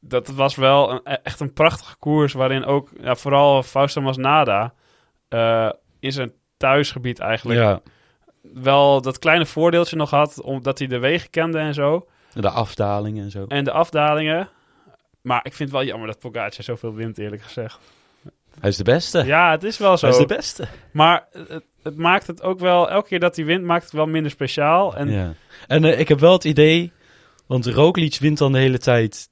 dat 0.00 0.28
was 0.28 0.54
wel 0.54 0.90
een, 0.90 1.00
e- 1.04 1.18
echt 1.22 1.40
een 1.40 1.52
prachtige 1.52 1.96
koers 1.96 2.32
waarin 2.32 2.64
ook 2.64 2.90
ja, 3.00 3.14
vooral 3.14 3.62
Fausto 3.62 4.00
Masnada 4.00 4.74
eh 5.28 5.70
in 6.00 6.12
zijn 6.12 6.32
thuisgebied 6.56 7.18
eigenlijk 7.18 7.60
ja. 7.60 7.80
wel 8.42 9.00
dat 9.00 9.18
kleine 9.18 9.46
voordeeltje 9.46 9.96
nog 9.96 10.10
had, 10.10 10.40
omdat 10.42 10.78
hij 10.78 10.86
de 10.86 10.98
wegen 10.98 11.30
kende 11.30 11.58
en 11.58 11.74
zo. 11.74 12.06
De 12.32 12.50
afdalingen 12.50 13.24
en 13.24 13.30
zo. 13.30 13.44
En 13.48 13.64
de 13.64 13.72
afdalingen. 13.72 14.48
Maar 15.24 15.40
ik 15.42 15.52
vind 15.54 15.68
het 15.70 15.78
wel 15.78 15.88
jammer 15.88 16.06
dat 16.06 16.18
Pogacar 16.18 16.64
zoveel 16.64 16.94
wint, 16.94 17.18
eerlijk 17.18 17.42
gezegd. 17.42 17.78
Hij 18.60 18.70
is 18.70 18.76
de 18.76 18.84
beste. 18.84 19.24
Ja, 19.24 19.50
het 19.50 19.62
is 19.64 19.78
wel 19.78 19.96
zo. 19.96 20.06
Hij 20.06 20.14
is 20.14 20.26
de 20.26 20.34
beste. 20.34 20.68
Maar 20.90 21.26
het, 21.32 21.64
het 21.82 21.96
maakt 21.96 22.26
het 22.26 22.42
ook 22.42 22.58
wel, 22.58 22.90
elke 22.90 23.08
keer 23.08 23.20
dat 23.20 23.36
hij 23.36 23.44
wint, 23.44 23.64
maakt 23.64 23.84
het 23.84 23.92
wel 23.92 24.06
minder 24.06 24.30
speciaal. 24.30 24.96
En 24.96 25.10
ja. 25.10 25.34
En 25.66 25.84
eh, 25.84 25.98
ik 26.00 26.08
heb 26.08 26.18
wel 26.20 26.32
het 26.32 26.44
idee, 26.44 26.92
want 27.46 27.66
Roglic 27.66 28.16
wint 28.20 28.38
dan 28.38 28.52
de 28.52 28.58
hele 28.58 28.78
tijd 28.78 29.28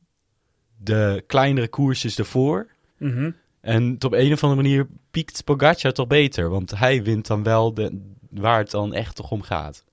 de 0.78 1.24
kleinere 1.26 1.68
koersjes 1.68 2.18
ervoor. 2.18 2.66
Mhm. 2.96 3.30
En 3.60 3.96
op 4.04 4.12
een 4.12 4.32
of 4.32 4.42
andere 4.42 4.62
manier 4.62 4.86
piekt 5.10 5.44
Pogacar 5.44 5.92
toch 5.92 6.06
beter. 6.06 6.48
Want 6.50 6.78
hij 6.78 7.02
wint 7.02 7.26
dan 7.26 7.42
wel 7.42 7.74
de, 7.74 8.10
waar 8.30 8.58
het 8.58 8.70
dan 8.70 8.94
echt 8.94 9.16
toch 9.16 9.30
om 9.30 9.42
gaat. 9.42 9.84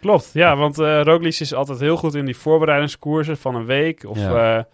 Klopt, 0.00 0.30
ja, 0.32 0.56
want 0.56 0.78
eh 0.78 1.00
Roglic 1.02 1.40
is 1.40 1.54
altijd 1.54 1.80
heel 1.80 1.96
goed 1.96 2.14
in 2.14 2.24
die 2.24 2.36
voorbereidingskoersen 2.36 3.36
van 3.36 3.54
een 3.54 3.66
week. 3.66 4.04
Of, 4.04 4.18
Ja. 4.18 4.58
eh, 4.58 4.64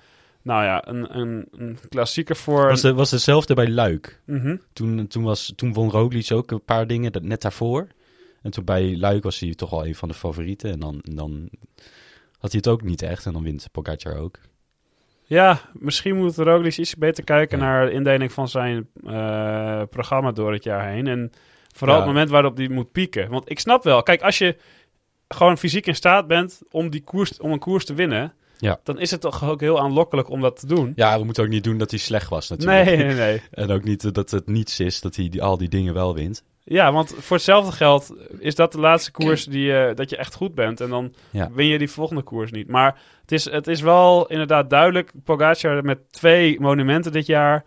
nou 0.48 0.64
ja, 0.64 0.88
een, 0.88 1.18
een, 1.18 1.48
een 1.50 1.78
klassieker 1.88 2.36
voor... 2.36 2.68
Was, 2.68 2.80
de, 2.80 2.94
was 2.94 3.10
hetzelfde 3.10 3.54
bij 3.54 3.68
Luik. 3.68 4.20
Mhm. 4.26 4.56
Toen, 4.72 5.06
toen, 5.06 5.22
was, 5.22 5.52
toen 5.56 5.72
won 5.72 5.90
Roglic 5.90 6.32
ook 6.32 6.50
een 6.50 6.64
paar 6.64 6.86
dingen 6.86 7.12
dat, 7.12 7.22
net 7.22 7.42
daarvoor. 7.42 7.86
En 8.42 8.50
toen 8.50 8.64
bij 8.64 8.96
Luik 8.96 9.22
was 9.22 9.38
hij 9.38 9.54
toch 9.54 9.70
wel 9.70 9.86
een 9.86 9.94
van 9.94 10.08
de 10.08 10.14
favorieten. 10.14 10.70
En 10.70 10.80
dan, 10.80 11.00
en 11.00 11.14
dan 11.16 11.48
had 12.38 12.50
hij 12.52 12.60
het 12.64 12.68
ook 12.68 12.82
niet 12.82 13.02
echt. 13.02 13.26
En 13.26 13.32
dan 13.32 13.42
wint 13.42 13.68
Pogacar 13.72 14.16
ook. 14.16 14.38
Ja, 15.22 15.60
misschien 15.72 16.16
moet 16.16 16.36
Roglic 16.36 16.76
iets 16.76 16.96
beter 16.96 17.24
kijken 17.24 17.58
Ja. 17.58 17.64
naar 17.64 17.86
de 17.86 17.92
indeling 17.92 18.32
van 18.32 18.48
zijn 18.48 18.88
eh, 19.04 19.82
programma 19.90 20.32
door 20.32 20.52
het 20.52 20.64
jaar 20.64 20.88
heen. 20.88 21.06
En 21.06 21.30
vooral 21.74 21.96
Ja. 21.96 22.02
het 22.02 22.10
moment 22.10 22.30
waarop 22.30 22.56
hij 22.56 22.68
moet 22.68 22.92
pieken. 22.92 23.30
Want 23.30 23.50
ik 23.50 23.58
snap 23.58 23.82
wel, 23.84 24.02
kijk, 24.02 24.22
als 24.22 24.38
je 24.38 24.56
gewoon 25.28 25.58
fysiek 25.58 25.86
in 25.86 25.94
staat 25.94 26.26
bent 26.26 26.60
om, 26.70 26.90
die 26.90 27.04
koers, 27.04 27.38
om 27.38 27.52
een 27.52 27.58
koers 27.58 27.84
te 27.84 27.94
winnen... 27.94 28.32
Ja. 28.58 28.80
dan 28.82 28.98
is 29.00 29.10
het 29.10 29.20
toch 29.20 29.44
ook 29.48 29.60
heel 29.60 29.80
aanlokkelijk 29.80 30.28
om 30.30 30.40
dat 30.40 30.60
te 30.60 30.66
doen. 30.66 30.92
Ja, 30.96 31.18
we 31.18 31.24
moeten 31.24 31.44
ook 31.44 31.48
niet 31.50 31.64
doen 31.64 31.78
dat 31.78 31.90
hij 31.90 31.98
slecht 31.98 32.28
was 32.28 32.48
natuurlijk. 32.48 32.84
Nee, 32.86 32.96
nee, 32.96 33.14
nee. 33.14 33.42
En 33.50 33.70
ook 33.70 33.84
niet 33.84 34.14
dat 34.14 34.30
het 34.30 34.46
niets 34.46 34.80
is 34.80 35.00
dat 35.00 35.16
hij 35.16 35.28
die, 35.28 35.42
al 35.42 35.58
die 35.58 35.68
dingen 35.68 35.94
wel 35.94 36.14
wint. 36.14 36.44
Ja, 36.64 36.92
want 36.92 37.14
voor 37.18 37.36
hetzelfde 37.36 37.72
geld 37.72 38.14
is 38.38 38.54
dat 38.54 38.72
de 38.72 38.80
laatste 38.80 39.10
koers 39.18 39.44
die, 39.44 39.76
eh, 39.76 39.94
dat 39.94 40.10
je 40.10 40.16
echt 40.16 40.34
goed 40.34 40.54
bent. 40.54 40.80
En 40.80 40.88
dan 40.90 41.14
Ja. 41.30 41.50
win 41.52 41.66
je 41.66 41.78
die 41.78 41.90
volgende 41.90 42.22
koers 42.22 42.50
niet. 42.50 42.68
Maar 42.68 43.00
het 43.20 43.32
is, 43.32 43.50
het 43.50 43.66
is 43.66 43.80
wel 43.80 44.26
inderdaad 44.26 44.70
duidelijk. 44.70 45.12
Pogacar 45.24 45.84
met 45.84 46.12
twee 46.12 46.60
monumenten 46.60 47.12
dit 47.12 47.26
jaar 47.26 47.64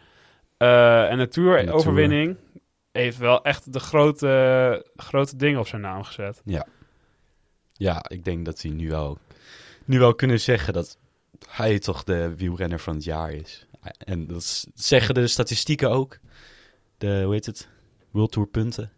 eh, 0.58 1.12
en 1.12 1.20
een 1.20 1.30
Tour-overwinning... 1.30 2.38
heeft 2.92 3.18
wel 3.18 3.44
echt 3.44 3.74
de 3.74 3.80
grote, 3.80 4.86
grote 4.96 5.36
dingen 5.36 5.60
op 5.60 5.68
zijn 5.68 5.82
naam 5.82 6.04
gezet. 6.04 6.42
Ja, 7.74 8.06
ik 8.08 8.24
denk 8.24 8.46
dat 8.46 8.62
hij 8.62 8.72
nu 8.72 8.90
wel, 8.90 9.18
nu 9.86 10.00
wel 10.00 10.16
kunnen 10.16 10.40
zeggen 10.40 10.74
dat 10.74 10.98
hij 11.48 11.80
toch 11.80 12.04
de 12.04 12.36
wielrenner 12.36 12.80
van 12.80 12.96
het 12.96 13.04
jaar 13.04 13.32
is. 13.34 13.66
En 13.98 14.28
dat 14.28 14.68
zeggen 14.74 15.14
de 15.14 15.28
statistieken 15.28 15.90
ook. 15.90 16.20
De, 16.98 17.22
hoe 17.24 17.34
heet 17.34 17.46
het? 17.46 17.70
World 18.12 18.32
Tour 18.32 18.48
punten. 18.48 18.92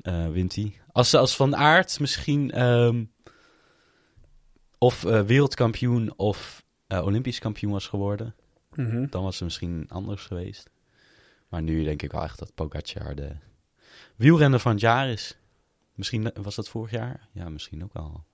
Eh, 0.00 0.28
wint 0.28 0.54
hij. 0.54 0.80
Als, 0.92 1.14
als 1.14 1.36
Van 1.36 1.56
Aert 1.56 2.00
misschien 2.00 2.50
ehm, 2.50 3.04
of 4.78 5.04
eh, 5.04 5.22
wereldkampioen 5.22 6.12
of 6.18 6.64
eh, 6.86 7.04
olympisch 7.04 7.38
kampioen 7.38 7.72
was 7.72 7.86
geworden, 7.86 8.34
Mhm. 8.70 9.06
dan 9.10 9.22
was 9.22 9.34
het 9.34 9.44
misschien 9.44 9.84
anders 9.88 10.26
geweest. 10.26 10.70
Maar 11.48 11.62
nu 11.62 11.84
denk 11.84 12.02
ik 12.02 12.12
wel 12.12 12.22
echt 12.22 12.38
dat 12.38 12.54
Pogacar 12.54 13.14
de 13.14 13.36
wielrenner 14.16 14.60
van 14.60 14.72
het 14.72 14.80
jaar 14.80 15.08
is. 15.08 15.36
Misschien 15.94 16.30
was 16.42 16.54
dat 16.54 16.68
vorig 16.68 16.90
jaar? 16.90 17.28
Ja, 17.32 17.48
misschien 17.48 17.84
ook 17.84 17.92
wel. 17.92 18.24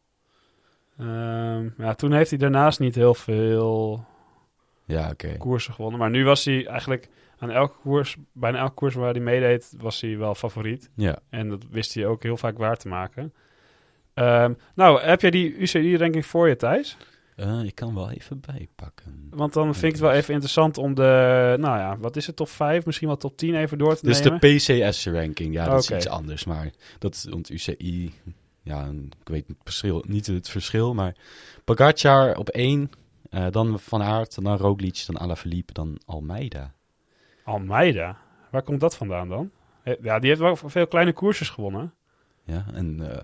Ehm, 0.98 1.68
ja, 1.78 1.94
toen 1.94 2.12
heeft 2.12 2.30
hij 2.30 2.38
daarnaast 2.38 2.80
niet 2.80 2.94
heel 2.94 3.14
veel 3.14 4.04
Ja, 4.84 5.12
koersen 5.38 5.74
gewonnen. 5.74 6.00
Maar 6.00 6.10
nu 6.10 6.24
was 6.24 6.44
hij 6.44 6.66
eigenlijk 6.66 7.08
aan 7.38 7.50
elke 7.50 7.74
koers, 7.82 8.16
bijna 8.32 8.58
elke 8.58 8.74
koers 8.74 8.94
waar 8.94 9.12
hij 9.12 9.20
meedeed, 9.20 9.74
was 9.78 10.00
hij 10.00 10.18
wel 10.18 10.34
favoriet. 10.34 10.90
Ja. 10.94 11.18
En 11.30 11.48
dat 11.48 11.64
wist 11.70 11.94
hij 11.94 12.06
ook 12.06 12.22
heel 12.22 12.36
vaak 12.36 12.58
waar 12.58 12.76
te 12.76 12.88
maken. 12.88 13.32
Ehm, 14.14 14.52
nou, 14.74 15.00
heb 15.00 15.20
jij 15.20 15.30
die 15.30 15.56
UCI-ranking 15.56 16.26
voor 16.26 16.48
je, 16.48 16.56
Thijs? 16.56 16.96
Eh, 17.36 17.64
ik 17.64 17.74
kan 17.74 17.94
wel 17.94 18.10
even 18.10 18.40
bijpakken. 18.40 19.28
Want 19.30 19.52
dan 19.52 19.72
vind 19.74 19.84
ik 19.84 19.90
het 19.90 20.00
wel 20.00 20.12
even 20.12 20.32
interessant 20.32 20.78
om 20.78 20.94
de, 20.94 21.54
nou 21.58 21.78
ja, 21.78 21.98
wat 21.98 22.16
is 22.16 22.26
het, 22.26 22.36
top 22.36 22.48
5, 22.48 22.86
misschien 22.86 23.08
wel 23.08 23.16
top 23.16 23.36
10 23.36 23.54
even 23.54 23.78
door 23.78 23.96
te 23.96 24.06
nemen. 24.06 24.40
de 24.40 24.56
PCS-ranking. 24.56 25.54
Ja, 25.54 25.64
dat 25.64 25.82
is 25.82 25.90
iets 25.90 26.08
anders. 26.08 26.44
Maar 26.44 26.70
dat 26.98 27.14
is, 27.14 27.24
want 27.24 27.50
UCI, 27.50 28.12
ja, 28.66 28.90
ik 29.20 29.28
weet 29.28 29.46
het 29.48 29.56
verschil, 29.62 30.04
niet 30.08 30.26
het 30.26 30.48
verschil. 30.48 30.94
Maar 30.94 31.16
Pogacar 31.64 32.36
op 32.36 32.48
één, 32.48 32.90
eh, 33.30 33.46
dan 33.50 33.80
Van 33.80 34.02
Aert, 34.02 34.42
dan 34.42 34.56
Roglic, 34.56 35.04
dan 35.06 35.18
Alaphilippe, 35.18 35.72
dan 35.72 35.98
Almeida. 36.06 36.74
Almeida, 37.44 38.18
waar 38.50 38.62
komt 38.62 38.80
dat 38.80 38.96
vandaan 38.96 39.28
dan? 39.28 39.50
Eh, 39.82 39.94
Ja, 40.02 40.18
die 40.18 40.28
heeft 40.28 40.40
wel 40.40 40.56
veel 40.56 40.86
kleine 40.86 41.12
koersjes 41.12 41.48
gewonnen. 41.48 41.94
Ja, 42.44 42.66
en 42.72 43.12
eh, 43.12 43.22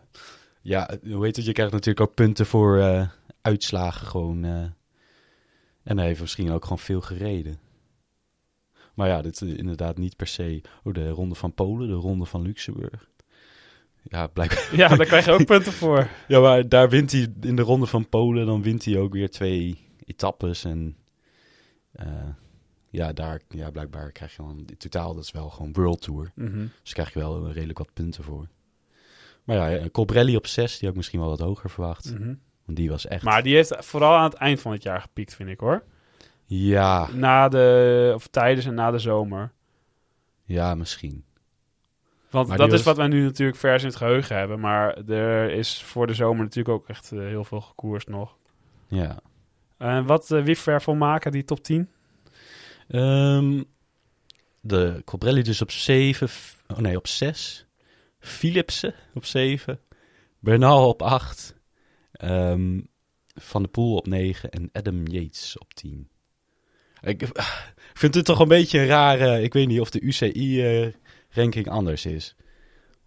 ja, 0.60 0.90
hoe 1.04 1.24
heet 1.24 1.36
het? 1.36 1.44
Je 1.44 1.52
krijgt 1.52 1.72
natuurlijk 1.72 2.08
ook 2.08 2.14
punten 2.14 2.46
voor 2.46 3.08
uitslagen 3.42 4.06
gewoon. 4.06 4.44
en 5.82 5.96
hij 5.98 6.06
heeft 6.06 6.20
misschien 6.20 6.50
ook 6.50 6.62
gewoon 6.62 6.78
veel 6.78 7.00
gereden. 7.00 7.58
Maar 8.94 9.08
ja, 9.08 9.22
dit 9.22 9.40
is 9.40 9.54
inderdaad 9.54 9.98
niet 9.98 10.16
per 10.16 10.26
se... 10.26 10.62
Oh, 10.84 10.94
de 10.94 11.08
ronde 11.08 11.34
van 11.34 11.54
Polen, 11.54 11.88
de 11.88 11.94
ronde 11.94 12.24
van 12.24 12.42
Luxemburg. 12.42 13.10
Ja, 14.02 14.26
blijkbaar. 14.26 14.68
Ja, 14.76 14.88
daar 14.88 15.06
krijg 15.06 15.24
je 15.24 15.30
ook 15.32 15.44
punten 15.46 15.72
voor. 15.72 16.08
Ja, 16.28 16.40
maar 16.40 16.68
daar 16.68 16.88
wint 16.88 17.12
hij 17.12 17.32
in 17.40 17.56
de 17.56 17.62
ronde 17.62 17.86
van 17.86 18.08
Polen. 18.08 18.46
Dan 18.46 18.62
wint 18.62 18.84
hij 18.84 18.98
ook 18.98 19.12
weer 19.12 19.30
twee 19.30 19.88
etappes. 20.06 20.64
En 20.64 20.96
eh, 21.92 22.06
ja, 22.90 23.12
daar, 23.12 23.40
ja, 23.48 23.70
blijkbaar 23.70 24.12
krijg 24.12 24.36
je 24.36 24.42
dan 24.42 24.58
in 24.66 24.76
totaal, 24.76 25.14
dat 25.14 25.24
is 25.24 25.30
wel 25.30 25.50
gewoon 25.50 25.72
World 25.72 26.00
Tour. 26.02 26.32
Mhm. 26.34 26.66
Dus 26.82 26.92
krijg 26.92 27.12
je 27.12 27.18
wel 27.18 27.50
redelijk 27.50 27.78
wat 27.78 27.92
punten 27.92 28.24
voor. 28.24 28.48
Maar 29.44 29.56
ja, 29.56 29.78
eh, 29.78 29.90
Colbrelli 29.90 30.36
op 30.36 30.46
6, 30.46 30.70
die 30.72 30.80
had 30.80 30.90
ik 30.90 30.96
misschien 30.96 31.20
wel 31.20 31.28
wat 31.28 31.38
hoger 31.40 31.70
verwacht. 31.70 32.12
Mhm. 32.18 32.34
Want 32.64 32.78
die 32.78 32.90
was 32.90 33.06
echt... 33.06 33.22
Maar 33.22 33.42
die 33.42 33.54
heeft 33.54 33.74
vooral 33.78 34.14
aan 34.16 34.24
het 34.30 34.34
eind 34.34 34.60
van 34.60 34.72
het 34.72 34.82
jaar 34.82 35.00
gepiekt, 35.00 35.34
vind 35.34 35.48
ik 35.48 35.60
hoor. 35.60 35.84
Ja, 36.44 37.08
Na 37.12 37.48
de, 37.48 38.12
of 38.14 38.26
tijdens 38.26 38.66
en 38.66 38.74
na 38.74 38.90
de 38.90 38.98
zomer. 38.98 39.52
ja, 40.44 40.74
misschien. 40.74 41.24
Want 42.32 42.48
Maar 42.48 42.56
dat 42.56 42.66
is 42.66 42.72
was- 42.72 42.82
wat 42.84 42.96
wij 42.96 43.06
nu 43.06 43.22
natuurlijk 43.22 43.58
vers 43.58 43.82
in 43.82 43.88
het 43.88 43.96
geheugen 43.96 44.36
hebben. 44.36 44.60
Maar 44.60 45.08
er 45.08 45.50
is 45.50 45.82
voor 45.82 46.06
de 46.06 46.14
zomer 46.14 46.44
natuurlijk 46.44 46.74
ook 46.76 46.88
echt 46.88 47.12
eh, 47.12 47.18
heel 47.18 47.44
veel 47.44 47.60
gekoerst 47.60 48.08
nog. 48.08 48.36
Ja. 48.88 49.18
En 49.78 50.06
wat, 50.06 50.30
eh, 50.30 50.42
wie 50.42 50.58
ver 50.58 50.96
maken, 50.96 51.32
die 51.32 51.44
top 51.44 51.62
10? 51.62 51.88
Ehm, 52.88 53.62
de 54.60 55.02
Colbrelli 55.04 55.42
dus 55.42 55.62
op 55.62 55.70
7. 55.70 56.28
Oh 56.68 56.78
nee, 56.78 56.96
op 56.96 57.06
6. 57.06 57.66
Philipsen 58.18 58.94
op 59.14 59.24
7. 59.24 59.80
Bernal 60.38 60.88
op 60.88 61.02
8. 61.02 61.54
Ehm, 62.12 62.80
Van 63.34 63.62
de 63.62 63.68
Poel 63.68 63.96
op 63.96 64.06
9. 64.06 64.50
En 64.50 64.68
Adam 64.72 65.06
Yates 65.06 65.58
op 65.58 65.74
10. 65.74 66.08
Ik, 67.00 67.22
ik 67.22 67.30
vind 67.94 68.14
het 68.14 68.24
toch 68.24 68.38
een 68.38 68.48
beetje 68.48 68.78
een 68.78 68.86
rare... 68.86 69.42
Ik 69.42 69.52
weet 69.52 69.66
niet 69.68 69.80
of 69.80 69.90
de 69.90 70.00
UCI-ranking 71.32 71.68
anders 71.68 72.06
is. 72.06 72.36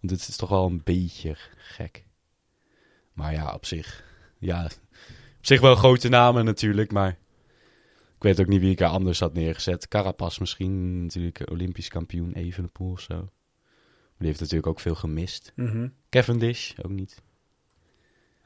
Want 0.00 0.12
dit 0.12 0.28
is 0.28 0.36
toch 0.36 0.48
wel 0.48 0.66
een 0.66 0.80
beetje 0.84 1.36
gek. 1.56 2.04
Maar 3.12 3.32
ja, 3.32 3.54
op 3.54 3.66
zich... 3.66 4.04
Ja, 4.38 4.64
op 5.38 5.46
zich 5.46 5.60
wel 5.60 5.74
grote 5.74 6.08
namen 6.08 6.44
natuurlijk, 6.44 6.92
maar... 6.92 7.18
Ik 8.16 8.22
weet 8.22 8.40
ook 8.40 8.46
niet 8.46 8.60
wie 8.60 8.70
ik 8.70 8.80
er 8.80 8.86
anders 8.86 9.20
had 9.20 9.34
neergezet. 9.34 9.88
Carapaz 9.88 10.38
misschien, 10.38 11.02
natuurlijk 11.02 11.50
Olympisch 11.50 11.88
kampioen, 11.88 12.32
Evenepoel 12.32 12.90
of 12.90 13.00
zo. 13.00 13.14
Maar 13.14 14.18
die 14.18 14.26
heeft 14.26 14.40
natuurlijk 14.40 14.66
ook 14.66 14.80
veel 14.80 14.94
gemist. 14.94 15.52
Mhm. 15.54 15.88
Cavendish 16.10 16.72
ook 16.82 16.90
niet. 16.90 17.22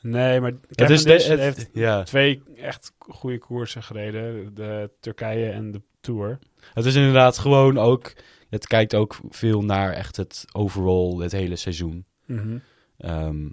Nee, 0.03 0.41
maar 0.41 0.51
Het 0.51 0.91
is 0.91 1.03
Cavendish 1.05 1.25
de- 1.27 1.31
het- 1.31 1.41
heeft 1.41 1.69
ja. 1.73 2.03
twee 2.03 2.43
echt 2.57 2.93
goede 2.99 3.39
koersen 3.39 3.83
gereden. 3.83 4.55
De 4.55 4.91
Turkije 5.01 5.51
en 5.51 5.71
de 5.71 5.83
Tour. 6.01 6.39
Het 6.75 6.85
is 6.85 6.95
inderdaad 6.95 7.39
gewoon 7.39 7.79
ook... 7.79 8.13
Het 8.51 8.67
kijkt 8.67 8.95
ook 8.95 9.19
veel 9.29 9.63
naar 9.63 9.93
echt 9.93 10.17
het 10.17 10.45
overall, 10.53 11.23
het 11.23 11.33
hele 11.33 11.57
seizoen. 11.57 12.05
Mhm. 12.27 12.59
Ehm, 12.99 13.49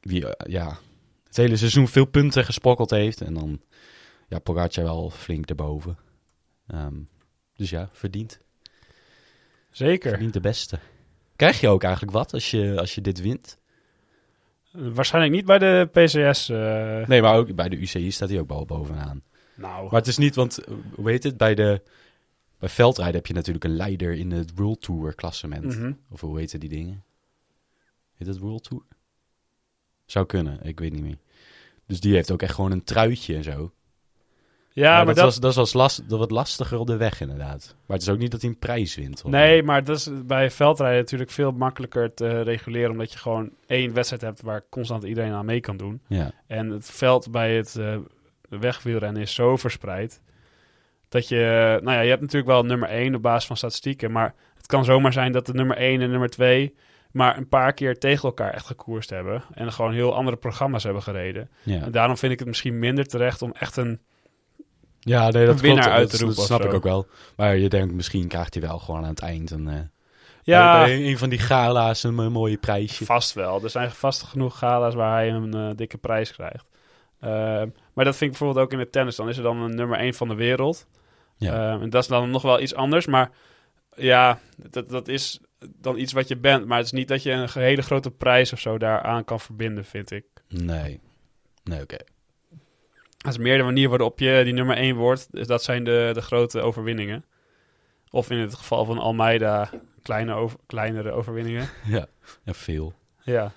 wie, 0.00 0.26
eh, 0.34 0.52
ja, 0.52 0.78
het 1.26 1.36
hele 1.36 1.56
seizoen 1.56 1.88
veel 1.88 2.04
punten 2.04 2.44
gesprokkeld 2.44 2.90
heeft. 2.90 3.20
En 3.20 3.34
dan, 3.34 3.60
ja, 4.28 4.38
Pogacar 4.38 4.84
wel 4.84 5.10
flink 5.10 5.48
erboven. 5.48 5.98
Ehm, 6.66 6.94
Dus 7.54 7.70
ja, 7.70 7.88
verdient. 7.92 8.40
Zeker. 9.70 10.10
Verdient 10.10 10.32
de 10.32 10.40
beste. 10.40 10.78
Krijg 11.36 11.60
je 11.60 11.68
ook 11.68 11.82
eigenlijk 11.82 12.12
wat 12.12 12.32
als 12.32 12.50
je, 12.50 12.78
als 12.78 12.94
je 12.94 13.00
dit 13.00 13.20
wint? 13.20 13.58
Waarschijnlijk 14.72 15.34
niet 15.34 15.44
bij 15.44 15.58
de 15.58 15.88
PCS. 15.92 16.48
eh, 16.48 17.06
Nee, 17.06 17.22
maar 17.22 17.34
ook 17.36 17.54
bij 17.54 17.68
de 17.68 17.76
UCI 17.76 18.10
staat 18.10 18.28
hij 18.28 18.40
ook 18.40 18.48
wel 18.48 18.64
bovenaan. 18.64 19.22
Nou, 19.54 19.82
Maar 19.82 20.00
het 20.00 20.06
is 20.06 20.16
niet, 20.18 20.34
want 20.34 20.58
hoe 20.94 21.10
heet 21.10 21.22
het? 21.22 21.36
Bij, 21.36 21.54
de, 21.54 21.82
bij 22.58 22.68
veldrijden 22.68 23.14
heb 23.16 23.26
je 23.26 23.34
natuurlijk 23.34 23.64
een 23.64 23.76
leider 23.76 24.12
in 24.12 24.30
het 24.30 24.52
World 24.54 24.80
Tour 24.80 25.14
klassement. 25.14 25.64
mhm. 25.64 25.92
Of 26.10 26.20
hoe 26.20 26.38
heten 26.38 26.60
die 26.60 26.68
dingen? 26.68 27.02
Heet 28.16 28.28
het 28.28 28.38
World 28.38 28.64
Tour? 28.64 28.82
Zou 30.06 30.26
kunnen, 30.26 30.62
ik 30.62 30.80
weet 30.80 30.92
niet 30.92 31.02
meer. 31.02 31.18
Dus 31.86 32.00
die 32.00 32.14
heeft 32.14 32.30
ook 32.30 32.42
echt 32.42 32.54
gewoon 32.54 32.72
een 32.72 32.84
truitje 32.84 33.36
en 33.36 33.42
zo. 33.44 33.72
Ja, 34.72 34.96
maar, 34.96 35.06
dat, 35.06 35.14
dat, 35.14 35.24
was, 35.24 35.40
dat, 35.40 35.54
was 35.54 35.72
last, 35.72 36.08
dat 36.08 36.18
wat 36.18 36.30
lastiger 36.30 36.78
op 36.78 36.86
de 36.86 36.96
weg 36.96 37.20
inderdaad. 37.20 37.76
Maar 37.86 37.96
het 37.96 38.06
is 38.06 38.12
ook 38.12 38.18
niet 38.18 38.30
dat 38.30 38.40
hij 38.40 38.50
een 38.50 38.58
prijs 38.58 38.94
wint. 38.94 39.24
of- 39.24 39.30
Nee, 39.30 39.62
maar 39.62 39.84
dat 39.84 39.96
is 39.96 40.10
bij 40.26 40.50
veldrijden 40.50 40.98
natuurlijk 41.00 41.30
veel 41.30 41.52
makkelijker 41.52 42.14
te 42.14 42.40
reguleren. 42.42 42.90
Omdat 42.90 43.12
je 43.12 43.18
gewoon 43.18 43.50
één 43.66 43.94
wedstrijd 43.94 44.22
hebt 44.22 44.42
waar 44.42 44.62
constant 44.70 45.04
iedereen 45.04 45.32
aan 45.32 45.44
mee 45.44 45.60
kan 45.60 45.76
doen. 45.76 46.00
Ja, 46.06 46.30
En 46.46 46.70
het 46.70 46.90
veld 46.90 47.30
bij 47.30 47.56
het 47.56 47.76
eh 47.76 47.96
wegwielrennen 48.48 49.22
is 49.22 49.34
zo 49.34 49.56
verspreid. 49.56 50.20
Dat 51.08 51.28
je, 51.28 51.78
nou 51.82 51.96
ja, 51.96 52.00
je 52.00 52.08
hebt 52.08 52.20
natuurlijk 52.20 52.50
wel 52.50 52.62
nummer 52.64 52.88
1 52.88 53.14
op 53.14 53.22
basis 53.22 53.46
van 53.46 53.56
statistieken. 53.56 54.12
Maar 54.12 54.34
het 54.56 54.66
kan 54.66 54.84
zomaar 54.84 55.12
zijn 55.12 55.32
dat 55.32 55.46
de 55.46 55.52
nummer 55.54 55.76
1 55.76 56.00
en 56.00 56.10
nummer 56.10 56.28
2 56.30 56.74
maar 57.12 57.36
een 57.36 57.48
paar 57.48 57.72
keer 57.72 57.98
tegen 57.98 58.22
elkaar 58.24 58.52
echt 58.54 58.66
gekoerst 58.66 59.10
hebben. 59.10 59.42
En 59.54 59.72
gewoon 59.72 59.92
heel 59.92 60.14
andere 60.14 60.36
programma's 60.36 60.82
hebben 60.84 61.02
gereden. 61.02 61.50
ja. 61.62 61.82
En 61.82 61.90
daarom 61.90 62.16
vind 62.16 62.32
ik 62.32 62.38
het 62.38 62.48
misschien 62.48 62.78
minder 62.78 63.04
terecht 63.06 63.42
om 63.42 63.52
echt 63.52 63.76
een... 63.76 64.00
ja 65.00 65.28
nee, 65.30 65.46
dat 65.46 65.60
winnaar 65.60 65.82
klopt. 65.82 65.96
uit 65.98 66.10
te 66.10 66.16
Dat- 66.16 66.20
roepen 66.20 66.36
Dat 66.36 66.50
of 66.50 66.56
snap 66.56 66.64
ik 66.68 66.74
ook 66.74 66.82
wel. 66.84 67.06
Maar 67.36 67.56
je 67.56 67.68
denkt, 67.68 67.94
misschien 67.94 68.28
krijgt 68.28 68.54
hij 68.54 68.62
wel 68.62 68.78
gewoon 68.78 69.02
aan 69.02 69.08
het 69.08 69.20
eind 69.20 69.50
een, 69.50 69.68
eh, 69.68 69.78
Ja, 70.42 70.84
bij 70.84 71.06
een 71.08 71.18
van 71.18 71.28
die 71.28 71.38
gala's 71.38 72.02
een, 72.02 72.14
mo- 72.14 72.30
mooie 72.30 72.56
prijsje. 72.58 73.04
Vast 73.04 73.32
wel. 73.32 73.62
Er 73.62 73.70
zijn 73.70 73.90
vast 73.90 74.22
genoeg 74.22 74.58
gala's 74.58 74.94
waar 74.94 75.12
hij 75.14 75.30
een 75.30 75.54
eh, 75.54 75.70
dikke 75.76 75.98
prijs 75.98 76.32
krijgt. 76.32 76.64
Ehm, 77.20 77.68
maar 77.94 78.04
dat 78.04 78.16
vind 78.16 78.32
ik 78.32 78.38
bijvoorbeeld 78.38 78.64
ook 78.66 78.72
in 78.72 78.78
het 78.78 78.92
tennis. 78.92 79.16
Dan 79.16 79.28
is 79.28 79.36
er 79.36 79.42
dan 79.42 79.56
een 79.62 79.74
nummer 79.74 79.98
1 80.00 80.14
van 80.14 80.28
de 80.28 80.34
wereld. 80.34 80.86
Ja. 81.36 81.72
Ehm, 81.72 81.82
en 81.82 81.90
dat 81.90 82.02
is 82.02 82.08
dan 82.08 82.30
nog 82.30 82.42
wel 82.42 82.60
iets 82.60 82.74
anders. 82.74 83.06
Maar 83.06 83.30
ja, 83.96 84.38
dat, 84.56 84.88
dat 84.88 85.08
is 85.08 85.40
dan 85.76 85.98
iets 85.98 86.12
wat 86.12 86.28
je 86.28 86.36
bent. 86.36 86.66
Maar 86.66 86.76
het 86.76 86.86
is 86.86 86.92
niet 86.92 87.08
dat 87.08 87.22
je 87.22 87.30
een 87.32 87.48
hele 87.52 87.82
grote 87.82 88.10
prijs 88.10 88.52
of 88.52 88.58
zo 88.60 88.78
daaraan 88.78 89.24
kan 89.24 89.40
verbinden, 89.40 89.84
vind 89.84 90.10
ik. 90.10 90.24
Nee. 90.48 91.00
Nee, 91.64 91.82
oké. 91.82 91.96
Dat 93.22 93.32
is 93.32 93.38
meer 93.38 93.56
de 93.56 93.62
manier 93.64 93.88
waarop 93.88 94.18
je 94.18 94.40
die 94.44 94.52
nummer 94.52 94.76
1 94.76 94.96
wordt. 94.96 95.28
Dus 95.30 95.46
dat 95.46 95.62
zijn 95.62 95.84
de, 95.84 96.10
de 96.14 96.22
grote 96.22 96.60
overwinningen. 96.60 97.24
Of 98.10 98.30
in 98.30 98.38
het 98.38 98.54
geval 98.54 98.84
van 98.84 98.98
Almeida, 98.98 99.70
kleine 100.02 100.32
over, 100.34 100.58
kleinere 100.66 101.10
overwinningen. 101.10 101.68
Ja. 101.86 102.06
ja, 102.44 102.54
veel. 102.54 102.94
Ja. 103.22 103.52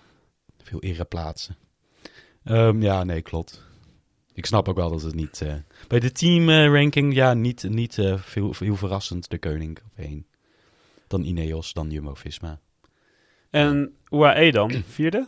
Veel 0.64 0.82
ereplaatsen. 0.82 1.56
Ehm 2.44 2.82
ja, 2.82 3.04
nee, 3.04 3.22
klopt. 3.22 3.64
Ik 4.34 4.46
snap 4.46 4.68
ook 4.70 4.76
wel 4.76 4.90
dat 4.90 5.02
het 5.02 5.16
niet... 5.16 5.42
eh, 5.42 5.54
bij 5.88 6.00
de 6.00 6.12
teamranking, 6.12 7.14
ja, 7.14 7.34
niet, 7.34 7.64
niet 7.64 7.98
eh, 7.98 8.18
veel, 8.18 8.54
heel 8.60 8.76
verrassend 8.76 9.30
de 9.30 9.38
koning 9.38 9.78
op 9.86 9.92
één. 10.04 10.28
Dan 11.08 11.24
Ineos, 11.24 11.74
dan 11.74 11.90
Jumbo-Visma. 11.92 12.60
En 13.50 13.96
UAE 14.10 14.52
dan? 14.52 14.72
Vierde? 14.72 15.28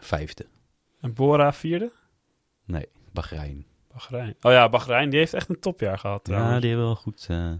Vijfde. 0.00 0.46
En 1.00 1.14
Bora 1.14 1.52
vierde? 1.52 1.92
Nee, 2.64 2.86
Bahrein. 3.12 3.66
Bahrein. 3.92 4.34
Oh 4.40 4.52
ja, 4.52 4.68
Bahrein, 4.68 5.10
die 5.10 5.18
heeft 5.18 5.34
echt 5.34 5.48
een 5.48 5.60
topjaar 5.60 5.98
gehad 5.98 6.26
Ja, 6.26 6.32
trouwens. 6.34 6.60
die 6.60 6.68
hebben 6.68 6.86
wel 6.86 6.96
goed... 6.96 7.26
eh, 7.30 7.52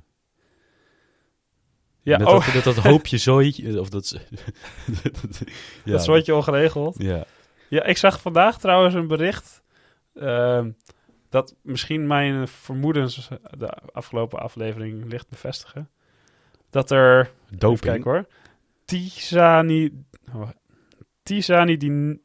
Ja, 2.02 2.18
met 2.18 2.26
oh, 2.26 2.54
dat, 2.54 2.64
dat, 2.64 2.74
dat 2.74 2.84
hoopje 2.92 3.18
zooitje... 3.18 3.80
Of 3.80 3.88
dat... 3.88 4.10
ja, 5.84 5.92
dat 5.92 6.04
soortje 6.04 6.34
ongeregeld. 6.34 6.96
Ja. 6.98 7.24
Ja, 7.68 7.84
ik 7.84 7.96
zag 7.96 8.20
vandaag 8.20 8.58
trouwens 8.58 8.94
een 8.94 9.06
bericht... 9.06 9.62
ehm, 10.14 10.70
dat 11.28 11.54
misschien 11.62 12.06
mijn 12.06 12.48
vermoedens 12.48 13.28
de 13.58 13.68
afgelopen 13.92 14.38
aflevering 14.38 15.04
licht 15.10 15.28
bevestigen. 15.28 15.90
Dat 16.70 16.90
er... 16.90 17.20
Even 17.20 17.58
Doping. 17.58 17.80
kijken 17.80 18.10
hoor. 18.10 18.26
Tisani... 18.84 20.04
oh. 20.34 20.48
Tisani, 21.22 21.76
Wat 21.76 22.18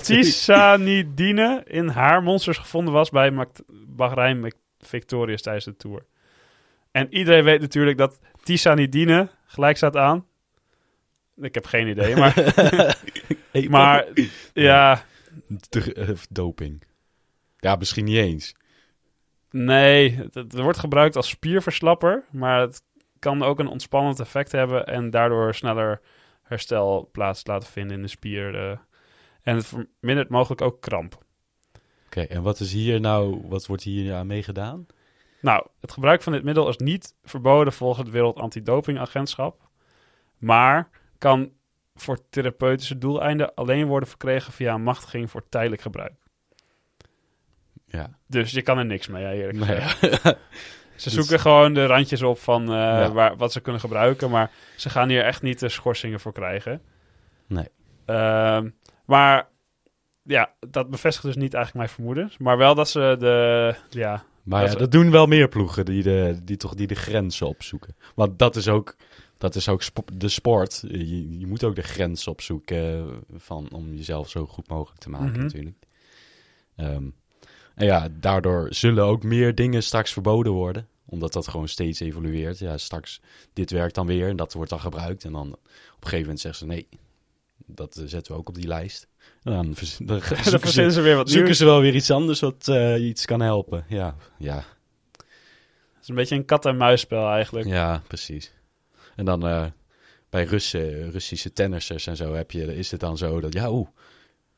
Tisanidine 0.00 1.62
in 1.80 1.88
haar 1.88 2.22
monsters 2.22 2.58
gevonden 2.58 2.94
was 2.94 3.10
bij 3.10 3.46
Bahrein 3.86 4.52
Victorious 4.78 5.42
tijdens 5.42 5.64
de 5.64 5.76
Tour. 5.76 6.04
En 6.90 7.14
iedereen 7.14 7.44
weet 7.44 7.60
natuurlijk 7.60 7.98
dat 7.98 8.20
Tisanidine 8.42 9.28
gelijk 9.46 9.76
staat 9.76 9.96
aan. 9.96 10.26
Ik 11.36 11.54
heb 11.54 11.66
geen 11.66 11.88
idee, 11.88 12.16
maar, 12.16 12.34
maar 13.68 14.06
ja, 14.52 15.04
eh, 15.70 16.08
doping. 16.30 16.82
Ja, 17.58 17.76
misschien 17.76 18.04
niet 18.04 18.16
eens. 18.16 18.54
nee, 19.50 20.16
het, 20.16 20.34
het 20.34 20.52
wordt 20.52 20.78
gebruikt 20.78 21.16
als 21.16 21.28
spierverslapper, 21.28 22.24
maar 22.30 22.60
het 22.60 22.82
kan 23.18 23.42
ook 23.42 23.58
een 23.58 23.66
ontspannend 23.66 24.20
effect 24.20 24.52
hebben 24.52 24.86
en 24.86 25.10
daardoor 25.10 25.54
sneller 25.54 26.00
herstel 26.52 27.08
plaats 27.12 27.46
laten 27.46 27.68
vinden 27.68 27.96
in 27.96 28.02
de 28.02 28.08
spier. 28.08 28.54
eh. 28.70 28.78
en 29.42 29.56
het 29.56 29.66
vermindert 29.66 30.28
mogelijk 30.28 30.60
ook 30.60 30.80
kramp. 30.80 31.18
Oké, 32.06 32.20
en 32.20 32.42
wat 32.42 32.60
is 32.60 32.72
hier 32.72 33.00
nou, 33.00 33.42
wat 33.48 33.66
wordt 33.66 33.82
hier 33.82 34.14
aan 34.14 34.26
meegedaan? 34.26 34.86
Nou, 35.40 35.66
het 35.80 35.92
gebruik 35.92 36.22
van 36.22 36.32
dit 36.32 36.42
middel 36.42 36.68
is 36.68 36.76
niet 36.76 37.14
verboden 37.22 37.72
volgens 37.72 37.98
het 38.04 38.10
Wereld 38.10 38.38
Antidopingagentschap, 38.38 39.68
maar 40.38 40.88
kan 41.18 41.52
voor 41.94 42.28
therapeutische 42.30 42.98
doeleinden 42.98 43.54
alleen 43.54 43.86
worden 43.86 44.08
verkregen 44.08 44.52
via 44.52 44.74
een 44.74 44.82
machtiging 44.82 45.30
voor 45.30 45.48
tijdelijk 45.48 45.82
gebruik. 45.82 46.12
Ja. 47.86 48.18
Dus 48.26 48.50
je 48.50 48.62
kan 48.62 48.78
er 48.78 48.84
niks 48.86 49.08
mee, 49.08 49.22
ja, 49.22 49.32
eerlijk 49.32 49.58
Nee. 49.58 49.80
gezegd. 49.80 50.36
Ze 51.02 51.08
Dus- 51.08 51.18
zoeken 51.18 51.40
gewoon 51.40 51.74
de 51.74 51.86
randjes 51.86 52.22
op 52.22 52.38
van 52.38 52.62
eh, 52.62 52.68
Ja. 52.74 53.12
waar, 53.12 53.36
wat 53.36 53.52
ze 53.52 53.60
kunnen 53.60 53.80
gebruiken, 53.80 54.30
maar 54.30 54.50
ze 54.76 54.90
gaan 54.90 55.08
hier 55.08 55.24
echt 55.24 55.42
niet 55.42 55.58
de 55.58 55.68
schorsingen 55.68 56.20
voor 56.20 56.32
krijgen. 56.32 56.80
Nee. 57.46 57.68
Ehm, 58.04 58.70
maar 59.06 59.48
ja, 60.22 60.52
dat 60.70 60.90
bevestigt 60.90 61.24
dus 61.26 61.36
niet 61.36 61.54
eigenlijk 61.54 61.74
mijn 61.86 61.88
vermoedens, 61.96 62.38
maar 62.38 62.56
wel 62.56 62.74
dat 62.74 62.88
ze 62.88 63.16
de, 63.18 63.74
ja, 63.90 64.24
Maar 64.42 64.60
Dat 64.62 64.72
ja, 64.72 64.78
dat 64.78 64.92
doen 64.92 65.10
wel 65.10 65.26
meer 65.26 65.48
ploegen 65.48 65.84
die, 65.84 66.02
de, 66.02 66.40
die 66.44 66.56
toch 66.56 66.74
die 66.74 66.86
de 66.86 66.94
grenzen 66.94 67.46
opzoeken. 67.46 67.96
Want 68.14 68.38
dat 68.38 68.56
is 68.56 68.68
ook, 68.68 68.96
dat 69.38 69.54
is 69.54 69.68
ook 69.68 69.82
de 70.12 70.28
sport. 70.28 70.84
Je, 70.88 71.38
je 71.38 71.46
moet 71.46 71.64
ook 71.64 71.74
de 71.74 71.82
grens 71.82 72.26
opzoeken 72.26 73.10
van, 73.36 73.68
om 73.72 73.94
jezelf 73.94 74.28
zo 74.28 74.46
goed 74.46 74.68
mogelijk 74.68 75.00
te 75.00 75.10
maken 75.10 75.30
Mhm. 75.32 75.40
natuurlijk. 75.42 75.76
Ehm, 76.76 77.04
en 77.74 77.86
ja, 77.86 78.08
daardoor 78.12 78.66
zullen 78.70 79.04
ook 79.04 79.22
meer 79.22 79.54
dingen 79.54 79.82
straks 79.82 80.12
verboden 80.12 80.52
worden. 80.52 80.86
Omdat 81.12 81.32
dat 81.32 81.48
gewoon 81.48 81.68
steeds 81.68 82.00
evolueert. 82.00 82.58
Ja, 82.58 82.78
straks 82.78 83.20
dit 83.52 83.70
werkt 83.70 83.94
dan 83.94 84.06
weer 84.06 84.28
en 84.28 84.36
dat 84.36 84.52
wordt 84.52 84.70
dan 84.70 84.80
gebruikt. 84.80 85.24
En 85.24 85.32
dan 85.32 85.52
op 85.52 85.58
een 86.00 86.02
gegeven 86.02 86.20
moment 86.20 86.40
zeggen 86.40 86.60
ze 86.60 86.66
nee, 86.66 86.88
dat 87.66 88.02
zetten 88.04 88.32
we 88.32 88.38
ook 88.38 88.48
op 88.48 88.54
die 88.54 88.66
lijst. 88.66 89.08
En 89.42 89.52
dan, 89.52 89.74
verzinnen 90.60 90.92
ze 90.92 91.00
weer 91.00 91.16
wat 91.16 91.28
zoeken 91.28 91.44
nieuws. 91.44 91.58
ze 91.58 91.64
wel 91.64 91.80
weer 91.80 91.94
iets 91.94 92.10
anders 92.10 92.40
wat 92.40 92.68
eh, 92.68 93.04
iets 93.04 93.24
kan 93.24 93.40
helpen. 93.40 93.84
Ja, 93.88 94.16
ja, 94.38 94.56
Het 95.12 96.02
is 96.02 96.08
een 96.08 96.14
beetje 96.14 96.36
een 96.36 96.44
kat-en-muisspel 96.44 97.30
eigenlijk. 97.30 97.66
Ja, 97.66 98.02
precies. 98.06 98.52
En 99.16 99.24
dan 99.24 99.46
eh, 99.46 99.66
bij 100.30 100.44
Russen, 100.44 101.10
Russische 101.10 101.52
tennissers 101.52 102.06
en 102.06 102.16
zo 102.16 102.34
heb 102.34 102.50
je, 102.50 102.76
is 102.76 102.90
het 102.90 103.00
dan 103.00 103.18
zo 103.18 103.40
dat, 103.40 103.52
ja, 103.52 103.70
oeh, 103.70 103.88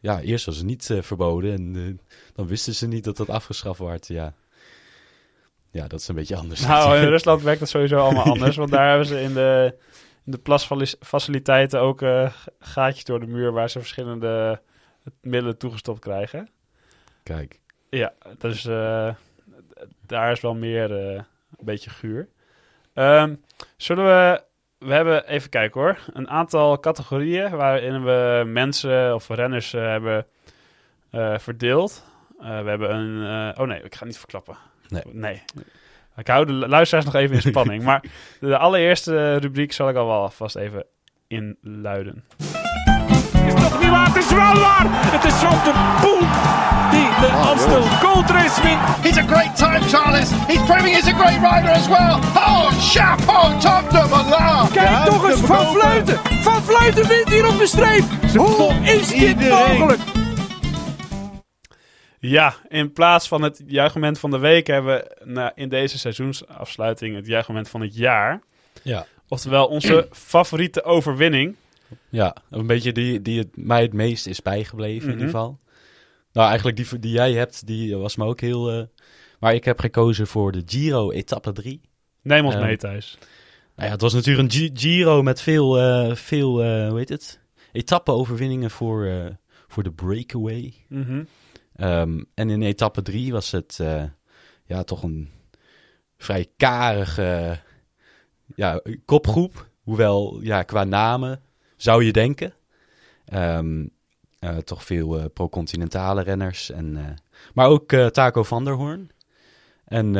ja, 0.01 0.21
eerst 0.21 0.47
was 0.47 0.57
het 0.57 0.67
niet 0.67 0.91
eh, 0.91 1.03
verboden 1.03 1.53
en 1.53 2.01
dan 2.35 2.47
wisten 2.47 2.75
ze 2.75 2.87
niet 2.87 3.05
dat 3.05 3.17
dat 3.17 3.29
afgeschaft 3.29 3.79
werd. 3.79 4.09
Ja. 4.09 4.35
Ja, 5.75 5.87
dat 5.87 6.01
is 6.01 6.09
een 6.09 6.15
beetje 6.15 6.37
anders. 6.37 6.61
Nou, 6.67 6.97
in 6.97 7.09
Rusland 7.17 7.43
werkt 7.43 7.61
het 7.61 7.69
sowieso 7.69 7.99
allemaal 7.99 8.25
anders. 8.25 8.57
Want 8.57 8.71
daar 8.71 8.89
hebben 8.89 9.07
ze 9.07 9.21
in 9.21 9.35
de, 9.35 9.75
in 10.25 10.33
de 10.33 10.39
plasfaciliteiten 10.39 11.81
ook 11.81 12.03
eh, 12.03 12.33
gaatjes 12.59 13.05
door 13.05 13.21
de 13.21 13.27
muur 13.27 13.53
waar 13.53 13.71
ze 13.71 13.79
verschillende 13.79 14.61
middelen 15.23 15.59
toegestopt 15.59 16.01
krijgen. 16.01 16.49
Kijk, 17.23 17.61
Ja, 17.91 18.13
dus 18.39 18.65
eh, 18.67 19.15
daar 20.07 20.33
is 20.33 20.41
wel 20.41 20.55
meer 20.55 21.09
eh, 21.09 21.15
een 21.57 21.65
beetje 21.65 21.91
guur. 21.91 22.29
Ehm, 22.95 23.35
zullen 23.77 24.05
we... 24.05 24.43
We 24.79 24.93
hebben, 24.93 25.29
even 25.29 25.51
kijken 25.51 25.81
hoor, 25.81 25.99
een 26.13 26.29
aantal 26.29 26.81
categorieën 26.81 27.51
waarin 27.57 28.05
we 28.05 28.43
mensen 28.47 29.15
of 29.15 29.29
renners 29.29 29.73
eh, 29.75 29.81
hebben 29.83 30.27
eh, 31.11 31.39
verdeeld. 31.39 32.05
Eh, 32.41 32.63
we 32.63 32.69
hebben 32.69 32.95
een... 32.95 33.53
eh, 33.55 33.61
oh 33.63 33.67
nee, 33.69 33.83
ik 33.83 33.95
ga 33.95 34.05
niet 34.05 34.19
verklappen. 34.19 34.57
Nee. 34.89 35.03
Nee. 35.13 35.43
Ik 36.17 36.27
hou 36.27 36.47
de 36.47 36.53
luisteraars 36.53 37.05
nog 37.05 37.15
even 37.15 37.35
in 37.35 37.43
spanning. 37.43 37.83
maar 37.89 38.05
de 38.41 38.59
allereerste 38.59 39.37
rubriek 39.37 39.73
zal 39.73 39.89
ik 39.89 39.97
al 39.97 40.07
wel 40.07 40.31
vast 40.31 40.57
even 40.57 40.85
inluiden. 41.27 42.25
is 43.47 43.55
toch 43.55 43.81
niet 43.81 43.91
waar? 43.91 44.07
Het 44.07 44.17
is 44.17 44.29
wel 44.29 44.55
waar! 44.55 44.87
Het 44.87 45.25
is 45.25 45.33
Van 45.33 45.59
der 45.65 45.75
Poel 46.01 46.19
die 46.91 47.09
de 47.21 47.31
Amstel 47.33 47.83
Gold 47.83 48.31
Race 48.31 48.63
wint. 48.63 48.81
He's 49.03 49.17
a 49.17 49.27
great 49.27 49.57
time, 49.57 49.81
Charles. 49.81 50.31
He's 50.47 50.63
proving 50.67 50.95
he's 50.95 51.09
a 51.09 51.13
great 51.13 51.41
rider 51.41 51.71
as 51.71 51.89
well. 51.89 52.19
Oh, 52.35 52.71
chapeau, 52.81 53.61
top 53.61 53.91
de 53.91 54.07
Malard. 54.11 54.71
Kijk 54.73 55.05
toch 55.05 55.31
eens, 55.31 55.41
Van 55.41 55.67
Vleuten! 55.67 56.19
Van 56.43 56.63
Vleuten 56.63 57.09
wint 57.09 57.29
hier 57.29 57.49
op 57.49 57.59
de 57.59 57.67
streep! 57.67 58.05
Hoe 58.37 58.75
is 58.83 59.09
dit 59.09 59.49
mogelijk? 59.49 60.01
Ja, 62.27 62.55
in 62.69 62.93
plaats 62.93 63.29
van 63.29 63.43
het 63.43 63.63
juichmoment 63.67 64.19
van 64.19 64.31
de 64.31 64.39
week 64.39 64.67
hebben 64.67 64.95
we 64.97 65.17
nou, 65.25 65.53
in 65.55 65.69
deze 65.69 65.99
seizoensafsluiting 65.99 67.17
het 67.17 67.27
juichmoment 67.27 67.69
van 67.69 67.81
het 67.81 67.97
jaar. 67.97 68.43
Ja. 68.83 69.07
Oftewel 69.29 69.67
onze 69.67 70.09
favoriete 70.33 70.83
overwinning. 70.85 71.57
Ja, 72.09 72.37
een 72.51 72.67
beetje 72.67 72.93
die, 72.93 73.23
die 73.23 73.39
het, 73.39 73.49
mij 73.57 73.83
het 73.83 73.93
meest 73.93 74.27
is 74.27 74.43
bijgebleven 74.43 75.09
in 75.09 75.15
Mhm. 75.15 75.25
ieder 75.25 75.27
geval. 75.27 75.59
Nou, 76.33 76.47
eigenlijk 76.49 76.77
die 76.77 76.99
die 76.99 77.13
jij 77.13 77.33
hebt, 77.33 77.67
die 77.67 77.97
was 77.97 78.17
me 78.17 78.25
ook 78.25 78.41
heel... 78.41 78.71
eh, 78.71 78.83
maar 79.41 79.55
ik 79.55 79.65
heb 79.65 79.81
gekozen 79.81 80.27
voor 80.27 80.53
de 80.53 80.63
Giro 80.67 81.11
etappe 81.11 81.53
3. 81.53 81.81
Neem 82.23 82.45
ons 82.45 82.55
Ehm, 82.55 82.65
mee, 82.65 82.77
Thijs. 82.77 83.19
Nou 83.77 83.87
ja, 83.89 83.93
het 83.95 84.01
was 84.01 84.13
natuurlijk 84.15 84.53
een 84.53 84.59
Gi- 84.59 84.71
Giro 84.75 85.23
met 85.23 85.41
veel, 85.41 85.79
eh, 85.79 86.15
veel 86.15 86.63
eh, 86.63 86.89
hoe 86.89 86.99
heet 86.99 87.09
het? 87.09 87.41
Etappe-overwinningen 87.73 88.71
voor, 88.71 89.11
voor 89.69 89.83
de 89.83 89.93
breakaway. 89.93 90.75
Mhm. 90.89 91.23
Ehm, 91.75 92.23
en 92.35 92.51
in 92.51 92.63
etappe 92.63 93.03
3 93.03 93.33
was 93.33 93.51
het 93.51 93.79
eh, 93.81 94.03
ja, 94.65 94.83
toch 94.83 95.03
een 95.03 95.31
vrij 96.17 96.47
karige 96.57 97.59
ja, 98.55 98.81
kopgroep. 99.05 99.69
Hoewel, 99.83 100.39
ja, 100.41 100.63
qua 100.63 100.85
namen 100.85 101.41
zou 101.77 102.05
je 102.05 102.13
denken. 102.13 102.55
Ehm, 103.25 103.87
eh, 104.39 104.57
toch 104.57 104.85
veel 104.85 105.19
eh, 105.19 105.25
pro-continentale 105.35 106.23
renners. 106.23 106.71
En, 106.71 107.17
maar 107.55 107.69
ook 107.69 107.93
Taco 107.93 108.43
van 108.43 108.65
der 108.65 108.75
Hoorn. 108.75 109.11
En 109.85 110.13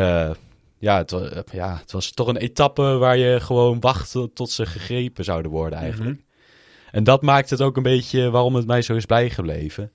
ja, 0.79 0.99
het, 0.99 1.15
ja, 1.53 1.77
het 1.77 1.93
was 1.93 2.11
toch 2.11 2.27
een 2.27 2.37
etappe 2.37 2.83
waar 2.83 3.17
je 3.17 3.41
gewoon 3.41 3.81
wachtte 3.81 4.33
tot 4.33 4.51
ze 4.51 4.67
gegrepen 4.67 5.25
zouden 5.25 5.51
worden 5.51 5.79
eigenlijk. 5.79 6.21
En 6.91 7.05
dat 7.05 7.23
maakt 7.23 7.51
het 7.51 7.61
ook 7.61 7.77
een 7.77 7.83
beetje 7.83 8.31
waarom 8.31 8.55
het 8.55 8.67
mij 8.67 8.83
zo 8.83 8.95
is 8.95 9.07
bijgebleven. 9.07 9.93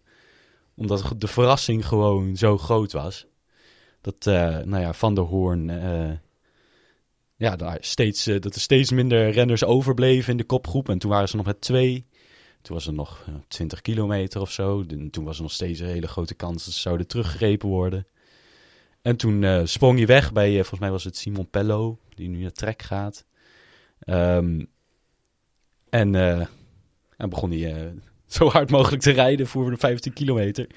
Omdat 0.80 1.14
de 1.18 1.28
verrassing 1.28 1.88
gewoon 1.88 2.36
zo 2.36 2.58
groot 2.58 2.92
was. 2.92 3.26
Dat, 4.02 4.28
eh, 4.28 4.58
nou 4.58 4.82
ja, 4.82 4.94
Van 4.94 5.16
der 5.16 5.24
Hoorn... 5.24 5.70
eh, 5.70 6.12
ja, 7.36 7.56
daar 7.56 7.78
steeds, 7.82 8.28
eh, 8.28 8.40
dat 8.40 8.56
er 8.56 8.62
steeds 8.62 8.92
minder 8.92 9.30
renners 9.30 9.64
overbleven 9.64 10.32
in 10.32 10.38
de 10.38 10.44
kopgroep. 10.44 10.90
En 10.90 11.00
toen 11.00 11.10
waren 11.12 11.30
ze 11.30 11.36
nog 11.36 11.46
met 11.46 11.62
twee. 11.62 12.06
Toen 12.62 12.76
was 12.76 12.88
er 12.88 12.94
nog 12.94 13.26
eh, 13.28 13.34
20 13.48 13.82
kilometer 13.82 14.42
of 14.42 14.52
zo. 14.52 14.84
En 14.88 15.10
toen 15.10 15.24
was 15.24 15.36
er 15.38 15.42
nog 15.42 15.52
steeds 15.52 15.80
een 15.80 15.88
hele 15.88 16.08
grote 16.08 16.34
kans 16.34 16.66
dat 16.66 16.74
ze 16.74 16.80
zouden 16.80 17.08
teruggegrepen 17.08 17.70
worden. 17.70 18.08
En 19.02 19.16
toen 19.16 19.68
sprong 19.68 19.98
hij 19.98 20.08
weg 20.08 20.32
bij, 20.34 20.54
volgens 20.54 20.80
mij 20.80 20.92
was 20.92 21.04
het 21.04 21.18
Simon 21.18 21.50
Pello, 21.50 22.00
die 22.16 22.30
nu 22.30 22.42
naar 22.42 22.52
Trek 22.52 22.82
gaat. 22.82 23.26
Ehm, 24.00 24.66
en, 25.90 26.16
en 27.18 27.30
begon 27.30 27.52
hij 27.52 27.94
zo 28.38 28.50
hard 28.50 28.72
mogelijk 28.72 29.02
te 29.02 29.12
rijden 29.12 29.48
voor 29.48 29.70
de 29.70 29.78
15 29.78 30.14
kilometer. 30.14 30.68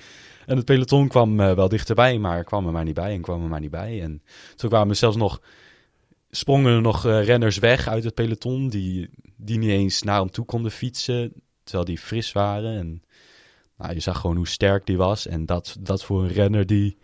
En 0.46 0.56
het 0.56 0.64
peloton 0.64 1.08
kwam 1.08 1.40
eh, 1.40 1.54
wel 1.54 1.68
dichterbij, 1.68 2.18
maar 2.18 2.44
kwam 2.44 2.66
er 2.66 2.72
maar 2.72 2.84
niet 2.84 2.94
bij 2.94 3.12
en 3.12 3.20
kwam 3.20 3.42
er 3.42 3.48
maar 3.48 3.60
niet 3.60 3.70
bij. 3.70 4.02
En 4.02 4.22
toen 4.56 4.68
kwamen 4.70 4.88
er 4.88 4.96
zelfs 4.96 5.16
nog, 5.16 5.40
sprongen 6.30 6.74
er 6.74 6.80
nog 6.80 7.06
eh, 7.06 7.24
renners 7.24 7.58
weg 7.58 7.88
uit 7.88 8.04
het 8.04 8.14
peloton 8.14 8.68
die, 8.68 9.10
die 9.36 9.58
niet 9.58 9.70
eens 9.70 10.02
naar 10.02 10.20
hem 10.20 10.30
toe 10.30 10.44
konden 10.44 10.70
fietsen, 10.70 11.32
terwijl 11.62 11.84
die 11.84 11.98
fris 11.98 12.32
waren. 12.32 12.78
En 12.78 13.02
nou, 13.76 13.94
je 13.94 14.00
zag 14.00 14.20
gewoon 14.20 14.36
hoe 14.36 14.48
sterk 14.48 14.86
die 14.86 14.96
was. 14.96 15.26
En 15.26 15.46
dat, 15.46 15.76
dat 15.80 16.04
voor 16.04 16.22
een 16.22 16.32
renner 16.32 16.66
die, 16.66 16.98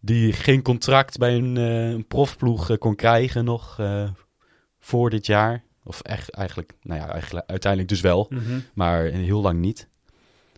die 0.00 0.32
geen 0.32 0.62
contract 0.62 1.18
bij 1.18 1.34
een, 1.34 1.56
eh, 1.56 1.90
een 1.90 2.06
profploeg 2.06 2.78
kon 2.78 2.94
krijgen 2.94 3.44
nog 3.44 3.80
voor 4.78 5.10
dit 5.10 5.26
jaar. 5.26 5.64
Of 5.84 6.00
echt, 6.00 6.30
eigenlijk, 6.30 6.72
nou 6.82 7.00
ja, 7.00 7.08
eigenlijk, 7.08 7.46
uiteindelijk 7.50 7.90
dus 7.92 8.00
wel, 8.00 8.26
Mhm. 8.30 8.58
maar 8.74 9.02
heel 9.04 9.40
lang 9.42 9.58
niet. 9.60 9.88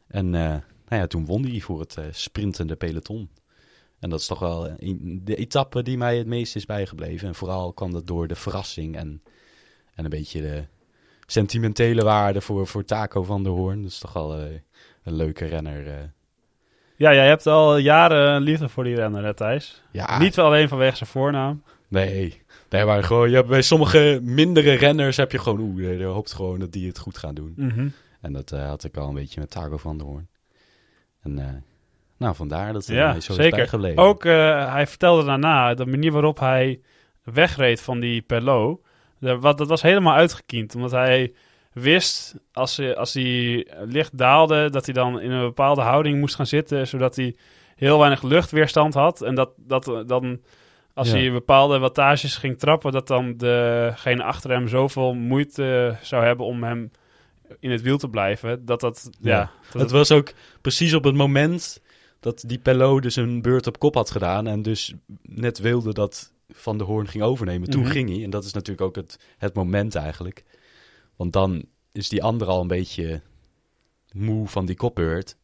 En 0.06 0.34
eh, 0.34 0.40
nou 0.88 1.00
ja, 1.02 1.06
toen 1.06 1.26
won 1.26 1.44
hij 1.46 1.60
voor 1.60 1.80
het 1.80 1.96
eh, 1.96 2.04
sprintende 2.10 2.76
peloton. 2.76 3.30
En 4.00 4.10
dat 4.10 4.20
is 4.20 4.26
toch 4.26 4.38
wel 4.38 4.76
de 5.22 5.36
etappe 5.36 5.82
die 5.82 5.96
mij 5.98 6.18
het 6.18 6.26
meest 6.26 6.56
is 6.56 6.66
bijgebleven. 6.66 7.28
En 7.28 7.34
vooral 7.34 7.72
kwam 7.72 7.92
dat 7.92 8.06
door 8.06 8.28
de 8.28 8.34
verrassing 8.34 8.96
en, 8.96 9.22
en 9.94 10.04
een 10.04 10.10
beetje 10.10 10.40
de 10.40 10.64
sentimentele 11.26 12.02
waarde 12.04 12.40
voor, 12.40 12.66
voor 12.66 12.84
Taco 12.84 13.22
van 13.22 13.42
der 13.42 13.52
Hoorn. 13.52 13.82
Dat 13.82 13.90
is 13.90 13.98
toch 13.98 14.12
wel 14.12 14.36
eh, 14.38 14.44
een 15.02 15.14
leuke 15.14 15.44
renner. 15.44 16.12
Ja, 16.96 17.14
jij 17.14 17.26
hebt 17.26 17.46
al 17.46 17.76
jaren 17.76 18.40
liefde 18.42 18.68
voor 18.68 18.84
die 18.84 18.94
renner, 18.94 19.24
hè, 19.24 19.34
Thijs? 19.34 19.82
Ja, 19.92 20.18
Niet 20.18 20.38
alleen 20.38 20.68
vanwege 20.68 20.96
zijn 20.96 21.10
voornaam. 21.10 21.62
Nee, 21.88 22.42
nee 22.74 22.84
maar 22.84 23.04
gewoon, 23.04 23.30
je 23.30 23.36
hebt 23.36 23.48
bij 23.48 23.62
sommige 23.62 24.20
mindere 24.22 24.72
renners 24.74 25.16
heb 25.16 25.32
je 25.32 25.38
gewoon, 25.38 25.60
oeh, 25.60 25.98
je 25.98 26.04
hoopt 26.04 26.32
gewoon 26.32 26.58
dat 26.58 26.72
die 26.72 26.86
het 26.86 26.98
goed 26.98 27.18
gaan 27.18 27.34
doen. 27.34 27.52
Mhm. 27.56 27.88
En 28.20 28.32
dat 28.32 28.52
eh, 28.52 28.66
had 28.68 28.84
ik 28.84 28.96
al 28.96 29.08
een 29.08 29.14
beetje 29.14 29.40
met 29.40 29.50
Taco 29.50 29.76
van 29.76 29.98
der 29.98 30.06
Hoorn. 30.06 30.28
En 31.22 31.38
eh, 31.38 31.46
nou, 32.16 32.34
vandaar 32.34 32.72
dat 32.72 32.86
het 32.86 32.96
Ja, 32.96 33.10
mij 33.10 33.20
zo 33.20 33.32
zeker. 33.32 33.56
bijgebleven. 33.56 34.02
Ook, 34.02 34.24
eh, 34.24 34.72
hij 34.72 34.86
vertelde 34.86 35.24
daarna, 35.24 35.74
de 35.74 35.86
manier 35.86 36.12
waarop 36.12 36.38
hij 36.38 36.80
wegreed 37.22 37.80
van 37.80 38.00
die 38.00 38.24
de- 39.18 39.38
wat, 39.38 39.58
dat 39.58 39.68
was 39.68 39.82
helemaal 39.82 40.14
uitgekiend. 40.14 40.74
Omdat 40.74 40.90
hij 40.90 41.32
wist, 41.72 42.34
als, 42.52 42.76
hij- 42.76 42.96
als 42.96 43.12
hij 43.14 43.66
licht 43.84 44.18
daalde, 44.18 44.70
dat 44.70 44.84
hij 44.84 44.94
dan 44.94 45.20
in 45.20 45.30
een 45.30 45.44
bepaalde 45.46 45.80
houding 45.80 46.20
moest 46.20 46.34
gaan 46.34 46.46
zitten, 46.46 46.86
zodat 46.86 47.16
hij 47.16 47.36
heel 47.76 47.98
weinig 47.98 48.22
luchtweerstand 48.22 48.94
had. 48.94 49.22
En 49.22 49.34
dat, 49.34 49.50
dat 49.56 49.88
eh, 49.88 50.00
dan, 50.06 50.40
als 50.94 51.10
Ja. 51.10 51.16
hij 51.16 51.32
bepaalde 51.32 51.78
wattages 51.78 52.36
ging 52.36 52.58
trappen, 52.58 52.92
dat 52.92 53.06
dan 53.06 53.36
degene 53.36 54.22
achter 54.22 54.50
hem 54.50 54.68
zoveel 54.68 55.14
moeite 55.14 55.96
zou 56.02 56.24
hebben 56.24 56.46
om 56.46 56.62
hem 56.62 56.90
in 57.60 57.70
het 57.70 57.82
wiel 57.82 57.98
te 57.98 58.08
blijven. 58.08 58.64
Dat 58.64 58.80
dat, 58.80 59.10
ja, 59.20 59.30
Ja. 59.38 59.50
dat 59.72 59.80
het 59.82 59.90
was 59.90 60.12
ook 60.12 60.32
precies 60.60 60.94
op 60.94 61.04
het 61.04 61.14
moment 61.14 61.80
dat 62.20 62.44
die 62.46 62.58
Pello 62.58 63.00
dus 63.00 63.16
een 63.16 63.42
beurt 63.42 63.66
op 63.66 63.78
kop 63.78 63.94
had 63.94 64.10
gedaan. 64.10 64.46
En 64.46 64.62
dus 64.62 64.94
net 65.22 65.58
wilde 65.58 65.92
dat 65.92 66.32
Van 66.48 66.78
der 66.78 66.86
Hoorn 66.86 67.08
ging 67.08 67.24
overnemen. 67.24 67.70
Toen 67.70 67.82
Mhm. 67.82 67.90
ging 67.90 68.08
hij. 68.08 68.22
En 68.24 68.30
dat 68.30 68.44
is 68.44 68.52
natuurlijk 68.52 68.86
ook 68.86 68.96
het, 68.96 69.18
het 69.38 69.54
moment 69.54 69.94
eigenlijk. 69.94 70.44
Want 71.16 71.32
dan 71.32 71.64
is 71.92 72.08
die 72.08 72.22
ander 72.22 72.46
al 72.48 72.60
een 72.60 72.66
beetje 72.66 73.20
moe 74.12 74.48
van 74.48 74.66
die 74.66 74.76
kopbeurt. 74.76 75.36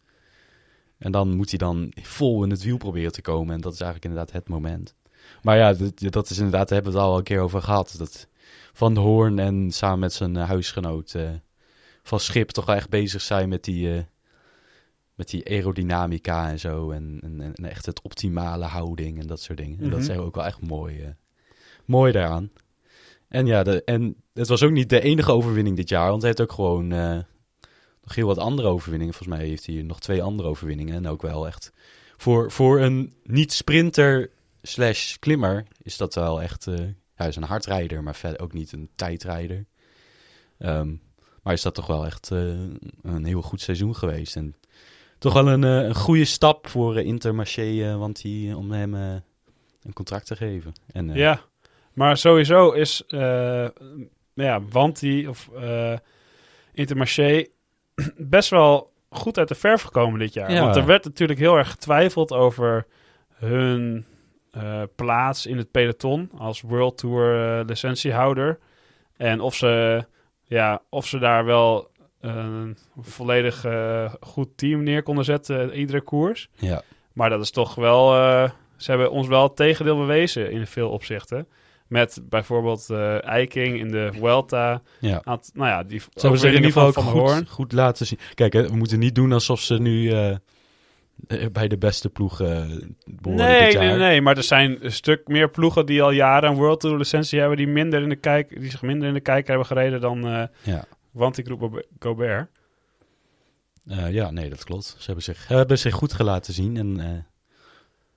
En 0.99 1.13
dan 1.13 1.37
moet 1.37 1.49
hij 1.51 1.59
dan 1.59 1.93
vol 2.03 2.45
in 2.45 2.51
het 2.51 2.63
wiel 2.63 2.77
proberen 2.77 3.13
te 3.13 3.23
komen. 3.23 3.55
En 3.55 3.61
dat 3.61 3.73
is 3.73 3.81
eigenlijk 3.81 4.11
inderdaad 4.11 4.35
het 4.35 4.49
moment. 4.49 4.95
Maar 5.43 5.57
ja, 5.57 5.73
dat, 5.73 5.93
dat 6.13 6.31
is 6.31 6.37
inderdaad, 6.37 6.69
daar 6.69 6.83
hebben 6.83 6.93
we 6.93 6.99
het 6.99 7.09
al 7.09 7.17
een 7.19 7.25
keer 7.25 7.41
over 7.41 7.63
gehad. 7.63 7.95
Dat 7.99 8.29
Van 8.73 8.95
der 8.95 9.03
Hoorn 9.03 9.39
en 9.39 9.71
samen 9.71 9.99
met 9.99 10.13
zijn 10.13 10.37
eh, 10.37 10.49
huisgenoot 10.49 11.15
eh, 11.15 11.31
van 12.03 12.21
Schip 12.21 12.51
toch 12.51 12.67
wel 12.67 12.77
echt 12.77 12.89
bezig 12.89 13.21
zijn 13.23 13.49
met 13.49 13.65
die, 13.65 13.95
eh, 13.95 14.03
met 15.15 15.29
die 15.29 15.51
aerodynamica 15.51 16.49
en 16.51 16.59
zo. 16.59 16.91
En, 16.91 17.19
en, 17.23 17.41
en 17.41 17.71
echt 17.71 17.87
het 17.87 18.03
optimale 18.03 18.65
houding 18.65 19.21
en 19.21 19.27
dat 19.27 19.41
soort 19.41 19.59
dingen. 19.59 19.79
En 19.81 19.91
dat 19.91 20.01
Mhm. 20.01 20.11
is 20.11 20.17
ook 20.17 20.35
wel 20.35 20.45
echt 20.45 20.61
mooi, 20.61 21.15
mooi 21.85 22.13
daaraan. 22.13 22.51
En 23.29 23.47
ja, 23.47 23.63
de, 23.63 23.85
en 23.85 24.17
het 24.35 24.49
was 24.49 24.63
ook 24.63 24.71
niet 24.71 24.89
de 24.89 25.01
enige 25.01 25.33
overwinning 25.33 25.77
dit 25.77 25.89
jaar. 25.89 26.09
Want 26.09 26.23
hij 26.23 26.31
heeft 26.31 26.51
ook 26.51 26.53
gewoon 26.57 26.89
nog 28.03 28.15
heel 28.15 28.27
wat 28.27 28.39
andere 28.39 28.69
overwinningen. 28.69 29.15
Volgens 29.15 29.39
mij 29.39 29.49
heeft 29.49 29.67
hij 29.67 29.83
nog 29.83 30.01
twee 30.01 30.23
andere 30.23 30.49
overwinningen. 30.49 30.95
En 30.95 31.07
ook 31.09 31.23
wel 31.23 31.47
echt 31.47 31.73
voor, 32.17 32.51
voor 32.51 32.81
een 32.81 33.13
niet-sprinter 33.25 34.31
slash 34.63 35.15
klimmer 35.19 35.67
is 35.83 35.97
dat 35.97 36.15
wel 36.15 36.43
echt... 36.43 36.67
eh, 36.67 36.75
hij 37.15 37.29
is 37.29 37.37
een 37.37 37.43
hardrijder, 37.43 38.03
maar 38.03 38.15
verder 38.15 38.41
ook 38.41 38.53
niet 38.53 38.73
een 38.73 38.91
tijdrijder. 38.97 39.67
Ehm, 40.59 40.95
maar 41.43 41.53
is 41.53 41.63
dat 41.63 41.75
toch 41.75 41.87
wel 41.87 42.07
echt 42.07 42.31
eh, 42.31 42.39
een 43.03 43.25
heel 43.25 43.43
goed 43.43 43.61
seizoen 43.61 43.97
geweest. 43.97 44.37
En 44.37 44.55
toch 45.19 45.33
wel 45.33 45.49
een, 45.49 45.65
eh, 45.65 45.83
een 45.87 45.95
goede 45.95 46.25
stap 46.25 46.67
voor 46.69 46.97
eh, 46.97 47.05
Intermarché, 47.07 47.83
eh, 47.91 47.97
want 47.97 48.23
die, 48.23 48.57
om 48.57 48.71
hem 48.73 48.95
eh, 48.95 49.15
een 49.83 49.93
contract 49.93 50.27
te 50.27 50.37
geven. 50.37 50.73
En, 50.93 51.11
eh, 51.11 51.17
Ja, 51.17 51.41
maar 51.93 52.17
sowieso 52.17 52.71
is, 52.71 53.03
eh 53.09 53.69
ja, 54.35 54.61
Wanti 54.63 55.29
of 55.29 55.49
eh 55.55 55.97
Intermarché 56.73 57.47
best 58.17 58.51
wel 58.51 58.93
goed 59.11 59.39
uit 59.39 59.49
de 59.49 59.55
verf 59.55 59.83
gekomen 59.83 60.19
dit 60.19 60.35
jaar. 60.35 60.53
Ja. 60.53 60.61
Want 60.63 60.77
er 60.77 60.87
werd 60.87 61.05
natuurlijk 61.05 61.39
heel 61.39 61.57
erg 61.57 61.71
getwijfeld 61.71 62.33
over 62.33 62.87
hun 63.35 64.05
eh, 64.05 64.10
plaats 64.97 65.47
in 65.47 65.57
het 65.57 65.71
peloton 65.71 66.31
als 66.39 66.61
World 66.61 66.99
Tour 66.99 67.59
eh, 67.59 67.65
licentiehouder. 67.67 68.59
En 69.17 69.41
of 69.41 69.55
ze, 69.55 70.05
ja, 70.45 70.83
of 70.89 71.07
ze 71.07 71.19
daar 71.19 71.45
wel 71.45 71.91
een 72.21 72.77
volledig 73.01 73.65
eh, 73.65 74.13
goed 74.21 74.49
team 74.57 74.83
neer 74.83 75.03
konden 75.03 75.25
zetten, 75.25 75.73
iedere 75.79 76.01
koers. 76.01 76.49
ja. 76.55 76.83
Maar 77.13 77.31
dat 77.31 77.41
is 77.41 77.51
toch 77.51 77.75
wel. 77.75 78.15
eh, 78.15 78.51
ze 78.77 78.91
hebben 78.91 79.11
ons 79.11 79.29
wel 79.29 79.43
het 79.43 79.57
tegendeel 79.57 79.97
bewezen 79.97 80.51
in 80.51 80.67
veel 80.67 80.91
opzichten. 80.91 81.49
Met 81.87 82.21
bijvoorbeeld 82.29 82.91
eh, 82.91 83.25
Eiking 83.25 83.79
in 83.79 83.89
de 83.91 84.09
Vuelta. 84.13 84.83
Ja. 85.01 85.21
Had, 85.25 85.51
nou 85.55 85.69
ja, 85.69 85.83
die 85.83 86.01
Ze 86.01 86.09
hebben 86.21 86.39
zich 86.41 86.49
in 86.51 86.57
ieder 86.57 86.73
geval 86.73 86.87
ook 86.89 86.95
van, 86.95 87.03
goed, 87.03 87.13
Hoorn. 87.21 87.47
goed 87.49 87.73
laten 87.73 88.07
zien. 88.07 88.19
Kijk, 88.35 88.53
hè, 88.53 88.69
we 88.69 88.77
moeten 88.77 88.99
niet 88.99 89.15
doen 89.15 89.33
alsof 89.33 89.61
ze 89.61 89.81
nu 89.81 90.11
eh, 90.11 90.31
eh, 90.31 90.37
bij 91.53 91.69
de 91.69 91.79
beste 91.79 92.11
ploeg 92.11 92.41
eh 92.41 92.49
behoren 93.05 93.47
Nee, 93.47 93.65
dit 93.65 93.73
jaar. 93.73 93.85
nee, 93.85 93.97
nee. 93.97 94.21
Maar 94.21 94.37
er 94.37 94.43
zijn 94.43 94.85
een 94.85 94.93
stuk 94.93 95.29
meer 95.29 95.51
ploegen 95.51 95.87
die 95.87 96.03
al 96.03 96.11
jaren 96.11 96.51
een 96.51 96.57
World 96.57 96.81
Tour 96.81 96.99
licentie 96.99 97.39
hebben. 97.39 97.57
Die, 97.57 97.67
minder 97.67 98.03
in 98.03 98.09
de 98.09 98.17
kijk, 98.17 98.61
die 98.61 98.71
zich 98.71 98.83
minder 98.83 99.09
in 99.09 99.15
de 99.15 99.21
kijker 99.21 99.49
hebben 99.49 99.67
gereden 99.67 100.01
dan 100.01 100.27
eh 100.27 100.45
Ja. 100.63 100.85
Wanty-groep 101.11 101.85
Gobert. 101.99 102.49
Eh, 103.87 104.13
ja, 104.13 104.31
nee, 104.31 104.49
dat 104.51 104.65
klopt. 104.65 104.85
Ze 104.99 105.05
hebben 105.07 105.25
zich, 105.25 105.49
hebben 105.49 105.79
zich 105.79 105.95
goed 105.95 106.13
gelaten 106.13 106.55
zien. 106.55 106.77
En 106.77 107.01
eh, 107.01 107.19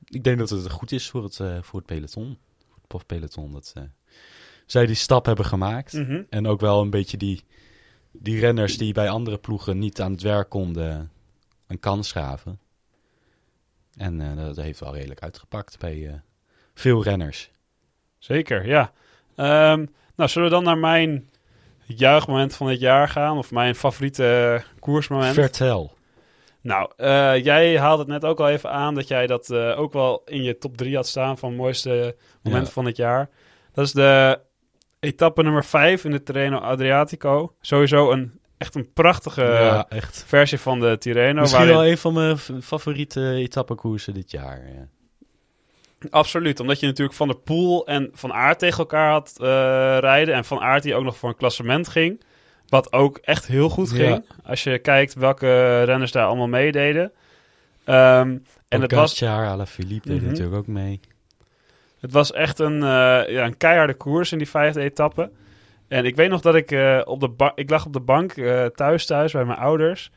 ik 0.06 0.24
denk 0.24 0.38
dat 0.38 0.50
het 0.50 0.72
goed 0.72 0.92
is 0.92 1.10
voor 1.10 1.24
het, 1.24 1.39
eh, 1.39 1.58
voor 1.62 1.80
het 1.80 1.88
peloton. 1.88 2.38
Voor 2.68 2.76
het 2.76 2.88
profpeloton. 2.88 3.52
Dat 3.52 3.72
eh, 3.76 3.84
zij 4.66 4.86
die 4.86 4.96
stap 4.96 5.26
hebben 5.26 5.46
gemaakt. 5.46 5.94
Mhm. 5.94 6.22
En 6.30 6.48
ook 6.48 6.60
wel 6.60 6.82
een 6.82 6.89
beetje 6.89 7.18
die, 7.18 7.44
die 8.12 8.39
renners 8.39 8.78
die 8.78 8.94
bij 8.94 9.10
andere 9.10 9.38
ploegen 9.38 9.80
niet 9.80 10.02
aan 10.02 10.12
het 10.12 10.22
werk 10.22 10.50
konden, 10.50 11.12
een 11.68 11.80
kans 11.80 12.12
gaven. 12.12 12.60
En 13.97 14.21
eh, 14.21 14.45
dat 14.45 14.56
heeft 14.56 14.79
wel 14.79 14.93
redelijk 14.95 15.21
uitgepakt 15.21 15.79
bij 15.79 16.08
eh, 16.08 16.13
veel 16.73 17.03
renners. 17.03 17.51
Zeker, 18.17 18.67
ja. 18.67 18.91
Ehm, 19.36 19.86
nou, 20.15 20.29
zullen 20.29 20.49
we 20.49 20.56
dan 20.56 20.63
naar 20.63 20.77
mijn 20.77 21.29
juichmoment 21.86 22.56
van 22.56 22.67
het 22.67 22.79
jaar 22.79 23.10
gaan? 23.10 23.38
Of 23.38 23.51
mijn 23.51 23.75
favoriete 23.75 24.53
eh, 24.63 24.79
koersmoment? 24.79 25.34
Vertel. 25.34 25.97
Nou, 26.62 26.91
jij 27.41 27.79
haalde 27.79 28.01
het 28.01 28.12
net 28.12 28.25
ook 28.25 28.39
al 28.39 28.49
even 28.49 28.69
aan 28.71 28.95
dat 28.95 29.08
jij 29.08 29.27
dat 29.27 29.53
ook 29.53 29.93
wel 29.93 30.21
in 30.25 30.43
je 30.43 30.58
top 30.58 30.77
3 30.77 30.95
had 30.95 31.08
staan 31.08 31.38
van 31.38 31.56
mooiste 31.56 32.15
momenten 32.41 32.67
Ja. 32.67 32.73
van 32.73 32.86
het 32.86 32.97
jaar. 32.97 33.29
Dat 33.73 33.86
is 33.86 33.91
de 33.91 34.39
etappe 34.99 35.43
nummer 35.43 35.65
5 35.65 36.06
in 36.06 36.12
de 36.12 36.23
Tirreno 36.23 36.58
Adriatico. 36.58 37.56
Sowieso 37.62 38.12
een 38.12 38.39
echt 38.63 38.76
een 38.76 38.93
prachtige 38.93 39.41
ja, 39.43 39.86
echt. 39.89 40.23
versie 40.28 40.58
van 40.60 40.80
de 40.80 40.97
Tirreno. 40.97 41.41
Misschien 41.41 41.65
waarin- 41.65 41.80
wel 41.82 41.91
een 41.91 41.97
van 41.97 42.13
mijn 42.13 42.38
favoriete 42.62 43.32
etappekoersen 43.34 44.13
dit 44.13 44.32
jaar. 44.32 44.62
Ja. 44.76 44.88
Absoluut, 46.10 46.60
omdat 46.60 46.80
je 46.80 46.86
natuurlijk 46.86 47.17
Van 47.17 47.28
der 47.28 47.38
Poel 47.38 47.88
en 47.88 48.10
Van 48.13 48.34
Aert 48.34 48.60
tegen 48.60 48.78
elkaar 48.78 49.12
had 49.12 49.34
eh, 49.39 49.47
rijden. 49.99 50.36
En 50.36 50.45
Van 50.45 50.60
Aert 50.60 50.84
die 50.84 50.95
ook 50.95 51.04
nog 51.04 51.17
voor 51.17 51.30
een 51.30 51.36
klassement 51.36 51.88
ging. 51.88 52.21
Wat 52.67 52.93
ook 52.93 53.17
echt 53.17 53.47
heel 53.47 53.69
goed 53.69 53.91
Ja. 53.91 53.95
ging. 53.95 54.26
Als 54.43 54.63
je 54.63 54.80
kijkt 54.80 55.13
welke 55.13 55.84
renners 55.84 56.12
daar 56.12 56.26
allemaal 56.26 56.47
meededen. 56.47 57.12
Ehm, 57.84 58.38
en 58.67 58.82
het 58.82 58.91
was, 58.91 59.19
Pogacar, 59.19 59.47
Alaphilippe 59.47 60.08
deed 60.10 60.21
Mhm. 60.21 60.30
natuurlijk 60.30 60.56
ook 60.58 60.67
mee. 60.67 60.99
het 61.99 62.12
was 62.12 62.32
echt 62.32 62.60
een, 62.60 62.73
eh, 62.84 63.34
ja, 63.34 63.45
een 63.45 63.58
keiharde 63.58 63.93
koers 63.93 64.32
in 64.32 64.38
die 64.38 64.49
vijfde 64.49 64.82
etappe. 64.82 65.32
En 65.93 66.06
ik 66.06 66.15
weet 66.15 66.29
nog 66.29 66.41
dat 66.41 66.56
ik 66.56 66.71
eh, 66.71 67.01
op 67.06 67.19
de 67.19 67.29
ba- 67.29 67.51
ik 67.56 67.69
lag 67.69 67.86
op 67.86 67.93
de 67.93 67.99
bank 67.99 68.32
eh, 68.32 68.65
thuis 68.65 69.06
thuis 69.06 69.32
bij 69.32 69.45
mijn 69.45 69.60
ouders. 69.60 70.12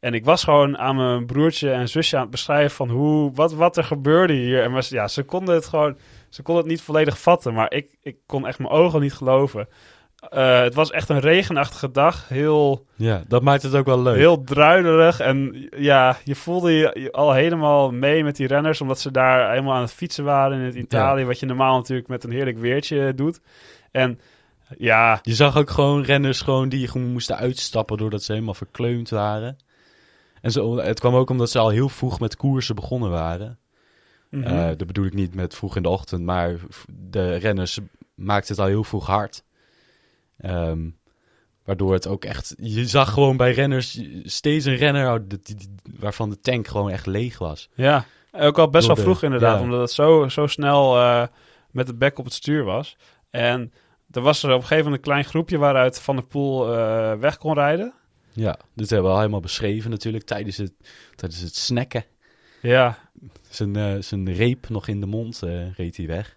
En 0.00 0.14
ik 0.14 0.24
was 0.24 0.44
gewoon 0.44 0.78
aan 0.78 0.96
mijn 0.96 1.26
broertje 1.26 1.70
en 1.70 1.88
zusje 1.88 2.16
aan 2.16 2.22
het 2.22 2.30
beschrijven 2.30 2.70
van 2.76 2.88
hoe, 2.90 3.30
wat, 3.34 3.52
wat 3.54 3.76
er 3.76 3.84
gebeurde 3.84 4.32
hier. 4.32 4.62
En 4.62 4.72
was, 4.72 4.88
ja, 4.88 5.08
ze 5.08 5.22
konden 5.22 5.54
het 5.54 5.66
gewoon, 5.66 5.96
ze 6.28 6.42
konden 6.42 6.62
het 6.62 6.72
niet 6.72 6.82
volledig 6.82 7.18
vatten. 7.18 7.54
Maar 7.54 7.72
ik, 7.72 7.86
ik 8.02 8.16
kon 8.26 8.46
echt 8.46 8.58
mijn 8.58 8.70
ogen 8.70 9.00
niet 9.00 9.14
geloven. 9.14 9.68
Eh, 10.30 10.60
het 10.60 10.74
was 10.74 10.90
echt 10.90 11.08
een 11.08 11.20
regenachtige 11.20 11.90
dag. 11.90 12.28
Heel, 12.28 12.86
Ja, 12.94 13.22
dat 13.28 13.42
maakt 13.42 13.62
het 13.62 13.74
ook 13.74 13.86
wel 13.86 14.02
leuk. 14.02 14.16
heel 14.16 14.44
druilerig. 14.44 15.20
En 15.20 15.68
ja, 15.76 16.16
je 16.24 16.34
voelde 16.34 16.72
je 16.72 16.90
je 17.00 17.12
al 17.12 17.32
helemaal 17.32 17.90
mee 17.92 18.24
met 18.24 18.36
die 18.36 18.46
renners. 18.46 18.80
Omdat 18.80 19.00
ze 19.00 19.10
daar 19.10 19.50
helemaal 19.50 19.74
aan 19.74 19.80
het 19.82 19.92
fietsen 19.92 20.24
waren 20.24 20.58
in 20.58 20.64
het 20.64 20.74
Italië. 20.74 21.24
Wat 21.24 21.40
je 21.40 21.46
normaal 21.46 21.76
natuurlijk 21.76 22.08
met 22.08 22.24
een 22.24 22.30
heerlijk 22.32 22.58
weertje 22.58 23.14
doet. 23.14 23.40
En 23.90 24.20
ja, 24.78 25.18
Je 25.22 25.34
zag 25.34 25.56
ook 25.56 25.70
gewoon 25.70 26.02
renners 26.02 26.40
gewoon 26.40 26.68
die 26.68 26.88
gewoon 26.88 27.12
moesten 27.12 27.36
uitstappen 27.36 27.96
doordat 27.98 28.22
ze 28.22 28.32
helemaal 28.32 28.54
verkleumd 28.54 29.10
waren. 29.10 29.56
En 30.40 30.50
zo, 30.50 30.76
het 30.76 31.00
kwam 31.00 31.14
ook 31.14 31.30
omdat 31.30 31.50
ze 31.50 31.58
al 31.58 31.68
heel 31.68 31.88
vroeg 31.88 32.20
met 32.20 32.36
koersen 32.36 32.74
begonnen 32.74 33.10
waren. 33.10 33.58
Eh, 34.30 34.66
dat 34.66 34.86
bedoel 34.86 35.04
ik 35.04 35.14
niet 35.14 35.34
met 35.34 35.54
vroeg 35.54 35.76
in 35.76 35.82
de 35.82 35.88
ochtend, 35.88 36.22
maar 36.24 36.56
de 36.88 37.34
renners 37.34 37.78
maakten 38.14 38.54
het 38.54 38.64
al 38.64 38.70
heel 38.70 38.84
vroeg 38.84 39.06
hard. 39.06 39.44
Ehm, 40.38 40.88
waardoor 41.64 41.92
het 41.92 42.06
ook 42.06 42.24
echt... 42.24 42.54
Je 42.56 42.86
zag 42.86 43.12
gewoon 43.12 43.36
bij 43.36 43.52
renners 43.52 44.00
steeds 44.22 44.64
een 44.64 44.76
renner 44.76 45.12
oh, 45.12 45.20
waarvan 45.98 46.30
de 46.30 46.40
tank 46.40 46.66
gewoon 46.68 46.90
echt 46.90 47.06
leeg 47.06 47.38
was. 47.38 47.68
Ja, 47.74 48.04
ook 48.32 48.58
al 48.58 48.70
best 48.70 48.86
Door 48.86 48.96
wel 48.96 49.04
de- 49.04 49.10
vroeg 49.10 49.22
inderdaad, 49.22 49.58
ja. 49.58 49.62
omdat 49.64 49.80
het 49.80 49.90
zo, 49.90 50.28
zo 50.28 50.46
snel 50.46 50.96
eh, 50.98 51.26
met 51.70 51.86
het 51.86 51.98
bek 51.98 52.18
op 52.18 52.24
het 52.24 52.34
stuur 52.34 52.64
was. 52.64 52.96
En 53.30 53.72
er 54.16 54.22
was 54.22 54.42
er 54.42 54.48
op 54.48 54.54
een 54.54 54.60
gegeven 54.66 54.84
moment 54.84 55.02
een 55.06 55.10
klein 55.12 55.24
groepje 55.24 55.58
waaruit 55.58 56.00
Van 56.00 56.16
der 56.16 56.24
Poel 56.24 56.76
eh, 56.76 57.12
weg 57.18 57.38
kon 57.38 57.54
rijden. 57.54 57.94
Ja, 58.32 58.58
dit 58.74 58.90
hebben 58.90 59.08
we 59.08 59.14
al 59.14 59.20
helemaal 59.20 59.40
beschreven 59.40 59.90
natuurlijk 59.90 60.24
tijdens 60.24 60.56
het, 60.56 60.72
tijdens 61.14 61.40
het 61.40 61.56
snacken. 61.56 62.04
Ja, 62.62 62.98
Zijn, 63.48 63.76
eh, 63.76 63.94
zijn 63.98 64.32
reep 64.32 64.68
nog 64.68 64.88
in 64.88 65.00
de 65.00 65.06
mond 65.06 65.42
eh, 65.42 65.72
reed 65.72 65.96
hij 65.96 66.06
weg. 66.06 66.36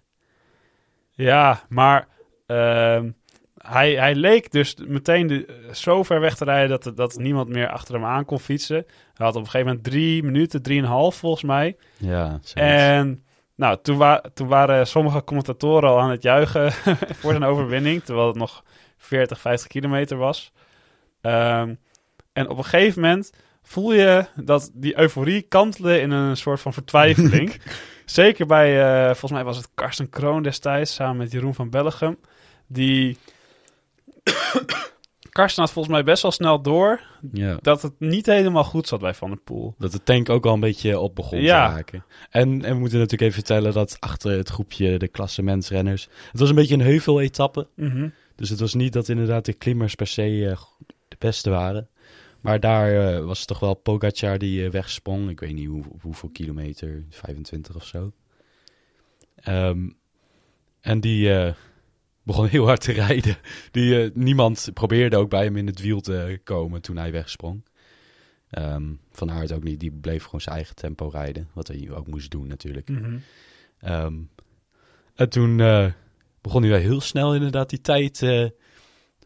ja 1.10 1.62
maar 1.68 2.08
ehm, 2.46 3.10
hij, 3.58 3.94
hij 3.94 4.14
leek 4.14 4.50
dus 4.52 4.74
meteen 4.86 5.26
de, 5.26 5.68
zo 5.72 6.02
ver 6.02 6.20
weg 6.20 6.36
te 6.36 6.44
rijden 6.44 6.80
dat, 6.80 6.96
dat 6.96 7.18
niemand 7.18 7.48
meer 7.48 7.68
achter 7.68 7.94
hem 7.94 8.04
aan 8.04 8.24
kon 8.24 8.40
fietsen. 8.40 8.86
Hij 9.14 9.26
had 9.26 9.34
op 9.34 9.40
een 9.40 9.50
gegeven 9.50 9.66
moment 9.66 9.84
drie 9.84 10.22
minuten, 10.22 10.62
drieënhalf 10.62 11.16
volgens 11.16 11.42
mij. 11.42 11.76
Ja, 11.96 12.28
zoiets. 12.28 12.52
En 12.54 13.24
nou, 13.58 13.78
toen, 13.82 13.96
wa 13.96 14.24
toen 14.34 14.48
waren 14.48 14.86
sommige 14.86 15.24
commentatoren 15.24 15.88
al 15.88 16.00
aan 16.00 16.10
het 16.10 16.22
juichen 16.22 16.72
voor 17.20 17.30
zijn 17.30 17.44
overwinning, 17.44 18.02
terwijl 18.02 18.26
het 18.26 18.36
nog 18.36 18.64
40, 18.96 19.40
50 19.40 19.68
kilometer 19.68 20.16
was. 20.16 20.52
Ehm, 21.20 21.74
en 22.32 22.48
op 22.48 22.58
een 22.58 22.64
gegeven 22.64 23.02
moment 23.02 23.32
voel 23.62 23.92
je 23.92 24.26
dat 24.34 24.70
die 24.74 24.98
euforie 24.98 25.42
kantelde 25.42 26.00
in 26.00 26.10
een 26.10 26.36
soort 26.36 26.60
van 26.60 26.72
vertwijfeling. 26.72 27.60
Zeker 28.04 28.46
bij, 28.46 28.82
eh, 28.82 29.04
volgens 29.04 29.32
mij 29.32 29.44
was 29.44 29.56
het 29.56 29.68
Karsten 29.74 30.08
Kroon 30.08 30.42
destijds, 30.42 30.94
samen 30.94 31.16
met 31.16 31.32
Jeroen 31.32 31.54
van 31.54 31.70
Bellegem. 31.70 32.18
Die... 32.66 33.18
Karsten 35.38 35.62
had 35.62 35.72
volgens 35.72 35.94
mij 35.94 36.04
best 36.04 36.22
wel 36.22 36.30
snel 36.30 36.62
door 36.62 37.00
ja. 37.32 37.58
dat 37.60 37.82
het 37.82 37.92
niet 37.98 38.26
helemaal 38.26 38.64
goed 38.64 38.88
zat 38.88 39.00
bij 39.00 39.14
Van 39.14 39.28
der 39.28 39.38
Poel. 39.38 39.74
Dat 39.78 39.92
de 39.92 40.02
tank 40.02 40.28
ook 40.28 40.46
al 40.46 40.54
een 40.54 40.60
beetje 40.60 40.98
op 40.98 41.14
begon 41.14 41.40
Ja. 41.40 41.68
te 41.68 41.74
raken. 41.74 42.04
En, 42.30 42.64
en 42.64 42.74
we 42.74 42.78
moeten 42.80 42.98
natuurlijk 42.98 43.30
even 43.30 43.44
vertellen 43.44 43.72
dat 43.72 43.96
achter 44.00 44.36
het 44.36 44.48
groepje 44.48 44.98
de 44.98 45.08
klassementsrenners... 45.08 46.08
Het 46.30 46.40
was 46.40 46.48
een 46.48 46.54
beetje 46.54 46.74
een 46.74 46.80
heuveletappe. 46.80 47.66
Mhm. 47.74 48.08
Dus 48.34 48.48
het 48.48 48.60
was 48.60 48.74
niet 48.74 48.92
dat 48.92 49.08
inderdaad 49.08 49.44
de 49.44 49.52
klimmers 49.52 49.94
per 49.94 50.06
se 50.06 50.48
eh, 50.50 50.62
de 51.08 51.16
beste 51.18 51.50
waren. 51.50 51.88
Maar 52.40 52.60
daar 52.60 53.16
eh, 53.16 53.24
was 53.24 53.38
het 53.38 53.48
toch 53.48 53.60
wel 53.60 53.74
Pogacar 53.74 54.38
die 54.38 54.64
eh, 54.64 54.70
wegsprong. 54.70 55.30
Ik 55.30 55.40
weet 55.40 55.54
niet 55.54 55.68
hoe, 55.68 55.84
hoeveel 56.00 56.28
kilometer, 56.28 57.04
25 57.10 57.76
of 57.76 57.84
zo. 57.84 58.12
Ehm, 59.34 59.88
en 60.80 61.00
die 61.00 61.54
begon 62.28 62.46
heel 62.46 62.66
hard 62.66 62.80
te 62.80 62.92
rijden. 62.92 63.36
Die, 63.70 64.02
eh, 64.02 64.10
niemand 64.14 64.70
probeerde 64.74 65.16
ook 65.16 65.30
bij 65.30 65.44
hem 65.44 65.56
in 65.56 65.66
het 65.66 65.80
wiel 65.80 66.00
te 66.00 66.40
komen 66.44 66.82
toen 66.82 66.96
hij 66.96 67.12
wegsprong. 67.12 67.62
Ehm, 68.50 68.84
van 69.12 69.30
Aert 69.30 69.52
ook 69.52 69.62
niet. 69.62 69.80
Die 69.80 69.90
bleef 69.90 70.24
gewoon 70.24 70.40
zijn 70.40 70.54
eigen 70.54 70.74
tempo 70.74 71.08
rijden. 71.08 71.48
Wat 71.52 71.68
hij 71.68 71.88
ook 71.90 72.06
moest 72.06 72.30
doen 72.30 72.46
natuurlijk. 72.46 72.88
Mhm. 72.88 73.16
Ehm, 73.80 74.14
en 75.14 75.28
toen 75.28 75.60
eh, 75.60 75.86
begon 76.40 76.62
hij 76.62 76.70
wel 76.70 76.80
heel 76.80 77.00
snel 77.00 77.34
inderdaad 77.34 77.70
die 77.70 77.80
tijd 77.80 78.22
eh, 78.22 78.46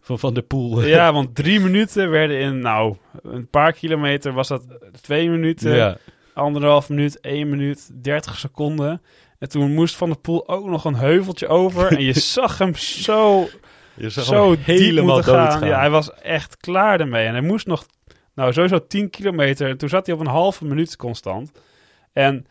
van 0.01 0.19
Van 0.19 0.35
der 0.35 0.43
Poel. 0.43 0.83
Ja, 0.83 1.12
want 1.19 1.35
drie 1.35 1.61
minuten 1.61 2.11
werden 2.11 2.38
in, 2.38 2.59
nou, 2.59 2.97
een 3.23 3.49
paar 3.49 3.73
kilometer 3.73 4.33
was 4.33 4.49
dat 4.49 4.65
twee 5.01 5.31
minuten, 5.31 5.75
ja. 5.75 5.97
anderhalf 6.35 6.88
minuut, 6.88 7.21
één 7.21 7.49
minuut, 7.49 8.05
dertig 8.05 8.38
seconden. 8.38 9.03
En 9.42 9.48
toen 9.48 9.74
moest 9.74 9.96
Van 9.96 10.09
der 10.09 10.18
Poel 10.18 10.48
ook 10.48 10.66
nog 10.66 10.85
een 10.85 10.94
heuveltje 10.94 11.48
over. 11.48 11.96
en 11.96 12.05
je 12.05 12.12
zag 12.37 12.59
hem 12.59 12.74
zo, 12.74 13.48
Je 13.94 14.11
zag 14.11 14.24
zo 14.24 14.50
hem 14.50 14.61
helemaal 14.64 15.22
gaan. 15.22 15.44
doodgaan. 15.44 15.68
Ja, 15.68 15.78
hij 15.78 15.90
was 15.90 16.12
echt 16.14 16.57
klaar 16.57 17.00
ermee. 17.00 17.26
En 17.26 17.33
hij 17.33 17.42
moest 17.42 17.66
nog, 17.66 17.87
nou, 18.35 18.52
sowieso 18.52 18.87
10 18.87 19.11
kilometer. 19.11 19.68
En 19.68 19.76
toen 19.78 19.88
zat 19.88 20.07
hij 20.07 20.14
op 20.14 20.20
een 20.20 20.26
halve 20.26 20.64
minuut 20.64 20.96
constant. 20.96 21.52
En, 22.12 22.46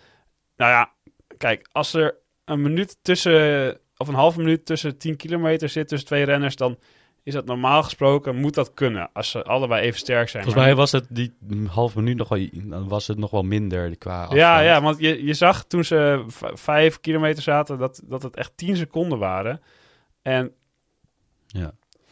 nou 0.55 0.71
ja, 0.71 0.91
kijk, 1.37 1.67
als 1.71 1.93
er 1.93 2.15
een 2.45 2.61
minuut 2.61 2.97
tussen, 3.01 3.77
of 3.97 4.07
een 4.07 4.13
halve 4.13 4.37
minuut 4.39 4.65
tussen 4.65 4.97
10 4.97 5.15
kilometer 5.15 5.69
zit 5.69 5.87
tussen 5.87 6.07
twee 6.07 6.23
renners, 6.23 6.55
dan 6.55 6.77
is 7.23 7.33
dat 7.33 7.45
normaal 7.45 7.83
gesproken, 7.83 8.35
moet 8.35 8.53
dat 8.53 8.73
kunnen. 8.73 9.09
Als 9.13 9.29
ze 9.29 9.43
allebei 9.43 9.81
even 9.81 9.99
sterk 9.99 10.29
zijn. 10.29 10.43
Volgens 10.43 10.65
mij 10.65 10.75
was 10.75 10.91
het 10.91 11.05
die 11.09 11.33
half 11.67 11.95
minuut 11.95 12.17
nog 12.17 12.29
wel, 12.29 12.47
was 12.87 13.07
het 13.07 13.17
nog 13.17 13.31
wel 13.31 13.43
minder 13.43 13.97
qua 13.97 14.19
afstand. 14.19 14.39
Ja, 14.39 14.59
ja, 14.59 14.81
want 14.81 14.99
je, 14.99 15.25
je 15.25 15.33
zag 15.33 15.63
toen 15.63 15.83
ze 15.83 16.23
vijf 16.53 16.99
kilometer 16.99 17.43
zaten 17.43 17.77
dat, 17.77 18.01
dat 18.05 18.23
het 18.23 18.35
echt 18.35 18.51
10 18.55 18.75
seconden 18.75 19.17
waren. 19.19 19.61
En 20.21 20.53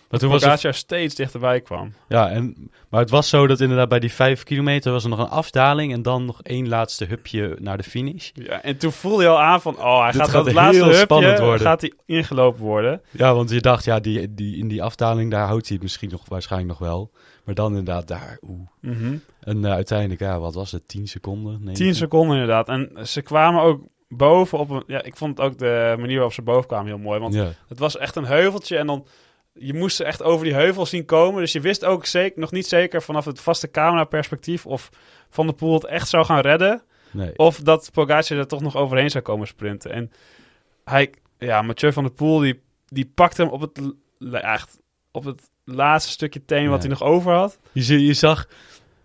Maar 0.10 0.20
toen 0.20 0.30
was 0.30 0.64
het, 0.64 0.76
steeds 0.76 1.16
dichterbij 1.16 1.62
kwam. 1.62 1.94
ja, 2.08 2.30
en, 2.30 2.72
maar 2.90 3.00
het 3.00 3.10
was 3.10 3.30
zo 3.30 3.48
dat 3.48 3.60
inderdaad 3.60 3.90
bij 3.90 4.00
die 4.00 4.12
vijf 4.12 4.44
kilometer 4.44 4.92
was 4.92 5.04
er 5.04 5.10
nog 5.10 5.20
een 5.20 5.30
afdaling 5.30 5.94
en 5.94 6.02
dan 6.02 6.26
nog 6.26 6.42
één 6.42 6.68
laatste 6.68 7.06
hupje 7.06 7.58
naar 7.60 7.78
de 7.78 7.84
finish. 7.84 8.30
Ja, 8.34 8.62
en 8.62 8.78
toen 8.78 8.92
voelde 8.92 9.24
je 9.24 9.30
al 9.30 9.42
aan 9.42 9.62
van, 9.62 9.78
oh, 9.78 10.02
hij 10.02 10.12
Dit 10.12 10.22
gaat, 10.22 10.30
gaat 10.30 10.46
dat 10.46 10.54
laatste 10.54 10.84
heel 10.84 10.94
spannend 10.94 11.32
hupje, 11.32 11.46
worden. 11.46 11.68
gaat 11.68 11.82
hij 11.82 11.94
ingelopen 12.06 12.62
worden. 12.62 13.02
Ja, 13.12 13.34
want 13.34 13.50
je 13.50 13.62
dacht, 13.62 13.84
ja, 13.86 14.00
die, 14.00 14.34
die, 14.34 14.58
in 14.58 14.68
die 14.68 14.84
afdaling 14.84 15.32
daar 15.32 15.48
houdt 15.48 15.66
hij 15.66 15.74
het 15.74 15.84
misschien 15.84 16.10
nog 16.10 16.22
waarschijnlijk 16.28 16.80
nog 16.80 16.90
wel. 16.90 17.12
Maar 17.46 17.56
dan 17.56 17.78
inderdaad 17.78 18.08
daar, 18.08 18.38
oeh. 18.42 18.68
Mhm. 18.82 19.18
En 19.40 19.66
eh, 19.66 19.72
uiteindelijk, 19.72 20.20
ja, 20.20 20.40
wat 20.40 20.54
was 20.54 20.72
het, 20.72 20.88
10 20.88 21.08
seconden? 21.08 21.64
Nee, 21.64 21.76
10 21.76 21.96
seconden 21.96 22.34
inderdaad. 22.34 22.68
En 22.68 22.92
ze 23.04 23.22
kwamen 23.22 23.62
ook 23.62 23.82
boven 24.08 24.58
op 24.58 24.70
een... 24.70 24.84
Ja, 24.88 25.04
ik 25.04 25.16
vond 25.16 25.40
ook 25.40 25.58
de 25.58 25.96
manier 26.00 26.16
waarop 26.16 26.34
ze 26.34 26.42
boven 26.42 26.68
kwamen 26.68 26.88
heel 26.88 26.98
mooi. 26.98 27.20
Want 27.20 27.34
Ja, 27.34 27.52
het 27.68 27.80
was 27.80 27.98
echt 27.98 28.16
een 28.16 28.26
heuveltje 28.26 28.78
en 28.78 28.88
dan... 28.88 29.06
Je 29.54 29.74
moest 29.74 29.96
ze 29.96 30.04
echt 30.04 30.24
over 30.24 30.46
die 30.46 30.54
heuvel 30.54 30.86
zien 30.86 31.06
komen. 31.06 31.42
Dus 31.42 31.52
je 31.52 31.60
wist 31.60 31.86
ook 31.86 32.06
zeker, 32.06 32.40
nog 32.40 32.52
niet 32.52 32.68
zeker 32.68 33.02
vanaf 33.02 33.26
het 33.26 33.40
vaste 33.40 33.72
cameraperspectief... 33.72 34.66
of 34.66 34.90
Van 35.30 35.46
der 35.46 35.56
Poel 35.56 35.74
het 35.74 35.86
echt 35.86 36.10
zou 36.10 36.26
gaan 36.26 36.40
redden. 36.40 36.82
nee. 37.12 37.38
Of 37.38 37.60
dat 37.60 37.90
Pogacar 37.94 38.38
er 38.38 38.48
toch 38.48 38.62
nog 38.62 38.76
overheen 38.76 39.10
zou 39.10 39.24
komen 39.24 39.48
sprinten. 39.48 39.92
En 39.92 40.12
hij... 40.84 41.14
Ja, 41.38 41.62
Mathieu 41.62 41.94
van 41.94 42.04
der 42.04 42.12
Poel, 42.14 42.40
die, 42.40 42.62
die 42.88 43.12
pakte 43.16 43.42
hem 43.42 43.52
op 43.52 43.62
het... 43.62 43.82
Echt 44.32 44.80
op 45.12 45.24
het 45.24 45.50
laatste 45.64 46.12
stukje 46.12 46.46
teen 46.46 46.70
wat 46.70 46.84
Ja. 46.84 46.90
hij 46.90 46.98
nog 47.00 47.04
over 47.04 47.34
had. 47.34 47.60
Je, 47.72 48.06
je 48.06 48.14
zag, 48.14 48.48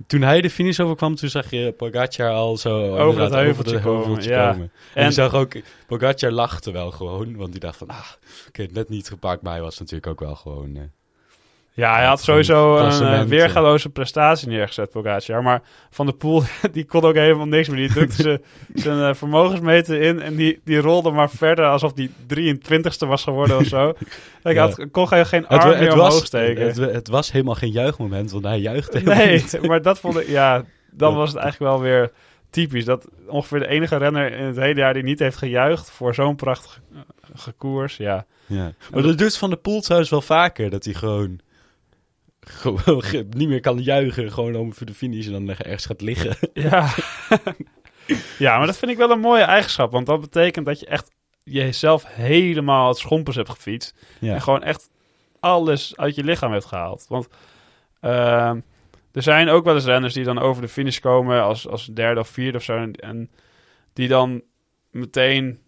toen 0.06 0.22
hij 0.22 0.40
de 0.40 0.50
finish 0.50 0.80
overkwam, 0.80 1.14
toen 1.14 1.28
zag 1.28 1.50
je 1.50 1.72
Pogacar 1.76 2.30
al 2.30 2.56
zo 2.56 2.96
Over 2.96 3.20
dat 3.20 3.32
heuveltje 3.32 3.76
de 3.76 3.82
komen, 3.82 3.98
heuveltje 3.98 4.30
ja. 4.30 4.50
komen. 4.50 4.72
En, 4.94 5.02
En- 5.02 5.04
je 5.04 5.12
zag 5.12 5.34
ook, 5.34 5.52
Pogacar 5.86 6.30
lachte 6.30 6.70
wel 6.70 6.90
gewoon, 6.90 7.36
want 7.36 7.50
die 7.52 7.60
dacht 7.60 7.76
van, 7.76 7.88
ah, 7.88 8.10
ik 8.48 8.56
heb 8.56 8.66
het 8.66 8.74
net 8.74 8.88
niet 8.88 9.08
gepakt, 9.08 9.42
maar 9.42 9.52
hij 9.52 9.62
was 9.62 9.78
natuurlijk 9.78 10.06
ook 10.06 10.20
wel 10.20 10.36
gewoon... 10.36 10.90
eh, 11.74 11.84
Ja, 11.84 11.94
hij 11.94 12.04
had 12.06 12.20
sowieso 12.22 12.72
een 12.74 12.80
klassement, 12.80 13.22
eh, 13.22 13.28
weergaloze 13.28 13.88
prestatie 13.90 14.48
neergezet, 14.48 14.90
Pogacar. 14.90 15.42
Maar 15.42 15.62
Van 15.90 16.06
der 16.06 16.14
Poel, 16.14 16.42
die 16.72 16.84
kon 16.84 17.02
ook 17.02 17.14
helemaal 17.14 17.46
niks 17.46 17.68
meer. 17.68 17.76
Die 17.78 17.88
drukte 17.92 18.40
zijn 18.74 19.08
eh, 19.08 19.14
vermogensmeter 19.14 20.00
in 20.00 20.20
en 20.22 20.36
die, 20.36 20.60
die 20.64 20.78
rolde 20.80 21.10
maar 21.10 21.30
verder 21.30 21.66
alsof 21.66 21.92
die 21.92 22.10
23ste 22.34 23.06
was 23.06 23.22
geworden 23.22 23.56
of 23.56 23.66
zo. 23.66 23.88
Ik 24.42 24.54
Ja. 24.54 24.60
had, 24.60 24.86
kon 24.90 25.06
hij 25.08 25.24
geen 25.24 25.46
arm 25.46 25.68
het, 25.70 25.78
meer 25.78 25.88
het, 25.88 25.92
omhoog 25.92 26.12
was, 26.12 26.24
steken. 26.26 26.66
het, 26.66 26.76
het 26.76 27.08
was 27.08 27.32
helemaal 27.32 27.54
geen 27.54 27.70
juichmoment, 27.70 28.30
want 28.30 28.44
hij 28.44 28.58
juichte 28.58 29.00
nee, 29.00 29.44
maar 29.62 29.82
dat 29.82 29.98
vond 30.00 30.18
ik, 30.20 30.28
ja, 30.28 30.64
dan 30.90 31.10
Ja. 31.12 31.16
was 31.16 31.28
het 31.32 31.38
eigenlijk 31.38 31.72
wel 31.72 31.80
weer 31.82 32.10
typisch. 32.50 32.84
Dat 32.84 33.06
ongeveer 33.26 33.58
de 33.58 33.68
enige 33.68 33.96
renner 33.96 34.32
in 34.32 34.44
het 34.44 34.56
hele 34.56 34.80
jaar 34.80 34.94
die 34.94 35.02
niet 35.02 35.18
heeft 35.18 35.36
gejuicht 35.36 35.90
voor 35.90 36.14
zo'n 36.14 36.36
prachtige 36.36 36.80
eh, 37.46 37.52
koers. 37.58 37.96
Ja, 37.96 38.26
Ja. 38.46 38.72
Maar 38.92 39.02
dat 39.02 39.18
doet 39.18 39.36
Van 39.36 39.50
de 39.50 39.56
Poel 39.56 39.80
trouwens 39.80 40.10
wel 40.10 40.20
vaker, 40.22 40.70
dat 40.70 40.84
hij 40.84 40.94
gewoon, 40.94 41.40
gewoon 42.44 43.02
ge- 43.02 43.26
niet 43.36 43.48
meer 43.48 43.60
kan 43.60 43.78
juichen, 43.82 44.32
gewoon 44.32 44.54
om 44.56 44.74
voor 44.74 44.86
de 44.86 44.94
finish 44.94 45.26
en 45.26 45.32
dan 45.32 45.48
ergens 45.48 45.86
gaat 45.86 46.00
liggen. 46.00 46.36
Ja. 46.52 46.88
ja, 48.38 48.56
maar 48.58 48.66
dat 48.66 48.78
vind 48.78 48.90
ik 48.90 48.96
wel 48.96 49.10
een 49.10 49.20
mooie 49.20 49.42
eigenschap. 49.42 49.92
Want 49.92 50.06
dat 50.06 50.20
betekent 50.20 50.66
dat 50.66 50.80
je 50.80 50.86
echt 50.86 51.10
jezelf 51.42 52.04
helemaal 52.06 52.88
het 52.88 52.98
schompers 52.98 53.36
hebt 53.36 53.50
gefietst. 53.50 53.94
Ja. 54.20 54.34
En 54.34 54.42
gewoon 54.42 54.62
echt 54.62 54.90
alles 55.40 55.96
uit 55.96 56.14
je 56.14 56.24
lichaam 56.24 56.52
hebt 56.52 56.64
gehaald. 56.64 57.06
Want 57.08 57.28
ehm, 58.00 58.60
er 59.12 59.22
zijn 59.22 59.48
ook 59.48 59.64
wel 59.64 59.74
eens 59.74 59.84
renners 59.84 60.14
die 60.14 60.24
dan 60.24 60.38
over 60.38 60.62
de 60.62 60.68
finish 60.68 60.98
komen 60.98 61.42
als, 61.42 61.68
als 61.68 61.86
derde 61.86 62.20
of 62.20 62.28
vierde 62.28 62.58
of 62.58 62.64
zo. 62.64 62.76
En, 62.76 62.92
en 62.92 63.30
die 63.92 64.08
dan 64.08 64.42
meteen 64.90 65.58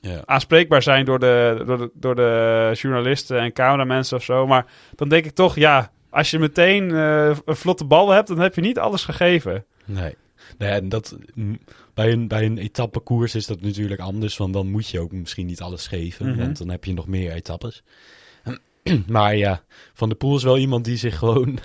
Ja. 0.00 0.22
aanspreekbaar 0.24 0.82
zijn 0.82 1.04
door 1.04 1.18
de, 1.18 1.62
door, 1.66 1.78
de, 1.78 1.90
door 1.94 2.14
de 2.14 2.70
journalisten 2.74 3.38
en 3.40 3.52
cameramensen 3.52 4.16
of 4.16 4.22
zo. 4.24 4.46
Maar 4.46 4.66
dan 4.94 5.08
denk 5.08 5.24
ik 5.24 5.34
toch, 5.34 5.54
ja, 5.56 5.90
als 6.10 6.30
je 6.30 6.38
meteen 6.38 6.90
eh, 6.90 7.36
een 7.44 7.56
vlotte 7.56 7.84
bal 7.84 8.10
hebt, 8.10 8.28
dan 8.28 8.38
heb 8.38 8.54
je 8.54 8.60
niet 8.60 8.78
alles 8.78 9.04
gegeven. 9.04 9.64
Nee. 9.84 10.14
nee 10.58 10.70
en 10.70 10.88
dat, 10.88 11.16
bij 11.94 12.12
een, 12.12 12.28
bij 12.28 12.44
een 12.44 12.58
etappekoers 12.58 13.34
is 13.34 13.46
dat 13.46 13.60
natuurlijk 13.60 14.00
anders, 14.00 14.36
want 14.36 14.52
dan 14.52 14.70
moet 14.70 14.88
je 14.88 15.00
ook 15.00 15.12
misschien 15.12 15.46
niet 15.46 15.60
alles 15.60 15.86
geven, 15.86 16.28
Mhm. 16.28 16.38
want 16.38 16.58
dan 16.58 16.68
heb 16.70 16.84
je 16.84 16.92
nog 16.94 17.06
meer 17.06 17.32
etappes. 17.32 17.82
maar 19.06 19.36
ja, 19.36 19.62
Van 19.94 20.08
der 20.08 20.18
Poel 20.18 20.36
is 20.36 20.42
wel 20.42 20.58
iemand 20.58 20.84
die 20.84 20.96
zich 20.96 21.18
gewoon, 21.18 21.58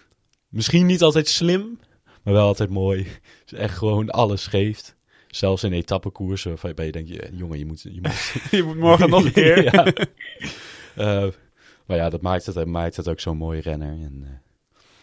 misschien 0.48 0.86
niet 0.86 1.02
altijd 1.02 1.28
slim, 1.28 1.78
maar 2.22 2.34
wel 2.34 2.46
altijd 2.46 2.70
mooi, 2.70 3.06
echt 3.46 3.78
gewoon 3.78 4.10
alles 4.10 4.46
geeft. 4.46 4.96
Zelfs 5.28 5.64
in 5.64 5.72
etappekoersen 5.72 6.56
waarbij 6.62 6.86
je 6.86 6.92
denkt, 6.92 7.28
jongen, 7.32 7.58
je 7.58 7.66
moet... 7.66 7.82
Je 7.82 7.98
moet 8.02 8.34
Je 8.58 8.62
moet 8.62 8.76
morgen 8.76 9.10
nog 9.10 9.24
een 9.24 9.32
keer. 9.32 9.62
ja. 9.64 9.86
Eh, 10.94 11.26
maar 11.90 11.98
ja, 11.98 12.10
dat 12.10 12.22
maakt 12.22 12.46
het, 12.46 12.64
maakt 12.66 12.96
het 12.96 13.08
ook 13.08 13.20
zo'n 13.20 13.36
mooie 13.36 13.60
renner. 13.60 13.88
En, 13.92 14.22
eh, 14.24 14.30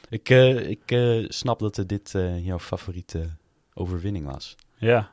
ik 0.10 0.30
eh, 0.30 0.70
ik 0.70 0.82
eh, 0.92 1.26
snap 1.28 1.60
dat 1.60 1.84
dit 1.86 2.16
eh, 2.16 2.46
jouw 2.46 2.60
favoriete 2.60 3.30
overwinning 3.74 4.26
was. 4.32 4.56
Ja. 4.76 5.12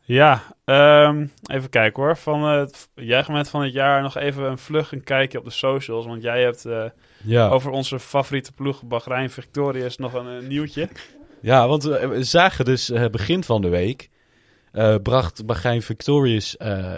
Ja, 0.00 0.42
ehm, 0.64 1.26
even 1.46 1.68
kijken 1.70 2.02
hoor. 2.02 2.16
Van 2.16 2.42
het 2.44 2.88
juichmoment 2.94 3.48
van 3.48 3.62
het 3.62 3.72
jaar 3.72 4.02
nog 4.02 4.16
even 4.16 4.42
een 4.44 4.58
vlug 4.58 4.92
een 4.92 5.04
kijkje 5.04 5.38
op 5.38 5.44
de 5.44 5.50
socials. 5.50 6.06
Want 6.06 6.22
jij 6.22 6.42
hebt 6.42 6.64
eh, 6.64 6.84
Ja, 7.22 7.48
over 7.48 7.70
onze 7.70 7.98
favoriete 7.98 8.52
ploeg 8.52 8.82
Bahrein 8.84 9.30
Victorious 9.30 9.96
nog 9.96 10.12
een, 10.12 10.40
eh, 10.42 10.48
nieuwtje. 10.48 10.88
ja 11.40 11.68
want 11.68 11.82
we, 11.82 12.24
zagen 12.24 12.64
dus 12.64 12.90
eh, 12.90 13.06
begin 13.10 13.44
van 13.44 13.62
de 13.62 13.68
week... 13.68 14.10
eh, 14.72 14.94
bracht 15.02 15.46
Bahrein 15.46 15.82
Victorious 15.82 16.56
eh, 16.56 16.94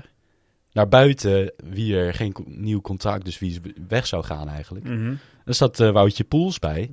naar 0.78 0.88
buiten 0.88 1.52
wie 1.64 1.96
er 1.96 2.14
geen 2.14 2.34
nieuw 2.44 2.80
contract, 2.80 3.24
dus 3.24 3.38
wie 3.38 3.60
weg 3.88 4.06
zou 4.06 4.24
gaan 4.24 4.48
eigenlijk. 4.48 4.86
Er 5.44 5.54
zat 5.54 5.80
eh, 5.80 5.90
Woutje 5.90 6.24
Poels 6.24 6.58
bij. 6.58 6.90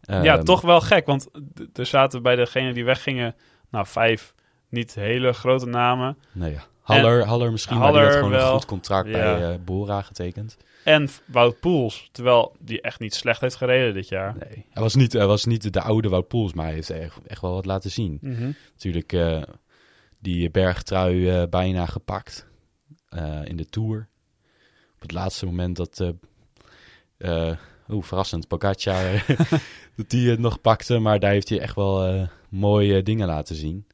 ja, 0.00 0.22
Ehm, 0.36 0.44
toch 0.44 0.60
wel 0.60 0.80
gek. 0.80 1.06
Want 1.06 1.28
er 1.74 1.86
zaten 1.86 2.22
bij 2.22 2.36
degenen 2.36 2.74
die 2.74 2.84
weggingen, 2.84 3.34
nou 3.70 3.86
vijf 3.86 4.34
niet 4.68 4.94
hele 4.94 5.32
grote 5.32 5.66
namen. 5.66 6.16
Nee, 6.32 6.52
ja. 6.52 6.64
Haller, 6.82 7.24
Haller 7.26 7.50
misschien, 7.50 7.78
maar 7.78 7.92
die 7.92 8.00
had 8.00 8.12
gewoon 8.12 8.32
een 8.32 8.38
wel. 8.38 8.52
goed 8.52 8.64
contract 8.64 9.08
Ja. 9.08 9.12
bij 9.12 9.50
eh, 9.52 9.58
Bora 9.64 10.02
getekend. 10.02 10.56
En 10.84 11.08
Wout 11.26 11.60
Poels, 11.60 12.08
terwijl 12.12 12.56
die 12.60 12.80
echt 12.80 13.00
niet 13.00 13.14
slecht 13.14 13.40
heeft 13.40 13.56
gereden 13.56 13.94
dit 13.94 14.08
jaar. 14.08 14.34
Nee, 14.38 14.66
hij 14.70 14.82
was 14.82 14.94
niet, 14.94 15.12
hij 15.12 15.26
was 15.26 15.44
niet 15.44 15.72
de 15.72 15.80
oude 15.80 16.08
Wout 16.08 16.28
Poels, 16.28 16.52
maar 16.52 16.64
hij 16.64 16.74
heeft 16.74 16.90
echt, 16.90 17.18
echt 17.26 17.40
wel 17.40 17.52
wat 17.52 17.66
laten 17.66 17.90
zien. 17.90 18.18
Mhm. 18.20 18.50
Natuurlijk 18.72 19.12
eh, 19.12 19.42
die 20.18 20.50
bergtrui 20.50 21.46
bijna 21.46 21.86
gepakt 21.86 22.46
eh, 23.08 23.44
in 23.44 23.56
de 23.56 23.66
Tour. 23.66 24.08
Op 24.94 25.00
het 25.00 25.12
laatste 25.12 25.46
moment 25.46 25.76
dat, 25.76 26.14
eh 27.18 27.56
oeh, 27.88 28.04
verrassend, 28.04 28.48
Pogacar, 28.48 29.24
dat 29.96 30.10
die 30.10 30.30
het 30.30 30.38
nog 30.38 30.60
pakte. 30.60 30.98
Maar 30.98 31.18
daar 31.18 31.30
heeft 31.30 31.48
hij 31.48 31.60
echt 31.60 31.74
wel 31.74 32.28
mooie 32.48 33.02
dingen 33.02 33.26
laten 33.26 33.56
zien. 33.56 33.86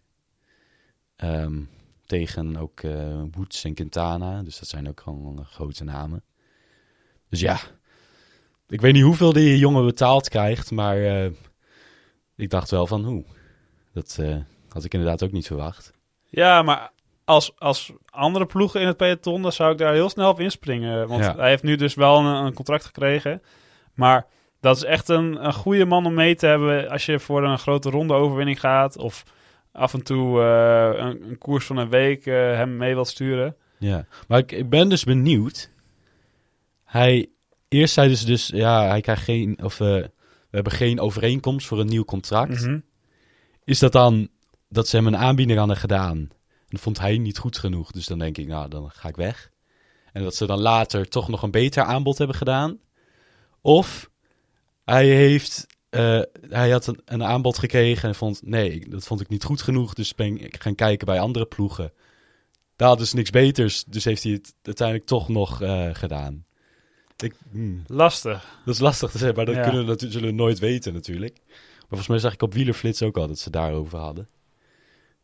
Ehm, 1.17 1.61
tegen 2.07 2.57
ook 2.57 2.81
Woods 3.31 3.65
en 3.65 3.75
Quintana, 3.75 4.43
dus 4.43 4.59
dat 4.59 4.69
zijn 4.69 4.89
ook 4.89 5.01
gewoon 5.01 5.45
grote 5.45 5.85
namen. 5.85 6.23
Dus 7.29 7.41
ja, 7.41 7.59
ik 8.69 8.81
weet 8.81 8.93
niet 8.93 9.03
hoeveel 9.03 9.33
die 9.33 9.59
jongen 9.59 9.85
betaald 9.85 10.29
krijgt, 10.29 10.71
maar 10.71 11.31
ik 12.37 12.51
dacht 12.51 12.71
wel 12.71 12.87
van 12.87 13.05
hoe. 13.05 13.25
Dat 13.93 14.19
had 14.69 14.85
ik 14.85 14.95
inderdaad 14.95 15.23
ook 15.23 15.33
niet 15.33 15.47
verwacht. 15.47 15.93
Ja, 16.29 16.62
maar 16.62 16.93
als, 17.25 17.53
als 17.59 17.93
andere 18.11 18.47
ploegen 18.47 18.81
in 18.81 18.87
het 18.87 18.97
peloton, 18.97 19.43
dan 19.43 19.53
zou 19.53 19.72
ik 19.72 19.79
daar 19.79 19.93
heel 19.93 20.09
snel 20.09 20.31
op 20.31 20.41
inspringen. 20.41 21.09
Want 21.09 21.25
Ja. 21.25 21.37
hij 21.37 21.49
heeft 21.49 21.62
nu 21.62 21.77
dus 21.77 21.95
wel 21.95 22.18
een, 22.18 22.45
een 22.45 22.55
contract 22.55 22.85
gekregen. 22.85 23.43
Maar 23.95 24.27
dat 24.61 24.77
is 24.77 24.85
echt 24.85 25.09
een, 25.09 25.45
een 25.45 25.53
goede 25.55 25.85
man 25.85 26.07
om 26.07 26.14
mee 26.14 26.35
te 26.37 26.47
hebben 26.47 26.91
als 26.91 27.07
je 27.07 27.18
voor 27.18 27.45
een 27.45 27.59
grote 27.59 27.91
ronde 27.91 28.14
overwinning 28.14 28.61
gaat. 28.61 28.97
Of 28.97 29.25
af 29.72 29.95
en 29.95 30.03
toe 30.03 30.41
eh, 30.41 31.05
een, 31.05 31.29
een 31.29 31.39
koers 31.39 31.66
van 31.66 31.77
een 31.77 31.89
week 31.91 32.27
eh, 32.27 32.35
hem 32.35 32.77
mee 32.77 32.95
wilt 32.95 33.09
sturen. 33.09 33.57
Ja, 33.79 34.07
maar 34.29 34.39
ik, 34.39 34.53
ik 34.53 34.68
ben 34.68 34.89
dus 34.89 35.05
benieuwd. 35.05 35.70
Hij, 36.85 37.29
eerst 37.68 37.95
zeiden 37.95 38.16
ze 38.16 38.27
dus, 38.27 38.47
ja, 38.47 38.89
hij 38.89 39.01
krijgt 39.01 39.22
geen, 39.22 39.59
of 39.62 39.81
eh, 39.81 39.87
we 39.87 40.11
hebben 40.51 40.72
geen 40.72 41.01
overeenkomst 41.01 41.66
voor 41.66 41.81
een 41.81 41.87
nieuw 41.87 42.05
contract. 42.05 42.61
Mhm. 42.64 42.79
Is 43.64 43.79
dat 43.79 43.93
dan 43.93 44.29
dat 44.68 44.89
ze 44.89 44.97
hem 44.97 45.07
een 45.07 45.16
aanbieding 45.16 45.59
hadden 45.59 45.77
gedaan? 45.77 46.29
En 46.75 46.81
vond 46.81 46.99
hij 46.99 47.18
niet 47.18 47.39
goed 47.39 47.59
genoeg, 47.59 47.91
dus 47.91 48.07
dan 48.07 48.18
denk 48.18 48.39
ik, 48.39 48.47
nou, 48.47 48.68
dan 48.68 48.91
ga 48.91 49.09
ik 49.09 49.16
weg. 49.16 49.51
En 50.12 50.22
dat 50.22 50.35
ze 50.35 50.47
dan 50.47 50.61
later 50.61 51.09
toch 51.09 51.29
nog 51.29 51.43
een 51.43 51.51
beter 51.51 51.83
aanbod 51.83 52.18
hebben 52.18 52.37
gedaan. 52.37 52.79
Of 53.61 54.11
hij 54.85 55.07
heeft, 55.07 55.66
eh, 55.91 56.20
hij 56.49 56.70
had 56.70 56.87
een, 56.87 57.01
een 57.05 57.25
aanbod 57.25 57.59
gekregen 57.59 58.09
en 58.09 58.14
vond, 58.14 58.41
nee, 58.43 58.89
dat 58.89 59.05
vond 59.07 59.20
ik 59.20 59.29
niet 59.29 59.45
goed 59.45 59.62
genoeg, 59.62 59.95
dus 59.95 60.14
ben 60.14 60.39
ik 60.45 60.62
gaan 60.62 60.75
kijken 60.75 61.07
bij 61.07 61.20
andere 61.20 61.47
ploegen. 61.47 61.93
Daar 62.77 62.89
hadden 62.89 63.07
ze 63.07 63.16
niks 63.16 63.31
beters, 63.31 63.85
dus 63.85 64.05
heeft 64.05 64.22
hij 64.22 64.33
het 64.33 64.55
uiteindelijk 64.62 65.07
toch 65.09 65.29
nog 65.29 65.62
eh, 65.62 65.89
gedaan. 65.93 66.45
Ik, 67.16 67.35
hmm, 67.51 67.83
Lastig. 67.87 68.61
dat 68.64 68.75
is 68.75 68.81
lastig 68.81 69.11
te 69.11 69.18
zeggen, 69.18 69.37
maar 69.37 69.47
dat 69.47 69.55
Ja. 69.55 69.62
kunnen 69.62 69.81
we 69.81 69.87
natu- 69.91 70.11
zullen 70.11 70.29
we 70.29 70.35
nooit 70.35 70.59
weten 70.59 70.93
natuurlijk. 70.93 71.39
Maar 71.47 71.87
volgens 71.89 72.09
mij 72.09 72.18
zag 72.18 72.33
ik 72.33 72.43
op 72.43 72.55
Wielerflits 72.55 73.03
ook 73.03 73.16
al 73.16 73.27
dat 73.29 73.39
ze 73.39 73.51
daarover 73.51 73.99
hadden. 73.99 74.29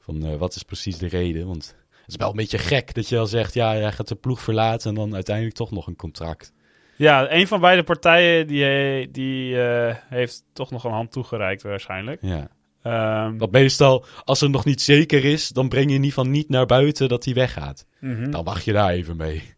Van 0.00 0.24
eh, 0.24 0.36
wat 0.36 0.54
is 0.54 0.62
precies 0.62 0.98
de 0.98 1.08
reden? 1.08 1.46
Want 1.46 1.76
het 1.90 2.08
is 2.08 2.16
wel 2.16 2.30
een 2.30 2.36
beetje 2.36 2.58
gek 2.58 2.94
dat 2.94 3.08
je 3.08 3.18
al 3.18 3.26
zegt, 3.26 3.54
ja, 3.54 3.70
hij 3.72 3.92
gaat 3.92 4.08
de 4.08 4.14
ploeg 4.14 4.40
verlaten 4.40 4.88
en 4.88 4.94
dan 4.94 5.14
uiteindelijk 5.14 5.56
toch 5.56 5.70
nog 5.70 5.86
een 5.86 5.96
contract. 5.96 6.52
Ja, 6.96 7.32
een 7.32 7.46
van 7.46 7.60
beide 7.60 7.82
partijen 7.82 8.46
die, 8.46 8.64
eh, 8.66 9.08
die 9.12 9.62
eh, 9.62 9.96
heeft 10.08 10.44
toch 10.52 10.70
nog 10.70 10.84
een 10.84 10.90
hand 10.92 11.12
toegereikt 11.12 11.62
waarschijnlijk. 11.62 12.22
Ja. 12.22 12.48
Want 13.36 13.50
meestal, 13.50 14.04
als 14.24 14.40
het 14.40 14.50
nog 14.50 14.64
niet 14.64 14.80
zeker 14.80 15.24
is, 15.24 15.48
dan 15.48 15.68
breng 15.68 15.88
je 15.88 15.94
in 15.96 16.02
ieder 16.02 16.16
geval 16.18 16.30
niet 16.30 16.48
naar 16.48 16.66
buiten 16.66 17.08
dat 17.08 17.24
hij 17.24 17.34
weggaat. 17.34 17.86
mhm. 18.00 18.30
Dan 18.30 18.44
wacht 18.44 18.64
je 18.64 18.72
daar 18.72 18.90
even 18.90 19.16
mee. 19.16 19.54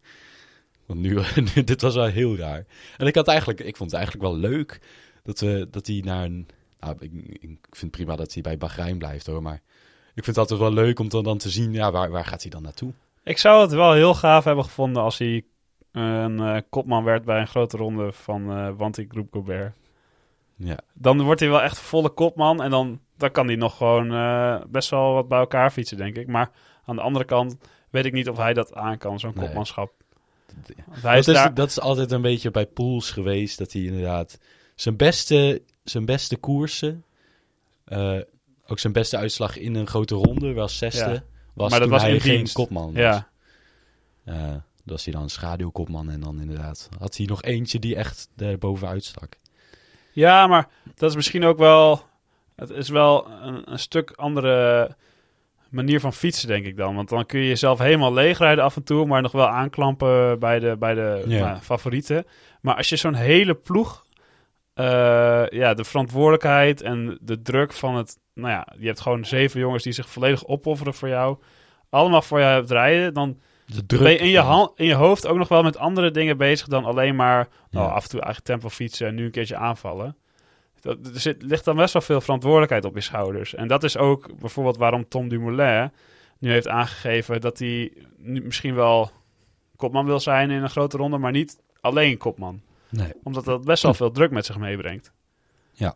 Want 0.85 0.99
nu, 0.99 1.19
nu- 1.55 1.63
dit 1.63 1.81
was 1.81 1.95
wel 1.95 2.05
heel 2.05 2.37
raar. 2.37 2.65
En 2.97 3.07
ik 3.07 3.15
had 3.15 3.27
eigenlijk, 3.27 3.59
ik 3.59 3.77
vond 3.77 3.91
het 3.91 3.99
eigenlijk 3.99 4.29
wel 4.31 4.37
leuk 4.51 4.79
dat, 5.23 5.39
we, 5.39 5.67
dat 5.71 5.87
hij 5.87 6.01
naar 6.05 6.23
een. 6.25 6.47
Nou, 6.79 6.95
ik, 6.99 7.11
ik 7.39 7.57
vind 7.69 7.91
prima 7.91 8.15
dat 8.15 8.33
hij 8.33 8.41
bij 8.41 8.57
Bahrein 8.57 8.97
blijft 8.97 9.25
hoor. 9.25 9.41
Maar 9.41 9.61
ik 10.15 10.23
vind 10.23 10.25
het 10.25 10.37
altijd 10.37 10.59
wel 10.59 10.71
leuk 10.73 10.99
om 10.99 11.09
dan, 11.09 11.23
dan 11.23 11.37
te 11.37 11.49
zien, 11.49 11.73
ja, 11.73 11.91
waar, 11.91 12.09
waar 12.09 12.25
gaat 12.25 12.41
hij 12.41 12.51
dan 12.51 12.61
naartoe? 12.61 12.93
Ik 13.23 13.37
zou 13.37 13.61
het 13.61 13.71
wel 13.71 13.93
heel 13.93 14.13
gaaf 14.13 14.43
hebben 14.43 14.63
gevonden 14.63 15.03
als 15.03 15.17
hij 15.17 15.43
een 15.91 16.39
eh, 16.39 16.57
kopman 16.69 17.03
werd 17.03 17.25
bij 17.25 17.39
een 17.39 17.47
grote 17.47 17.77
ronde 17.77 18.11
van 18.11 18.51
eh 18.51 18.69
Wanty 18.77 19.05
Groep 19.09 19.27
Gobert. 19.31 19.75
Ja, 20.55 20.79
Dan 20.93 21.21
wordt 21.21 21.39
hij 21.39 21.49
wel 21.49 21.61
echt 21.61 21.79
volle 21.79 22.09
kopman 22.09 22.61
en 22.63 22.69
dan, 22.69 22.99
dan 23.17 23.31
kan 23.31 23.45
hij 23.47 23.55
nog 23.55 23.77
gewoon 23.77 24.11
eh, 24.13 24.61
best 24.69 24.89
wel 24.89 25.13
wat 25.13 25.27
bij 25.27 25.39
elkaar 25.39 25.71
fietsen, 25.71 25.97
denk 25.97 26.15
ik. 26.15 26.27
Maar 26.27 26.51
aan 26.85 26.95
de 26.95 27.01
andere 27.01 27.25
kant 27.25 27.57
weet 27.89 28.05
ik 28.05 28.13
niet 28.13 28.29
of 28.29 28.37
hij 28.37 28.53
dat 28.53 28.73
aan 28.73 28.97
kan, 28.97 29.19
zo'n 29.19 29.31
Nee. 29.35 29.45
kopmanschap. 29.45 29.91
Dat- 31.01 31.15
is 31.17 31.25
daar... 31.25 31.53
dat 31.53 31.69
is 31.69 31.79
altijd 31.79 32.11
een 32.11 32.21
beetje 32.21 32.51
bij 32.51 32.65
Pools 32.65 33.11
geweest, 33.11 33.57
dat 33.57 33.71
hij 33.71 33.81
inderdaad 33.81 34.39
zijn 34.75 34.95
beste, 34.97 35.61
zijn 35.83 36.05
beste 36.05 36.37
koersen, 36.37 37.03
eh, 37.85 38.17
ook 38.73 38.79
zijn 38.79 38.93
beste 38.93 39.17
uitslag 39.17 39.57
in 39.57 39.75
een 39.75 39.87
grote 39.87 40.15
ronde, 40.15 40.53
wel 40.53 40.67
zesde, 40.67 41.11
Ja. 41.11 41.23
was 41.53 41.69
Maar 41.71 41.79
dat 41.79 41.89
was 41.89 42.01
hij 42.01 42.19
geen 42.19 42.35
dienst. 42.35 42.53
kopman 42.53 42.85
was. 42.93 43.01
Ja, 43.01 43.27
Eh, 44.25 44.47
dat 44.51 44.61
was 44.85 45.05
hij 45.05 45.13
dan 45.13 45.29
schaduwkopman 45.29 46.09
en 46.09 46.19
dan 46.19 46.39
inderdaad 46.41 46.89
had 46.99 47.17
hij 47.17 47.25
nog 47.25 47.41
eentje 47.41 47.79
die 47.79 47.95
echt 47.95 48.29
bovenuit 48.59 49.03
stak. 49.03 49.37
Ja, 50.11 50.47
maar 50.47 50.67
dat 50.95 51.09
is 51.09 51.15
misschien 51.15 51.43
ook 51.43 51.57
wel. 51.57 52.01
Het 52.55 52.69
is 52.69 52.89
wel 52.89 53.27
een, 53.31 53.71
een 53.71 53.79
stuk 53.79 54.11
andere 54.11 54.89
manier 55.69 55.99
van 55.99 56.13
fietsen, 56.13 56.47
denk 56.47 56.65
ik 56.65 56.77
dan. 56.77 56.95
Want 56.95 57.09
dan 57.09 57.25
kun 57.25 57.39
je 57.39 57.47
jezelf 57.47 57.79
helemaal 57.79 58.13
leegrijden 58.13 58.63
af 58.63 58.75
en 58.75 58.83
toe, 58.83 59.05
maar 59.05 59.21
nog 59.21 59.31
wel 59.31 59.47
aanklampen 59.47 60.39
bij 60.39 60.59
de, 60.59 60.75
bij 60.79 60.93
de 60.93 61.23
Ja. 61.27 61.39
nou, 61.45 61.61
favorieten. 61.61 62.25
Maar 62.61 62.75
als 62.75 62.89
je 62.89 62.95
zo'n 62.95 63.13
hele 63.13 63.55
ploeg, 63.55 64.05
eh, 64.73 65.43
ja, 65.49 65.73
de 65.73 65.83
verantwoordelijkheid 65.83 66.81
en 66.81 67.17
de 67.21 67.41
druk 67.41 67.73
van 67.73 67.95
het. 67.95 68.17
Nou 68.33 68.49
ja, 68.49 68.67
je 68.77 68.85
hebt 68.85 68.99
gewoon 69.01 69.25
zeven 69.25 69.59
jongens 69.59 69.83
die 69.83 69.93
zich 69.93 70.09
volledig 70.09 70.45
opofferen 70.47 70.93
voor 70.93 71.07
jou. 71.07 71.37
Allemaal 71.89 72.21
voor 72.21 72.39
jou 72.39 72.53
hebt 72.53 72.71
rijden. 72.71 73.13
Dan 73.13 73.39
De 73.87 73.97
ben 73.97 74.11
je 74.11 74.17
in 74.17 74.29
je, 74.29 74.39
hand, 74.39 74.71
in 74.75 74.85
je 74.85 74.93
hoofd 74.93 75.27
ook 75.27 75.37
nog 75.37 75.47
wel 75.47 75.63
met 75.63 75.77
andere 75.77 76.11
dingen 76.11 76.37
bezig 76.37 76.67
dan 76.67 76.85
alleen 76.85 77.15
maar 77.15 77.47
nou, 77.69 77.87
Ja. 77.87 77.93
af 77.93 78.03
en 78.03 78.09
toe 78.09 78.21
eigen 78.21 78.43
tempo 78.43 78.69
fietsen 78.69 79.07
en 79.07 79.15
nu 79.15 79.25
een 79.25 79.31
keertje 79.31 79.55
aanvallen. 79.55 80.17
Dat, 80.81 80.97
er 81.13 81.19
zit, 81.19 81.41
ligt 81.43 81.65
dan 81.65 81.75
best 81.75 81.93
wel 81.93 82.01
veel 82.01 82.21
verantwoordelijkheid 82.21 82.85
op 82.85 82.95
je 82.95 83.01
schouders. 83.01 83.55
En 83.55 83.67
dat 83.67 83.83
is 83.83 83.97
ook 83.97 84.39
bijvoorbeeld 84.39 84.77
waarom 84.77 85.07
Tom 85.07 85.27
Dumoulin 85.29 85.91
nu 86.39 86.51
heeft 86.51 86.67
aangegeven 86.67 87.41
dat 87.41 87.59
hij 87.59 87.93
nu 88.17 88.41
misschien 88.41 88.75
wel 88.75 89.11
kopman 89.75 90.05
wil 90.05 90.19
zijn 90.19 90.51
in 90.51 90.63
een 90.63 90.69
grote 90.69 90.97
ronde, 90.97 91.17
maar 91.17 91.31
niet 91.31 91.59
alleen 91.81 92.17
kopman. 92.17 92.61
Nee. 92.93 93.11
Omdat 93.23 93.45
dat 93.45 93.65
best 93.65 93.83
wel 93.83 93.93
veel 93.93 94.11
druk 94.11 94.31
met 94.31 94.45
zich 94.45 94.57
meebrengt. 94.57 95.11
Ja. 95.71 95.95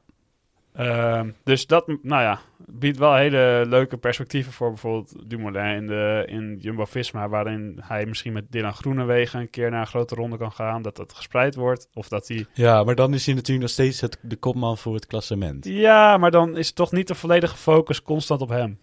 Ehm, 0.74 1.32
dus 1.43 1.68
dat, 1.68 1.88
nou 1.88 2.22
ja, 2.22 2.39
biedt 2.58 2.98
wel 2.98 3.16
hele 3.16 3.66
leuke 3.68 3.98
perspectieven 3.98 4.54
voor 4.54 4.70
bijvoorbeeld 4.70 5.30
Dumoulin 5.30 5.76
in, 5.76 5.88
de, 5.88 6.24
in 6.28 6.58
Jumbo-Visma, 6.62 7.30
waarin 7.30 7.80
hij 7.82 8.06
misschien 8.06 8.34
met 8.34 8.52
Dylan 8.52 8.74
Groenewegen 8.74 9.39
een 9.39 9.50
keer 9.50 9.70
naar 9.72 9.80
een 9.82 9.88
grote 9.88 10.16
ronde 10.16 10.38
kan 10.38 10.52
gaan, 10.52 10.82
dat 10.82 10.95
dat 10.95 11.14
gespreid 11.14 11.56
wordt. 11.56 11.89
Of 11.93 12.08
dat 12.08 12.28
hij... 12.28 12.45
Ja, 12.54 12.84
maar 12.84 12.95
dan 12.95 13.14
is 13.14 13.26
hij 13.26 13.36
natuurlijk 13.36 13.62
nog 13.62 13.72
steeds 13.72 14.02
het, 14.02 14.20
de 14.22 14.36
kopman 14.36 14.78
voor 14.78 14.93
het 14.93 15.06
klassement. 15.08 15.66
Ja, 15.66 16.18
maar 16.18 16.32
dan 16.32 16.58
is 16.58 16.68
het 16.68 16.76
toch 16.76 16.91
niet 16.91 17.08
de 17.08 17.16
volledige 17.16 17.58
focus 17.58 18.02
constant 18.02 18.41
op 18.41 18.50
hem. 18.50 18.80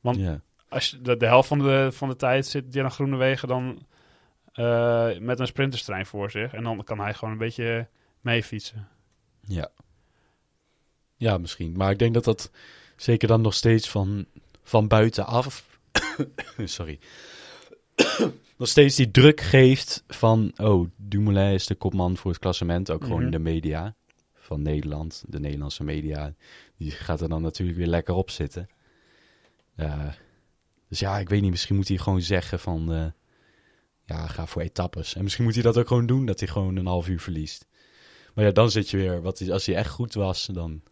Want 0.00 0.16
Ja. 0.16 0.40
als 0.68 0.90
je 0.90 1.00
de, 1.00 1.16
de 1.16 1.26
helft 1.26 1.48
van 1.48 1.58
de, 1.58 1.88
van 1.92 2.08
de 2.08 2.16
tijd 2.16 2.46
zit 2.46 2.72
Dylan 2.72 2.90
Groenewegen 2.90 3.48
dan 3.48 3.78
eh, 4.52 5.18
met 5.18 5.38
een 5.40 5.46
sprinterstrein 5.46 6.06
voor 6.06 6.30
zich. 6.30 6.52
En 6.52 6.62
dan 6.62 6.84
kan 6.84 6.98
hij 7.00 7.14
gewoon 7.14 7.32
een 7.32 7.38
beetje 7.38 7.88
mee 8.20 8.42
fietsen. 8.42 8.88
Ja. 9.40 9.70
Ja, 11.16 11.38
misschien. 11.38 11.72
Maar 11.76 11.90
ik 11.90 11.98
denk 11.98 12.14
dat 12.14 12.24
dat 12.24 12.50
zeker 12.96 13.28
dan 13.28 13.40
nog 13.40 13.54
steeds 13.54 13.90
van, 13.90 14.26
van 14.62 14.88
buitenaf... 14.88 15.78
Sorry. 16.64 16.98
nog 18.58 18.68
steeds 18.68 18.96
die 18.96 19.10
druk 19.10 19.40
geeft 19.40 20.04
van... 20.08 20.52
Oh, 20.56 20.88
Dumoulin 20.96 21.52
is 21.52 21.66
de 21.66 21.74
kopman 21.74 22.16
voor 22.16 22.30
het 22.30 22.40
klassement. 22.40 22.90
Ook 22.90 23.02
gewoon 23.02 23.16
Mhm. 23.16 23.24
in 23.26 23.30
de 23.30 23.38
media 23.38 23.94
van 24.34 24.62
Nederland. 24.62 25.24
De 25.28 25.40
Nederlandse 25.40 25.84
media. 25.84 26.34
Die 26.76 26.90
gaat 26.90 27.20
er 27.20 27.28
dan 27.28 27.42
natuurlijk 27.42 27.78
weer 27.78 27.86
lekker 27.86 28.14
op 28.14 28.30
zitten. 28.30 28.68
Eh, 29.74 30.08
dus 30.88 30.98
ja, 30.98 31.18
ik 31.18 31.28
weet 31.28 31.40
niet. 31.42 31.50
Misschien 31.50 31.76
moet 31.76 31.88
hij 31.88 31.96
gewoon 31.98 32.22
zeggen 32.22 32.58
van... 32.58 32.92
eh, 32.92 33.06
ja, 34.04 34.26
ga 34.26 34.46
voor 34.46 34.62
etappes. 34.62 35.14
En 35.14 35.22
misschien 35.22 35.44
moet 35.44 35.54
hij 35.54 35.62
dat 35.62 35.78
ook 35.78 35.86
gewoon 35.86 36.06
doen. 36.06 36.26
Dat 36.26 36.38
hij 36.40 36.48
gewoon 36.48 36.76
een 36.76 36.86
half 36.86 37.08
uur 37.08 37.20
verliest. 37.20 37.66
Maar 38.34 38.44
ja, 38.44 38.50
dan 38.50 38.70
zit 38.70 38.90
je 38.90 38.96
weer, 38.96 39.22
wat 39.22 39.40
is, 39.40 39.50
als 39.50 39.66
hij 39.66 39.76
echt 39.76 39.90
goed 39.90 40.14
was, 40.14 40.46
dan... 40.46 40.82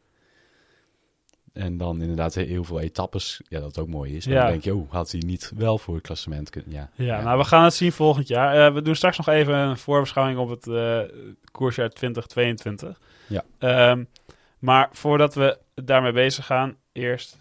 En 1.52 1.76
dan 1.76 2.00
inderdaad 2.00 2.34
heel 2.34 2.64
veel 2.64 2.80
etappes, 2.80 3.40
ja, 3.48 3.60
dat 3.60 3.78
ook 3.78 3.88
mooi 3.88 4.16
is. 4.16 4.26
Maar 4.26 4.34
Ja. 4.34 4.40
dan 4.42 4.50
denk 4.50 4.64
je, 4.64 4.74
oh, 4.74 4.90
had 4.92 5.10
hij 5.10 5.20
niet 5.26 5.52
wel 5.56 5.78
voor 5.78 5.94
het 5.94 6.02
klassement 6.02 6.50
kunnen... 6.50 6.72
Ja, 6.72 6.90
Ja, 6.94 7.22
nou, 7.22 7.38
we 7.38 7.44
gaan 7.44 7.64
het 7.64 7.74
zien 7.74 7.92
volgend 7.92 8.28
jaar. 8.28 8.66
Eh, 8.66 8.74
we 8.74 8.82
doen 8.82 8.94
straks 8.94 9.16
nog 9.16 9.28
even 9.28 9.54
een 9.54 9.78
voorbeschouwing 9.78 10.38
op 10.38 10.48
het 10.48 10.66
eh 10.66 11.00
koersjaar 11.52 11.90
2022. 11.90 13.00
Ja. 13.26 13.44
Ehm, 13.58 14.04
maar 14.58 14.88
voordat 14.92 15.34
we 15.34 15.58
daarmee 15.74 16.12
bezig 16.12 16.46
gaan, 16.46 16.76
eerst... 16.92 17.36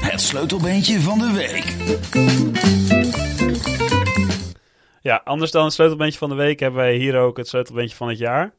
Het 0.00 0.20
sleutelbeentje 0.20 1.00
van 1.00 1.18
de 1.18 1.32
week. 1.32 1.74
Ja, 5.02 5.20
anders 5.24 5.50
dan 5.50 5.64
het 5.64 5.72
sleutelbeentje 5.72 6.18
van 6.18 6.28
de 6.28 6.34
week 6.34 6.60
hebben 6.60 6.80
wij 6.80 6.94
hier 6.94 7.18
ook 7.18 7.36
het 7.36 7.48
sleutelbeentje 7.48 7.96
van 7.96 8.08
het 8.08 8.18
jaar. 8.18 8.52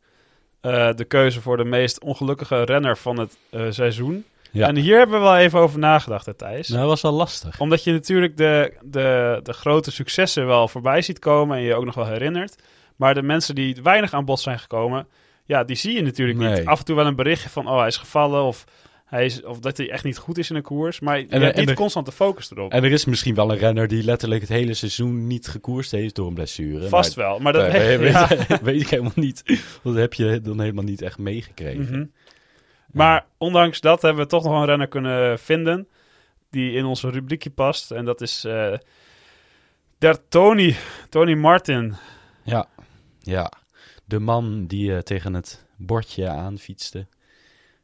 Eh, 0.61 0.89
de 0.95 1.05
keuze 1.05 1.41
voor 1.41 1.57
de 1.57 1.65
meest 1.65 2.01
ongelukkige 2.01 2.63
renner 2.63 2.97
van 2.97 3.19
het 3.19 3.37
eh, 3.49 3.61
seizoen. 3.69 4.25
Ja. 4.51 4.67
En 4.67 4.75
hier 4.75 4.97
hebben 4.97 5.17
we 5.17 5.23
wel 5.23 5.37
even 5.37 5.59
over 5.59 5.79
nagedacht, 5.79 6.25
hè, 6.25 6.33
Thijs. 6.33 6.67
Nou, 6.67 6.79
dat 6.79 6.89
was 6.89 7.01
wel 7.01 7.11
lastig. 7.11 7.59
Omdat 7.59 7.83
je 7.83 7.91
natuurlijk 7.91 8.37
de, 8.37 8.73
de, 8.81 9.39
de 9.43 9.53
grote 9.53 9.91
successen 9.91 10.47
wel 10.47 10.67
voorbij 10.67 11.01
ziet 11.01 11.19
komen 11.19 11.57
en 11.57 11.63
je 11.63 11.75
ook 11.75 11.85
nog 11.85 11.95
wel 11.95 12.07
herinnert. 12.07 12.55
Maar 12.95 13.13
de 13.13 13.23
mensen 13.23 13.55
die 13.55 13.77
weinig 13.83 14.13
aan 14.13 14.25
bod 14.25 14.39
zijn 14.39 14.59
gekomen, 14.59 15.07
ja, 15.47 15.63
die 15.63 15.75
zie 15.75 15.93
je 15.95 16.01
natuurlijk 16.01 16.37
niet. 16.39 16.65
Af 16.65 16.79
en 16.79 16.85
toe 16.85 16.95
wel 16.95 17.05
een 17.05 17.15
berichtje 17.15 17.49
van, 17.49 17.67
oh, 17.67 17.77
hij 17.77 17.87
is 17.87 17.97
gevallen 17.97 18.43
of, 18.43 18.63
hij 19.05 19.25
is, 19.25 19.43
of 19.43 19.59
dat 19.59 19.77
hij 19.77 19.89
echt 19.89 20.03
niet 20.03 20.17
goed 20.17 20.37
is 20.37 20.49
in 20.49 20.55
een 20.55 20.61
koers. 20.61 20.99
Maar 20.99 21.19
je 21.19 21.25
En- 21.29 21.41
hebt 21.41 21.53
en 21.53 21.59
niet 21.59 21.69
de- 21.69 21.75
constant 21.75 22.05
de 22.05 22.11
focus 22.11 22.51
erop. 22.51 22.71
En 22.71 22.83
er 22.83 22.91
is 22.91 23.05
misschien 23.05 23.35
wel 23.35 23.51
een 23.51 23.57
renner 23.57 23.87
die 23.87 24.03
letterlijk 24.03 24.41
het 24.41 24.49
hele 24.49 24.73
seizoen 24.73 25.27
niet 25.27 25.47
gekoerst 25.47 25.91
heeft 25.91 26.15
door 26.15 26.27
een 26.27 26.33
blessure. 26.33 26.87
Vast 26.87 27.17
maar, 27.17 27.25
wel, 27.25 27.39
maar 27.39 27.53
dat... 27.53 27.71
Nee, 27.71 27.97
weet, 27.97 28.11
ja. 28.13 28.27
weet, 28.27 28.61
weet 28.71 28.81
ik 28.81 28.87
helemaal 28.89 29.11
niet. 29.15 29.43
Dat 29.83 29.95
heb 29.95 30.13
je 30.13 30.41
dan 30.41 30.59
helemaal 30.59 30.83
niet 30.83 31.01
echt 31.01 31.17
meegekregen. 31.17 31.83
Mhm. 31.91 32.05
Maar 32.91 33.25
ondanks 33.37 33.79
dat 33.81 34.01
hebben 34.01 34.23
we 34.23 34.29
toch 34.29 34.43
nog 34.43 34.53
een 34.59 34.65
renner 34.65 34.87
kunnen 34.87 35.39
vinden 35.39 35.87
die 36.49 36.71
in 36.71 36.85
onze 36.85 37.09
rubriekje 37.09 37.49
past. 37.49 37.91
En 37.91 38.05
dat 38.05 38.21
is 38.21 38.43
eh 38.43 38.73
der 39.97 40.27
Tony, 40.29 40.75
Tony 41.09 41.33
Martin. 41.33 41.95
Ja, 42.43 42.67
ja. 43.19 43.51
De 44.07 44.19
man 44.19 44.65
die 44.65 44.93
eh, 44.95 44.99
tegen 44.99 45.33
het 45.33 45.65
bordje 45.75 46.29
aanfietste. 46.29 47.07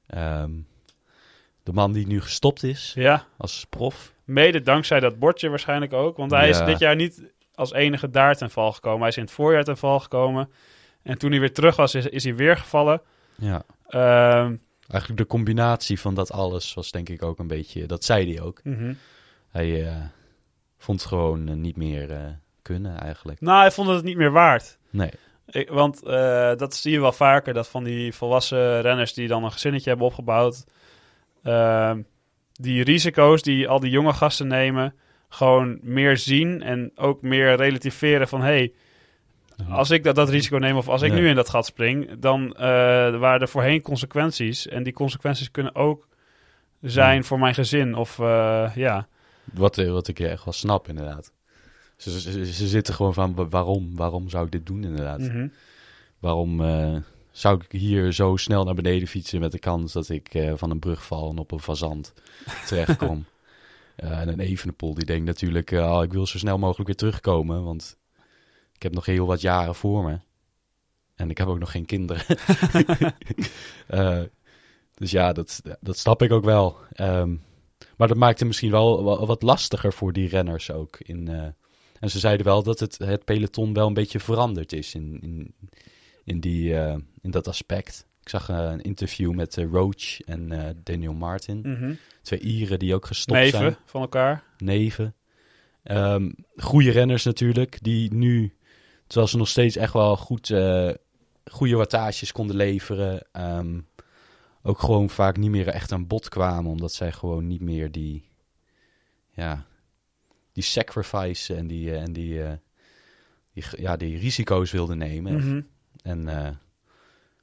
Ehm, 0.07 0.51
de 1.63 1.73
man 1.73 1.91
die 1.91 2.07
nu 2.07 2.21
gestopt 2.21 2.63
is 2.63 2.91
Ja, 2.95 3.25
als 3.37 3.65
prof. 3.69 4.13
mede 4.23 4.61
dankzij 4.61 4.99
dat 4.99 5.19
bordje 5.19 5.49
waarschijnlijk 5.49 5.93
ook. 5.93 6.17
Want 6.17 6.31
hij 6.31 6.49
is 6.49 6.63
dit 6.65 6.79
jaar 6.79 6.95
niet 6.95 7.23
als 7.55 7.71
enige 7.73 8.09
daar 8.09 8.35
ten 8.35 8.49
val 8.51 8.71
gekomen. 8.71 8.99
Hij 8.99 9.09
is 9.09 9.17
in 9.17 9.23
het 9.23 9.31
voorjaar 9.31 9.63
ten 9.63 9.77
val 9.77 9.99
gekomen. 9.99 10.49
En 11.01 11.17
toen 11.17 11.31
hij 11.31 11.39
weer 11.39 11.53
terug 11.53 11.75
was, 11.75 11.95
is, 11.95 12.05
is 12.05 12.23
hij 12.23 12.35
weer 12.35 12.57
gevallen. 12.57 13.01
Ja. 13.37 13.63
Ehm, 13.87 14.55
Eigenlijk 14.87 15.21
de 15.21 15.27
combinatie 15.27 15.99
van 15.99 16.13
dat 16.13 16.31
alles 16.31 16.73
was 16.73 16.91
denk 16.91 17.09
ik 17.09 17.23
ook 17.23 17.39
een 17.39 17.47
beetje... 17.47 17.85
Dat 17.85 18.03
zei 18.03 18.33
hij 18.33 18.43
ook. 18.43 18.59
mhm. 18.63 18.93
Hij 19.49 19.87
eh, 19.87 19.95
vond 20.77 20.99
het 20.99 21.09
gewoon 21.09 21.47
eh, 21.47 21.55
niet 21.55 21.75
meer 21.75 22.37
kunnen 22.61 22.99
eigenlijk. 22.99 23.41
Nou, 23.41 23.59
hij 23.61 23.71
vond 23.71 23.89
het 23.89 24.03
niet 24.03 24.17
meer 24.17 24.31
waard. 24.31 24.77
Nee. 24.89 25.11
Ik, 25.51 25.69
want 25.69 26.03
eh, 26.03 26.55
dat 26.55 26.75
zie 26.75 26.91
je 26.91 26.99
wel 27.01 27.11
vaker, 27.11 27.53
dat 27.53 27.67
van 27.67 27.83
die 27.83 28.13
volwassen 28.13 28.81
renners 28.81 29.13
die 29.13 29.27
dan 29.27 29.43
een 29.43 29.51
gezinnetje 29.51 29.89
hebben 29.89 30.07
opgebouwd, 30.07 30.63
ehm, 31.43 32.01
die 32.53 32.83
risico's 32.83 33.41
die 33.41 33.67
al 33.67 33.79
die 33.79 33.91
jonge 33.91 34.13
gasten 34.13 34.47
nemen, 34.47 34.95
gewoon 35.29 35.79
meer 35.81 36.17
zien 36.17 36.61
en 36.61 36.91
ook 36.95 37.21
meer 37.21 37.55
relativeren 37.55 38.27
van, 38.27 38.41
hey, 38.41 38.73
als 39.69 39.89
ik 39.89 40.03
dat, 40.03 40.15
dat 40.15 40.29
risico 40.29 40.57
neem 40.57 40.77
of 40.77 40.87
als 40.89 41.01
ik 41.01 41.11
Nee. 41.11 41.21
nu 41.21 41.27
in 41.29 41.35
dat 41.35 41.49
gat 41.49 41.65
spring, 41.65 42.19
dan 42.19 42.53
eh, 42.55 42.61
waren 43.17 43.41
er 43.41 43.47
voorheen 43.47 43.81
consequenties. 43.81 44.67
En 44.67 44.83
die 44.83 44.93
consequenties 44.93 45.51
kunnen 45.51 45.75
ook 45.75 46.07
zijn 46.81 47.15
Ja. 47.17 47.23
voor 47.23 47.39
mijn 47.39 47.53
gezin 47.53 47.95
of 47.95 48.19
eh, 48.19 48.71
ja. 48.75 49.07
Wat, 49.53 49.75
wat 49.75 50.07
ik 50.07 50.19
echt 50.19 50.43
wel 50.43 50.53
snap 50.53 50.87
inderdaad. 50.87 51.32
Ze, 52.03 52.19
ze, 52.19 52.53
ze 52.53 52.67
zitten 52.67 52.93
gewoon 52.93 53.13
van 53.13 53.35
wa- 53.35 53.47
waarom, 53.47 53.95
waarom 53.95 54.29
zou 54.29 54.45
ik 54.45 54.51
dit 54.51 54.65
doen 54.65 54.83
inderdaad? 54.83 55.19
Mhm. 55.19 55.47
Waarom 56.19 56.61
eh, 56.63 56.95
zou 57.31 57.61
ik 57.69 57.79
hier 57.79 58.11
zo 58.13 58.35
snel 58.35 58.63
naar 58.63 58.73
beneden 58.73 59.07
fietsen 59.07 59.39
met 59.39 59.51
de 59.51 59.59
kans 59.59 59.93
dat 59.93 60.09
ik 60.09 60.33
eh, 60.33 60.53
van 60.55 60.71
een 60.71 60.79
brug 60.79 61.05
val 61.05 61.29
en 61.29 61.37
op 61.37 61.51
een 61.51 61.59
fazant 61.59 62.13
terechtkom? 62.67 63.25
Eh 63.95 64.19
en 64.19 64.27
een 64.27 64.39
Evenepoel 64.39 64.93
die 64.93 65.05
denkt 65.05 65.25
natuurlijk, 65.25 65.71
oh, 65.71 66.03
ik 66.03 66.13
wil 66.13 66.27
zo 66.27 66.37
snel 66.37 66.57
mogelijk 66.57 66.87
weer 66.87 66.95
terugkomen, 66.97 67.63
want 67.63 67.97
ik 68.75 68.83
heb 68.83 68.93
nog 68.93 69.05
heel 69.05 69.25
wat 69.25 69.41
jaren 69.41 69.75
voor 69.75 70.03
me. 70.03 70.19
En 71.15 71.29
ik 71.29 71.37
heb 71.37 71.47
ook 71.47 71.59
nog 71.59 71.71
geen 71.71 71.85
kinderen. 71.85 72.25
Dus 74.95 75.11
ja, 75.11 75.33
dat, 75.33 75.61
dat 75.81 75.97
snap 75.97 76.21
ik 76.21 76.31
ook 76.31 76.43
wel. 76.43 76.77
Ehm, 76.91 77.35
maar 77.97 78.07
dat 78.07 78.17
maakt 78.17 78.39
het 78.39 78.47
misschien 78.47 78.71
wel 78.71 79.03
wa- 79.03 79.25
wat 79.25 79.41
lastiger 79.41 79.93
voor 79.93 80.13
die 80.13 80.27
renners 80.29 80.71
ook. 80.71 80.97
In, 80.99 81.27
en 82.03 82.09
ze 82.09 82.19
zeiden 82.19 82.45
wel 82.45 82.63
dat 82.63 82.79
het, 82.79 82.97
het 82.97 83.25
peloton 83.25 83.73
wel 83.73 83.87
een 83.87 83.93
beetje 83.93 84.19
veranderd 84.19 84.73
is 84.73 84.95
in, 84.95 85.19
in, 85.21 85.53
in, 86.23 86.39
die, 86.39 86.77
eh, 86.77 86.95
in 87.21 87.31
dat 87.31 87.47
aspect. 87.47 88.07
Ik 88.21 88.29
zag 88.29 88.49
eh, 88.49 88.57
een 88.57 88.81
interview 88.81 89.33
met 89.33 89.57
eh, 89.57 89.65
Roach 89.71 90.21
en 90.21 90.75
Daniel 90.83 91.13
Martin. 91.13 91.59
Mhm. 91.63 91.93
Twee 92.21 92.39
Ieren 92.39 92.79
die 92.79 92.95
ook 92.95 93.05
gestopt 93.05 93.49
zijn 93.49 93.63
Neven 93.63 93.77
van 93.85 94.01
elkaar. 94.01 94.43
neven. 94.57 95.15
Ehm 95.83 96.31
goede 96.55 96.91
renners 96.91 97.23
natuurlijk, 97.23 97.77
die 97.81 98.13
nu, 98.13 98.53
terwijl 99.07 99.27
ze 99.27 99.37
nog 99.37 99.47
steeds 99.47 99.75
echt 99.75 99.93
wel 99.93 100.17
goed, 100.17 100.47
goede 101.45 101.75
wattages 101.75 102.31
konden 102.31 102.55
leveren, 102.55 103.27
ehm, 103.31 103.79
ook 104.63 104.79
gewoon 104.79 105.09
vaak 105.09 105.37
niet 105.37 105.51
meer 105.51 105.67
echt 105.67 105.91
aan 105.91 106.07
bod 106.07 106.29
kwamen, 106.29 106.71
omdat 106.71 106.93
zij 106.93 107.11
gewoon 107.11 107.47
niet 107.47 107.61
meer 107.61 107.91
die, 107.91 108.29
ja, 109.31 109.65
die 110.53 110.63
sacrifice 110.63 111.55
en 111.55 111.67
die, 111.67 111.91
eh, 111.91 112.01
en 112.01 112.13
die, 112.13 112.43
eh, 112.43 112.51
die, 113.53 113.63
ja, 113.77 113.97
die 113.97 114.17
risico's 114.17 114.71
wilden 114.71 114.97
nemen. 114.97 115.33
Mhm. 115.33 115.61
En, 116.01 116.27
eh, 116.27 116.45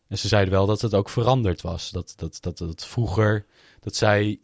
en 0.09 0.19
ze 0.19 0.29
zeiden 0.29 0.53
wel 0.53 0.67
dat 0.67 0.81
het 0.81 0.95
ook 0.95 1.09
veranderd 1.09 1.61
was. 1.61 1.91
Dat, 1.91 2.13
dat, 2.17 2.39
dat, 2.41 2.59
dat 2.59 2.87
vroeger, 2.87 3.47
dat 3.81 3.97
zij 3.97 4.41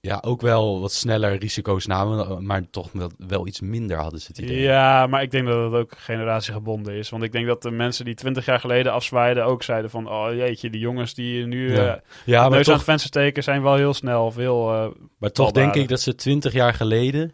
ja, 0.00 0.22
ook 0.24 0.40
wel 0.40 0.80
wat 0.80 0.92
sneller 0.92 1.36
risico's 1.36 1.86
namen, 1.86 2.46
maar 2.46 2.70
toch 2.70 2.90
wel, 3.18 3.46
iets 3.46 3.60
minder 3.60 3.96
hadden 3.96 4.20
ze 4.20 4.26
het 4.26 4.38
idee. 4.38 4.60
Ja, 4.60 5.06
maar 5.06 5.22
ik 5.22 5.30
denk 5.30 5.46
dat 5.46 5.72
het 5.72 5.80
ook 5.80 5.92
generatiegebonden 5.96 6.94
is. 6.94 7.10
Want 7.10 7.22
ik 7.22 7.32
denk 7.32 7.46
dat 7.46 7.62
de 7.62 7.70
mensen 7.70 8.04
die 8.04 8.14
twintig 8.14 8.44
jaar 8.44 8.60
geleden 8.60 8.92
afzwaaiden 8.92 9.44
ook 9.44 9.62
zeiden 9.62 9.90
van... 9.90 10.08
Oh 10.08 10.34
jeetje, 10.34 10.70
die 10.70 10.80
jongens 10.80 11.14
die 11.14 11.46
nu 11.46 11.72
Ja. 11.72 12.02
ja 12.24 12.40
maar, 12.40 12.50
neus 12.50 12.58
aan 12.58 12.64
toch, 12.64 12.74
het 12.74 12.84
venster 12.84 13.08
steken 13.08 13.42
zijn 13.42 13.62
wel 13.62 13.74
heel 13.74 13.94
snel. 13.94 14.32
Heel, 14.36 14.72
eh, 14.72 14.88
maar 15.18 15.32
toch 15.32 15.50
denk 15.50 15.74
ik 15.74 15.88
dat 15.88 16.00
ze 16.00 16.14
twintig 16.14 16.52
jaar 16.52 16.74
geleden 16.74 17.32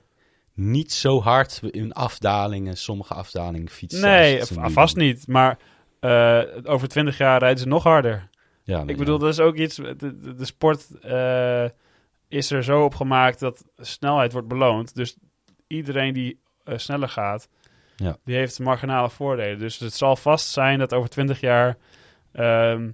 niet 0.57 0.93
zo 0.93 1.21
hard 1.23 1.61
in 1.71 1.93
afdalingen, 1.93 2.77
sommige 2.77 3.15
afdalingen 3.15 3.69
fietsen. 3.71 4.01
nee, 4.01 4.43
vast 4.53 4.97
niet. 4.97 5.27
Maar 5.27 5.59
eh, 6.01 6.43
over 6.63 6.89
twintig 6.89 7.19
jaar 7.19 7.39
rijden 7.39 7.59
ze 7.59 7.69
nog 7.69 7.83
harder. 7.83 8.29
Ja, 8.63 8.79
nee, 8.83 8.87
Ik 8.89 8.97
bedoel, 8.97 9.15
ja. 9.15 9.21
dat 9.21 9.33
is 9.33 9.41
ook 9.41 9.57
iets... 9.57 9.77
De, 9.77 10.35
de, 10.37 10.45
sport 10.45 11.01
eh, 11.01 11.65
is 12.29 12.51
er 12.51 12.65
zo 12.65 12.85
op 12.85 12.95
gemaakt 12.95 13.41
dat 13.41 13.65
snelheid 13.77 14.33
wordt 14.33 14.49
beloond. 14.49 14.95
Dus 14.95 15.17
iedereen 15.67 16.15
die 16.15 16.41
eh, 16.65 16.79
sneller 16.79 17.09
gaat, 17.09 17.49
Ja. 17.97 18.17
die 18.25 18.37
heeft 18.37 18.59
marginale 18.59 19.11
voordelen. 19.11 19.59
Dus 19.59 19.79
het 19.79 19.95
zal 19.95 20.17
vast 20.17 20.51
zijn 20.51 20.79
dat 20.79 20.95
over 20.95 21.11
twintig 21.11 21.41
jaar... 21.41 21.77
ehm, 22.33 22.91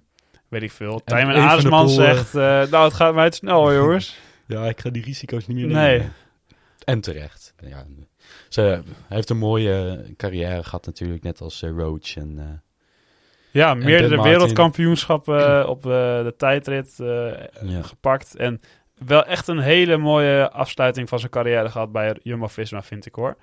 weet 0.49 0.63
ik 0.63 0.73
veel. 0.73 1.01
Tijmen 1.05 1.35
eh, 1.35 1.87
zegt... 1.87 2.33
nou, 2.33 2.85
het 2.85 2.95
gaat 2.95 3.15
mij 3.15 3.31
te 3.31 3.37
snel, 3.37 3.75
jongens. 3.81 4.19
Ja, 4.47 4.65
ik 4.65 4.81
ga 4.81 4.91
die 4.91 5.03
risico's 5.03 5.47
niet 5.47 5.57
meer 5.57 5.67
Nee. 5.67 6.09
En 6.85 7.01
terecht. 7.01 7.55
Ja, 7.59 7.87
ze, 8.49 8.61
hij 8.61 8.83
heeft 9.17 9.31
een 9.31 9.39
mooie 9.39 10.05
carrière 10.17 10.63
gehad 10.65 10.87
natuurlijk, 10.87 11.23
net 11.23 11.41
als 11.41 11.63
eh, 11.63 11.71
Roach. 11.71 12.17
En, 12.17 12.35
eh, 12.39 12.45
Ja, 13.51 13.75
meerdere 13.75 14.23
wereldkampioenschappen 14.23 15.47
eh, 15.61 15.69
op 15.69 15.83
de 15.83 16.35
tijdrit 16.37 16.95
Ja. 17.63 17.83
gepakt. 17.83 18.37
En 18.37 18.61
wel 19.07 19.25
echt 19.25 19.49
een 19.49 19.59
hele 19.59 19.97
mooie 19.97 20.51
afsluiting 20.51 21.09
van 21.09 21.19
zijn 21.19 21.31
carrière 21.31 21.69
gehad 21.71 21.93
bij 21.93 22.17
Jumbo-Visma, 22.23 22.83
vind 22.83 23.07
ik 23.07 23.15
hoor. 23.15 23.37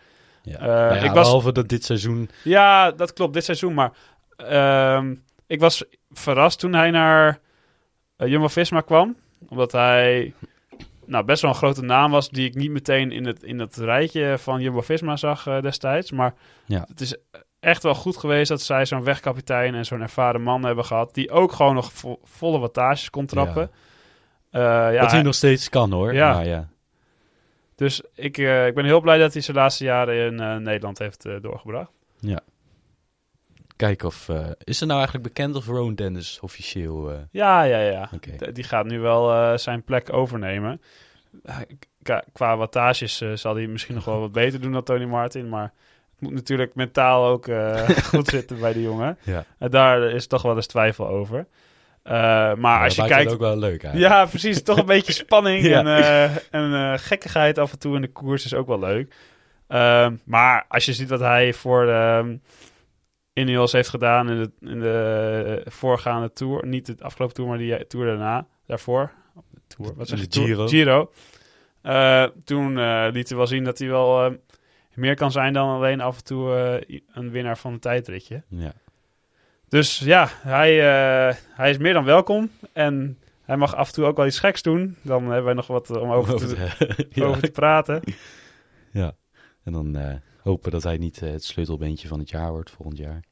ja. 0.44 0.60
Nou 0.66 0.96
ja, 0.96 1.02
ik 1.02 1.12
was- 1.12 1.26
Behalve 1.26 1.52
dat 1.52 1.68
dit 1.70 1.84
seizoen... 1.86 2.30
Ja, 2.44 2.92
dat 2.92 3.14
klopt, 3.14 3.34
dit 3.34 3.44
seizoen. 3.44 3.74
Maar 3.74 3.92
ehm, 4.38 5.16
ik 5.48 5.60
was 5.60 5.84
verrast 6.12 6.60
toen 6.60 6.74
hij 6.74 6.92
naar 6.92 7.40
Jumbo-Visma 8.18 8.82
kwam. 8.82 9.16
Omdat 9.48 9.72
hij 9.72 10.34
nou, 11.10 11.26
best 11.26 11.41
wel 11.41 11.51
een 11.51 11.57
grote 11.57 11.82
naam 11.82 12.12
was 12.12 12.30
die 12.30 12.47
ik 12.47 12.55
niet 12.55 12.72
meteen 12.72 13.12
in 13.12 13.26
het, 13.26 13.43
in 13.43 13.60
het 13.60 13.78
rijtje 13.78 14.38
van 14.38 14.62
Jumbo-Visma 14.62 15.16
zag 15.16 15.47
eh, 15.47 15.62
destijds. 15.62 16.12
Maar 16.12 16.34
Ja. 16.66 16.86
het 16.88 17.01
is 17.01 17.16
echt 17.60 17.84
wel 17.84 17.95
goed 17.95 18.18
geweest 18.18 18.49
dat 18.49 18.62
zij 18.62 18.86
zo'n 18.86 19.03
wegkapitein 19.03 19.76
en 19.76 19.86
zo'n 19.86 20.01
ervaren 20.01 20.41
man 20.41 20.66
hebben 20.66 20.86
gehad. 20.86 21.14
Die 21.14 21.32
ook 21.32 21.51
gewoon 21.51 21.76
nog 21.76 21.91
vo- 21.93 22.20
volle 22.24 22.60
wattages 22.60 23.10
kon 23.10 23.26
trappen. 23.26 23.72
Eh, 24.51 24.62
Ja. 24.62 24.99
wat 25.01 25.12
hij 25.12 25.22
nog 25.22 25.36
steeds 25.36 25.70
kan 25.70 25.91
hoor. 25.91 26.14
Ja. 26.14 26.34
Maar 26.34 26.45
ja. 26.47 26.68
Dus 27.76 28.01
ik, 28.16 28.38
eh, 28.38 28.68
ik 28.68 28.74
ben 28.76 28.86
heel 28.86 29.01
blij 29.01 29.18
dat 29.18 29.34
hij 29.34 29.41
zijn 29.41 29.57
laatste 29.57 29.84
jaren 29.84 30.26
in 30.32 30.39
eh, 30.39 30.55
Nederland 30.55 30.99
heeft 30.99 31.26
eh, 31.26 31.34
doorgebracht. 31.41 31.91
Kijken 33.80 34.08
of... 34.08 34.30
eh, 34.30 34.46
is 34.64 34.82
er 34.82 34.88
nou 34.88 35.00
eigenlijk 35.00 35.28
bekend 35.34 35.56
of 35.56 35.66
Rowan 35.68 35.96
Dennis 35.96 36.40
officieel... 36.42 37.10
eh, 37.12 37.16
Ja, 37.32 37.64
ja, 37.64 37.80
ja. 37.80 38.10
Die 38.52 38.64
gaat 38.64 38.86
nu 38.86 39.00
wel 39.00 39.32
eh, 39.34 39.58
zijn 39.58 39.84
plek 39.84 40.14
overnemen. 40.14 40.82
Qua, 42.04 42.24
qua 42.34 42.58
wattages 42.58 43.24
zal 43.34 43.56
hij 43.56 43.68
misschien 43.68 43.96
nog 43.96 44.06
wel 44.06 44.20
wat 44.20 44.32
beter 44.32 44.62
doen 44.62 44.72
dan 44.72 44.84
Tony 44.84 45.06
Martin. 45.06 45.50
Maar 45.50 45.64
het 46.12 46.20
moet 46.20 46.34
natuurlijk 46.34 46.76
mentaal 46.76 47.26
ook 47.26 47.46
goed 48.14 48.28
zitten 48.28 48.60
bij 48.60 48.74
die 48.74 48.82
jongen. 48.84 49.18
Ja. 49.24 49.46
En 49.60 49.70
daar 49.72 50.02
is 50.04 50.28
toch 50.28 50.42
wel 50.42 50.56
eens 50.56 50.68
twijfel 50.68 51.08
over. 51.08 51.48
Maar 52.04 52.58
Ja, 52.62 52.84
als 52.84 52.96
je 52.96 53.06
kijkt... 53.06 53.24
het 53.24 53.34
ook 53.34 53.40
wel 53.40 53.58
leuk 53.58 53.86
uit. 53.86 53.98
Ja, 53.98 54.26
precies. 54.26 54.64
Toch 54.64 54.78
een 54.78 54.86
beetje 54.96 55.14
spanning 55.14 55.64
Ja. 55.64 55.84
en, 56.52 56.72
en 56.72 57.00
gekkigheid 57.00 57.58
af 57.58 57.72
en 57.72 57.80
toe 57.80 57.96
in 57.96 58.02
de 58.02 58.12
koers 58.12 58.46
is 58.46 58.54
ook 58.54 58.68
wel 58.68 58.80
leuk. 58.80 59.14
Ehm, 59.68 60.16
maar 60.26 60.66
als 60.68 60.86
je 60.86 60.94
ziet 60.94 61.10
wat 61.10 61.20
hij 61.20 61.54
voor 61.54 61.86
de 61.86 62.38
Ineos 63.40 63.72
heeft 63.72 63.90
gedaan 63.90 64.30
in 64.30 64.38
de, 64.44 64.68
in 64.68 64.80
de 64.80 65.62
voorgaande 65.66 66.34
Tour. 66.34 66.68
Niet 66.68 66.86
de 66.86 67.04
afgelopen 67.04 67.36
Tour, 67.36 67.50
maar 67.50 67.60
die 67.60 67.88
Tour 67.88 68.06
daarna. 68.06 68.48
Daarvoor. 68.66 69.12
Tour, 69.68 69.94
wat 69.96 70.08
zeg 70.08 70.20
je? 70.20 70.28
Giro. 70.30 70.68
Giro. 70.68 71.12
Eh, 71.82 72.24
toen 72.44 72.78
eh, 72.78 73.08
liet 73.12 73.30
hij 73.30 73.38
wel 73.38 73.48
zien 73.48 73.64
dat 73.64 73.80
hij 73.80 73.88
wel 73.88 74.26
eh, 74.26 74.34
meer 74.94 75.16
kan 75.16 75.32
zijn 75.32 75.54
dan 75.54 75.70
alleen 75.70 76.02
af 76.02 76.18
en 76.18 76.24
toe 76.24 76.52
een 77.14 77.32
winnaar 77.32 77.58
van 77.58 77.74
een 77.74 77.80
tijdritje. 77.80 78.44
Ja. 78.48 78.74
Dus 79.68 80.00
ja, 80.00 80.30
hij, 80.32 80.76
hij 81.50 81.70
is 81.70 81.78
meer 81.78 81.94
dan 81.94 82.04
welkom. 82.04 82.52
En 82.74 83.20
hij 83.42 83.58
mag 83.58 83.76
af 83.76 83.88
en 83.88 83.94
toe 83.94 84.06
ook 84.06 84.18
wel 84.18 84.26
iets 84.26 84.40
geks 84.40 84.62
doen. 84.62 84.96
Dan 85.02 85.24
hebben 85.24 85.44
wij 85.44 85.54
nog 85.54 85.68
wat 85.68 85.90
om 85.90 86.12
over 86.12 86.36
te, 86.36 86.68
ja. 87.10 87.26
over 87.26 87.42
te 87.42 87.52
praten. 87.52 88.02
Ja. 88.92 89.16
En 89.64 89.74
dan 89.74 90.20
hopen 90.42 90.72
dat 90.72 90.84
hij 90.84 90.98
niet 90.98 91.20
het 91.20 91.44
sleutelbeentje 91.44 92.08
van 92.08 92.20
het 92.20 92.30
jaar 92.30 92.52
wordt 92.52 92.72
volgend 92.72 92.98
jaar. 92.98 93.24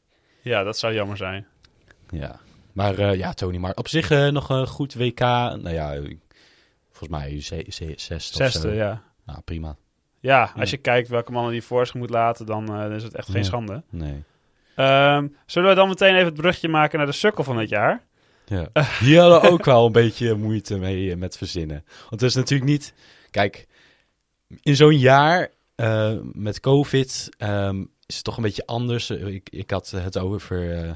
Ja, 0.48 0.64
dat 0.64 0.78
zou 0.78 0.94
jammer 0.94 1.18
zijn. 1.18 1.48
Ja. 2.10 2.40
Maar 2.74 2.98
eh, 3.00 3.16
ja, 3.18 3.34
Tony 3.34 3.58
maar 3.58 3.74
op 3.76 3.88
zich 3.88 4.12
eh, 4.12 4.28
nog 4.28 4.50
een 4.50 4.68
goed 4.68 4.94
WK. 4.94 5.20
Nou 5.20 5.70
ja, 5.70 5.94
volgens 6.92 7.10
mij 7.10 7.42
ze- 7.42 7.66
ze- 7.68 8.14
zesde 8.18 8.74
ja. 8.74 9.02
Nou, 9.26 9.42
prima. 9.42 9.76
Ja, 10.20 10.42
als 10.42 10.52
Ja. 10.70 10.76
je 10.76 10.78
kijkt 10.78 11.08
welke 11.10 11.32
mannen 11.32 11.52
die 11.52 11.64
voor 11.64 11.86
zich 11.86 11.96
moet 11.96 12.10
laten, 12.10 12.46
dan 12.46 12.74
eh, 12.82 12.96
is 12.96 13.04
het 13.04 13.16
echt 13.16 13.30
geen 13.30 13.46
schande. 13.46 13.84
Nee. 13.90 14.24
Ehm, 14.76 15.28
zullen 15.46 15.70
we 15.70 15.76
dan 15.76 15.88
meteen 15.88 16.14
even 16.14 16.26
het 16.26 16.34
brugje 16.36 16.68
maken 16.68 16.98
naar 16.98 17.08
de 17.08 17.14
sukkel 17.14 17.44
van 17.44 17.58
het 17.58 17.70
jaar? 17.70 18.04
Ja. 18.46 18.68
Hier 19.00 19.20
hadden 19.22 19.52
ook 19.52 19.66
wel 19.66 19.86
een 19.86 19.92
beetje 19.92 20.36
moeite 20.36 20.78
mee 20.78 21.16
met 21.16 21.38
verzinnen. 21.38 21.84
Want 22.00 22.22
het 22.22 22.30
is 22.30 22.36
natuurlijk 22.36 22.70
niet... 22.70 22.94
Kijk, 23.32 23.68
in 24.62 24.76
zo'n 24.76 24.98
jaar 25.00 25.50
met 26.34 26.60
COVID 26.60 27.30
ehm, 27.38 27.84
is 28.08 28.16
het 28.16 28.24
toch 28.24 28.38
een 28.38 28.44
beetje 28.44 28.66
anders. 28.66 29.10
Eh, 29.10 29.28
Ik, 29.28 29.50
ik 29.50 29.72
had 29.72 29.90
het 29.90 30.18
over... 30.18 30.84
eh, 30.84 30.92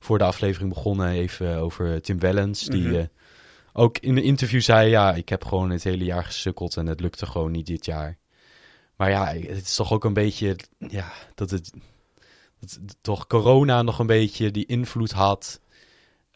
voor 0.00 0.18
de 0.18 0.24
aflevering 0.24 0.74
begonnen 0.74 1.10
even 1.10 1.56
over 1.56 2.02
Tim 2.02 2.18
Wellens. 2.18 2.64
Die 2.64 2.82
Mhm. 2.82 2.94
eh, 2.94 3.04
ook 3.72 3.98
in 3.98 4.16
een 4.16 4.22
interview 4.22 4.60
zei... 4.60 4.90
Ja, 4.90 5.14
ik 5.14 5.28
heb 5.28 5.44
gewoon 5.44 5.70
het 5.70 5.84
hele 5.84 6.04
jaar 6.04 6.24
gesukkeld 6.24 6.76
en 6.76 6.86
het 6.86 7.00
lukte 7.00 7.26
gewoon 7.26 7.50
niet 7.50 7.66
dit 7.66 7.84
jaar. 7.84 8.18
Maar 8.96 9.10
ja, 9.10 9.26
het 9.34 9.62
is 9.66 9.74
toch 9.74 9.92
ook 9.92 10.04
een 10.04 10.12
beetje... 10.14 10.56
Ja, 10.78 11.12
dat 11.34 11.50
het... 11.50 11.72
Dat 12.60 12.78
toch 13.00 13.26
corona 13.26 13.82
nog 13.82 13.98
een 13.98 14.06
beetje 14.06 14.50
die 14.50 14.66
invloed 14.66 15.12
had... 15.12 15.60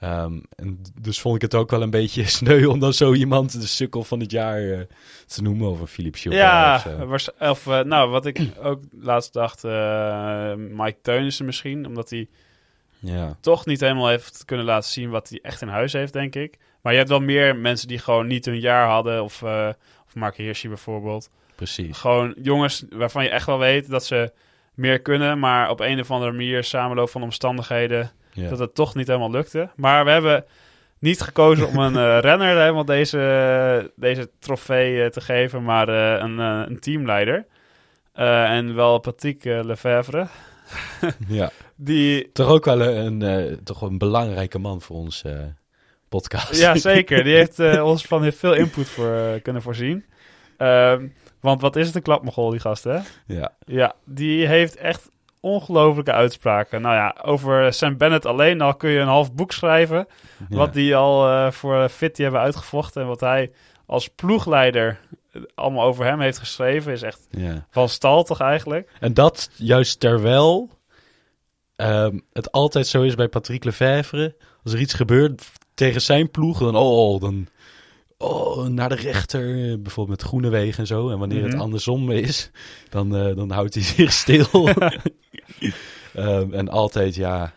Ehm, 0.06 0.38
en 0.56 0.82
dus 1.00 1.20
vond 1.20 1.34
ik 1.34 1.42
het 1.42 1.54
ook 1.54 1.70
wel 1.70 1.82
een 1.82 1.90
beetje 1.90 2.24
sneu 2.38 2.66
om 2.66 2.78
dan 2.78 2.92
zo 2.92 3.12
iemand 3.12 3.60
de 3.60 3.66
sukkel 3.66 4.04
van 4.04 4.20
het 4.20 4.30
jaar 4.30 4.72
eh, 4.72 4.80
te 5.26 5.42
noemen. 5.42 5.80
Een 5.80 5.86
Philippe 5.86 6.18
Gilbert 6.18 6.42
ja, 6.42 7.50
of 7.50 7.66
eh, 7.66 7.80
nou, 7.80 8.10
wat 8.10 8.26
ik 8.26 8.40
ook 8.62 8.80
laatst 9.00 9.32
dacht, 9.32 9.64
eh, 9.64 10.54
Mike 10.54 10.98
Teunissen 11.02 11.44
misschien. 11.44 11.86
Omdat 11.86 12.10
hij 12.10 12.28
Ja, 12.98 13.36
toch 13.40 13.66
niet 13.66 13.80
helemaal 13.80 14.08
heeft 14.08 14.44
kunnen 14.44 14.66
laten 14.66 14.90
zien 14.90 15.10
wat 15.10 15.28
hij 15.28 15.38
echt 15.42 15.62
in 15.62 15.68
huis 15.68 15.92
heeft, 15.92 16.12
denk 16.12 16.34
ik. 16.34 16.58
Maar 16.80 16.92
je 16.92 16.98
hebt 16.98 17.10
wel 17.10 17.20
meer 17.20 17.56
mensen 17.56 17.88
die 17.88 17.98
gewoon 17.98 18.26
niet 18.26 18.44
hun 18.44 18.60
jaar 18.60 18.88
hadden. 18.88 19.22
Of, 19.22 19.42
of 20.06 20.14
Mark 20.14 20.36
Hirschi 20.36 20.68
bijvoorbeeld. 20.68 21.30
precies. 21.54 21.98
Gewoon 21.98 22.34
jongens 22.42 22.84
waarvan 22.90 23.22
je 23.22 23.30
echt 23.30 23.46
wel 23.46 23.58
weet 23.58 23.88
dat 23.90 24.04
ze 24.04 24.32
meer 24.74 25.00
kunnen, 25.00 25.38
maar 25.38 25.70
op 25.70 25.80
een 25.80 26.00
of 26.00 26.10
andere 26.10 26.32
manier 26.32 26.64
samenloop 26.64 27.10
van 27.10 27.22
omstandigheden 27.22 28.10
Ja. 28.36 28.48
dat 28.48 28.58
het 28.58 28.74
toch 28.74 28.94
niet 28.94 29.06
helemaal 29.06 29.30
lukte. 29.30 29.68
Maar 29.76 30.04
we 30.04 30.10
hebben 30.10 30.44
niet 30.98 31.20
gekozen 31.20 31.68
om 31.68 31.78
een 31.78 31.96
eh, 32.06 32.18
renner 32.20 32.58
helemaal 32.58 32.84
deze, 32.84 33.92
deze 33.96 34.30
trofee 34.38 35.02
eh, 35.02 35.10
te 35.10 35.20
geven, 35.20 35.62
maar 35.62 35.88
eh, 35.88 36.22
een, 36.22 36.38
een 36.38 36.80
teamleider. 36.80 37.46
En 38.12 38.74
wel 38.74 38.98
Patrick 38.98 39.44
Lefevre. 39.44 40.26
ja. 41.28 41.50
Die, 41.74 42.32
Toch 42.32 42.48
ook 42.48 42.64
wel 42.64 42.80
een, 42.80 43.58
toch 43.64 43.82
een 43.82 43.98
belangrijke 43.98 44.58
man 44.58 44.80
voor 44.80 44.96
ons 44.96 45.24
podcast. 46.08 46.56
ja 46.56 46.76
zeker, 46.76 47.24
die 47.24 47.34
heeft 47.34 47.58
ons 47.92 48.04
van 48.04 48.22
heel 48.22 48.32
veel 48.32 48.54
input 48.54 48.88
voor, 48.88 49.40
kunnen 49.42 49.62
voorzien. 49.62 50.04
Ehm, 50.56 51.08
want 51.40 51.60
wat 51.60 51.76
is 51.76 51.86
het 51.86 51.94
een 51.94 52.02
klapmogol, 52.02 52.50
die 52.50 52.60
gast, 52.60 52.84
hè? 52.84 52.98
ja. 53.26 53.52
Ja, 53.64 53.94
die 54.04 54.46
heeft 54.46 54.76
echt 54.76 55.10
ongelofelijke 55.46 56.12
uitspraken. 56.12 56.80
Nou 56.82 56.94
ja, 56.94 57.16
over 57.22 57.72
Sam 57.72 57.96
Bennett 57.96 58.26
alleen 58.26 58.60
al 58.60 58.74
kun 58.74 58.90
je 58.90 58.98
een 58.98 59.06
half 59.06 59.32
boek 59.32 59.52
schrijven. 59.52 60.06
Ja. 60.48 60.56
Wat 60.56 60.72
die 60.72 60.96
al 60.96 61.28
eh, 61.28 61.50
voor 61.50 61.88
Fitty 61.88 62.22
hebben 62.22 62.40
uitgevochten. 62.40 63.02
En 63.02 63.08
wat 63.08 63.20
hij 63.20 63.50
als 63.86 64.08
ploegleider 64.08 64.98
allemaal 65.54 65.86
over 65.86 66.04
hem 66.04 66.20
heeft 66.20 66.38
geschreven. 66.38 66.92
Is 66.92 67.02
echt 67.02 67.26
ja. 67.30 67.66
van 67.70 67.88
stal 67.88 68.22
toch 68.24 68.40
eigenlijk. 68.40 68.90
En 69.00 69.14
dat 69.14 69.50
juist 69.56 70.00
terwijl 70.00 70.70
ehm, 71.76 72.18
het 72.32 72.52
altijd 72.52 72.86
zo 72.86 73.02
is 73.02 73.14
bij 73.14 73.28
Patrick 73.28 73.64
Lefevre. 73.64 74.36
Als 74.64 74.72
er 74.72 74.80
iets 74.80 74.94
gebeurt 74.94 75.46
tegen 75.74 76.00
zijn 76.00 76.30
ploeg, 76.30 76.58
dan, 76.58 76.76
oh, 76.76 77.20
dan 77.20 77.46
oh, 78.18 78.66
naar 78.66 78.88
de 78.88 78.94
rechter. 78.94 79.42
Bijvoorbeeld 79.82 80.18
met 80.18 80.28
Groenewegen 80.28 80.78
en 80.78 80.86
zo. 80.86 81.10
En 81.10 81.18
wanneer 81.18 81.42
Mhm. 81.42 81.50
het 81.50 81.60
andersom 81.60 82.10
is, 82.10 82.50
dan, 82.88 83.16
eh, 83.16 83.36
dan 83.36 83.50
houdt 83.50 83.74
hij 83.74 83.82
zich 83.82 84.12
stil. 84.12 84.46
Ehm, 86.14 86.52
en 86.52 86.68
altijd, 86.68 87.14
ja, 87.14 87.52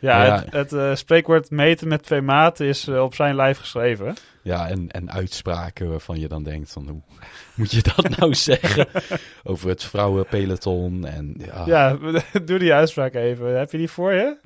Ja, 0.00 0.24
Ja. 0.24 0.40
het, 0.40 0.52
het 0.52 0.72
eh, 0.72 0.94
spreekwoord 0.94 1.50
meten 1.50 1.88
met 1.88 2.02
twee 2.02 2.20
maten 2.20 2.66
is 2.66 2.86
eh, 2.88 3.02
op 3.02 3.14
zijn 3.14 3.34
lijf 3.36 3.58
geschreven. 3.58 4.14
Ja, 4.42 4.68
en, 4.68 4.90
en 4.90 5.10
uitspraken 5.12 5.88
waarvan 5.90 6.20
je 6.20 6.28
dan 6.28 6.42
denkt 6.42 6.72
van 6.72 6.88
hoe 6.88 7.00
moet 7.56 7.70
je 7.70 7.82
dat 7.96 8.16
nou 8.18 8.34
zeggen? 8.50 8.86
Over 9.42 9.68
het 9.68 9.84
vrouwenpeloton 9.84 11.06
en 11.06 11.34
ja. 11.38 11.66
Ja, 11.66 11.98
doe 12.44 12.58
die 12.58 12.72
uitspraak 12.72 13.14
even. 13.14 13.58
Heb 13.58 13.70
je 13.72 13.78
die 13.78 13.90
voor 13.90 14.12
je? 14.12 14.36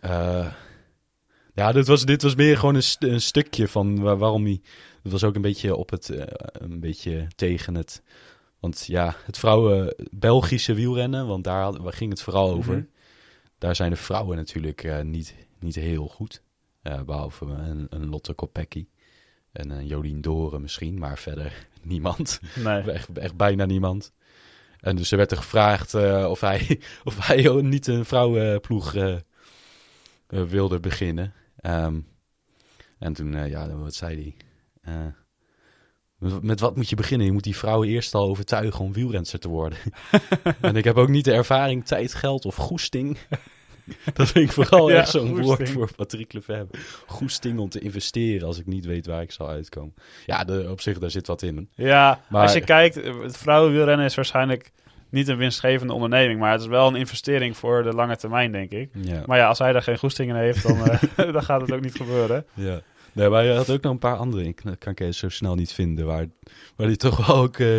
eh, 0.00 0.46
ja, 1.54 1.72
dit 1.72 1.86
was, 1.86 2.04
dit 2.04 2.22
was 2.22 2.34
meer 2.34 2.58
gewoon 2.58 2.74
een, 2.74 2.82
st- 2.82 3.02
een 3.04 3.20
stukje 3.20 3.68
van 3.68 4.00
wa- 4.00 4.16
waarom 4.16 4.44
hij... 4.44 4.60
Het 5.02 5.12
was 5.12 5.24
ook 5.24 5.34
een 5.34 5.42
beetje 5.42 5.76
op 5.76 5.90
het... 5.90 6.10
een 6.52 6.80
beetje 6.80 7.26
tegen 7.36 7.74
het... 7.74 8.02
Want 8.60 8.86
ja, 8.86 9.16
het 9.24 9.38
vrouwen 9.38 9.94
Belgische 10.10 10.74
wielrennen, 10.74 11.26
want 11.26 11.44
daar 11.44 11.74
ging 11.84 12.10
het 12.10 12.22
vooral 12.22 12.50
over. 12.50 12.76
Mhm. 12.76 12.84
Daar 13.58 13.76
zijn 13.76 13.90
de 13.90 13.96
vrouwen 13.96 14.36
natuurlijk 14.36 14.84
eh, 14.84 15.00
niet, 15.00 15.34
niet 15.58 15.74
heel 15.74 16.08
goed. 16.08 16.42
Eh, 16.82 17.02
behalve 17.02 17.44
een, 17.44 17.86
een 17.90 18.08
Lotte 18.08 18.32
Kopecky 18.32 18.86
en 19.52 19.70
een 19.70 19.86
Jolien 19.86 20.20
Doren 20.20 20.60
misschien, 20.60 20.98
maar 20.98 21.18
verder 21.18 21.68
niemand. 21.82 22.40
Nee. 22.54 22.90
Echt, 22.90 23.18
echt 23.18 23.36
bijna 23.36 23.64
niemand. 23.64 24.12
En 24.80 24.96
dus 24.96 25.10
er 25.10 25.16
werd 25.16 25.30
er 25.30 25.36
gevraagd 25.36 25.94
eh, 25.94 26.26
of 26.30 26.40
hij, 26.40 26.80
of 27.04 27.26
hij 27.26 27.62
niet 27.62 27.86
een 27.86 28.04
vrouwenploeg 28.04 28.94
eh, 28.94 29.16
wilde 30.26 30.80
beginnen. 30.80 31.32
Ehm, 31.56 32.00
en 32.98 33.12
toen, 33.12 33.34
eh, 33.34 33.48
ja, 33.48 33.74
wat 33.76 33.94
zei 33.94 34.34
hij? 34.82 35.14
Met, 36.40 36.60
wat 36.60 36.76
moet 36.76 36.88
je 36.88 36.96
beginnen? 36.96 37.26
Je 37.26 37.32
moet 37.32 37.44
die 37.44 37.56
vrouwen 37.56 37.88
eerst 37.88 38.14
al 38.14 38.28
overtuigen 38.28 38.84
om 38.84 38.92
wielrenster 38.92 39.38
te 39.38 39.48
worden. 39.48 39.78
en 40.60 40.76
ik 40.76 40.84
heb 40.84 40.96
ook 40.96 41.08
niet 41.08 41.24
de 41.24 41.32
ervaring, 41.32 41.86
tijd, 41.86 42.14
geld 42.14 42.44
of 42.44 42.54
goesting. 42.56 43.18
Dat 44.14 44.28
vind 44.28 44.46
ik 44.48 44.52
vooral 44.52 44.90
Ja, 44.90 44.96
echt 44.96 45.10
zo'n 45.10 45.42
woord 45.42 45.70
voor 45.70 45.90
Patrick 45.96 46.32
Lefebvre. 46.32 46.78
Goesting 47.06 47.58
om 47.58 47.68
te 47.68 47.80
investeren 47.80 48.46
als 48.46 48.58
ik 48.58 48.66
niet 48.66 48.84
weet 48.84 49.06
waar 49.06 49.22
ik 49.22 49.32
zal 49.32 49.48
uitkomen. 49.48 49.94
Ja, 50.26 50.44
de, 50.44 50.66
op 50.70 50.80
zich, 50.80 50.98
daar 50.98 51.10
zit 51.10 51.26
wat 51.26 51.42
in. 51.42 51.68
Ja, 51.74 52.20
Maar- 52.28 52.42
als 52.42 52.52
je 52.52 52.60
kijkt, 52.60 52.94
het 52.94 53.36
vrouwenwielrennen 53.36 54.06
is 54.06 54.14
waarschijnlijk 54.14 54.72
niet 55.10 55.28
een 55.28 55.36
winstgevende 55.36 55.92
onderneming. 55.92 56.40
Maar 56.40 56.52
het 56.52 56.60
is 56.60 56.66
wel 56.66 56.86
een 56.88 56.96
investering 56.96 57.56
voor 57.56 57.82
de 57.82 57.92
lange 57.94 58.16
termijn, 58.16 58.52
denk 58.52 58.70
ik. 58.70 58.90
Ja. 58.94 59.22
Maar 59.26 59.38
ja, 59.38 59.46
als 59.48 59.58
hij 59.58 59.72
daar 59.72 59.82
geen 59.82 59.98
goesting 59.98 60.30
in 60.30 60.36
heeft, 60.36 60.62
dan, 60.62 60.90
eh, 60.90 61.02
dan 61.32 61.42
gaat 61.42 61.60
het 61.60 61.72
ook 61.72 61.80
niet 61.80 61.96
gebeuren. 61.96 62.46
Ja. 62.54 62.80
Nee, 63.12 63.28
maar 63.28 63.44
je 63.44 63.52
had 63.52 63.70
ook 63.70 63.82
nog 63.82 63.92
een 63.92 63.98
paar 63.98 64.16
andere. 64.16 64.44
Ik 64.44 64.64
dat 64.64 64.78
kan 64.78 64.92
ik 64.92 65.00
even 65.00 65.14
zo 65.14 65.28
snel 65.28 65.54
niet 65.54 65.72
vinden. 65.72 66.06
Waar, 66.06 66.26
waar 66.76 66.86
hij 66.86 66.96
toch 66.96 67.26
wel 67.26 67.36
ook 67.36 67.56
eh, 67.56 67.78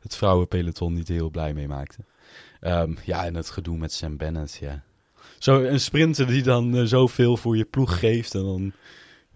het 0.00 0.16
vrouwenpeloton 0.16 0.92
niet 0.92 1.08
heel 1.08 1.30
blij 1.30 1.54
mee 1.54 1.68
maakte. 1.68 1.98
Ehm, 2.60 2.92
ja, 3.04 3.24
en 3.24 3.34
het 3.34 3.50
gedoe 3.50 3.76
met 3.76 3.92
Sam 3.92 4.16
Bennett, 4.16 4.56
ja. 4.60 4.82
Zo 5.38 5.62
een 5.62 5.80
sprinter 5.80 6.26
die 6.26 6.42
dan 6.42 6.76
eh, 6.76 6.82
zoveel 6.84 7.36
voor 7.36 7.56
je 7.56 7.64
ploeg 7.64 7.98
geeft 7.98 8.34
en 8.34 8.42
dan 8.42 8.72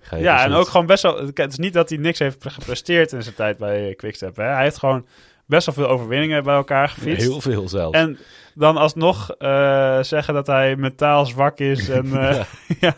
ga 0.00 0.16
je... 0.16 0.22
Ja, 0.22 0.36
dus 0.36 0.44
en 0.44 0.52
ook 0.52 0.68
gewoon 0.68 0.86
best 0.86 1.02
wel... 1.02 1.26
Het 1.34 1.52
is 1.52 1.58
niet 1.58 1.72
dat 1.72 1.88
hij 1.88 1.98
niks 1.98 2.18
heeft 2.18 2.38
pre- 2.38 2.50
gepresteerd 2.50 3.12
in 3.12 3.22
zijn 3.22 3.34
tijd 3.34 3.58
bij 3.58 3.94
Quickstep. 3.94 4.36
Hè. 4.36 4.44
Hij 4.44 4.62
heeft 4.62 4.78
gewoon 4.78 5.06
best 5.46 5.66
wel 5.66 5.74
veel 5.74 5.88
overwinningen 5.88 6.44
bij 6.44 6.54
elkaar 6.54 6.88
gefietst. 6.88 7.22
Heel 7.26 7.40
veel 7.40 7.68
zelfs. 7.68 7.98
En 7.98 8.18
dan 8.54 8.76
alsnog 8.76 9.30
eh, 9.30 10.02
zeggen 10.02 10.34
dat 10.34 10.46
hij 10.46 10.76
mentaal 10.76 11.26
zwak 11.26 11.58
is. 11.58 11.88
En, 11.88 12.06
Ja. 12.10 12.46
ja, 12.80 12.96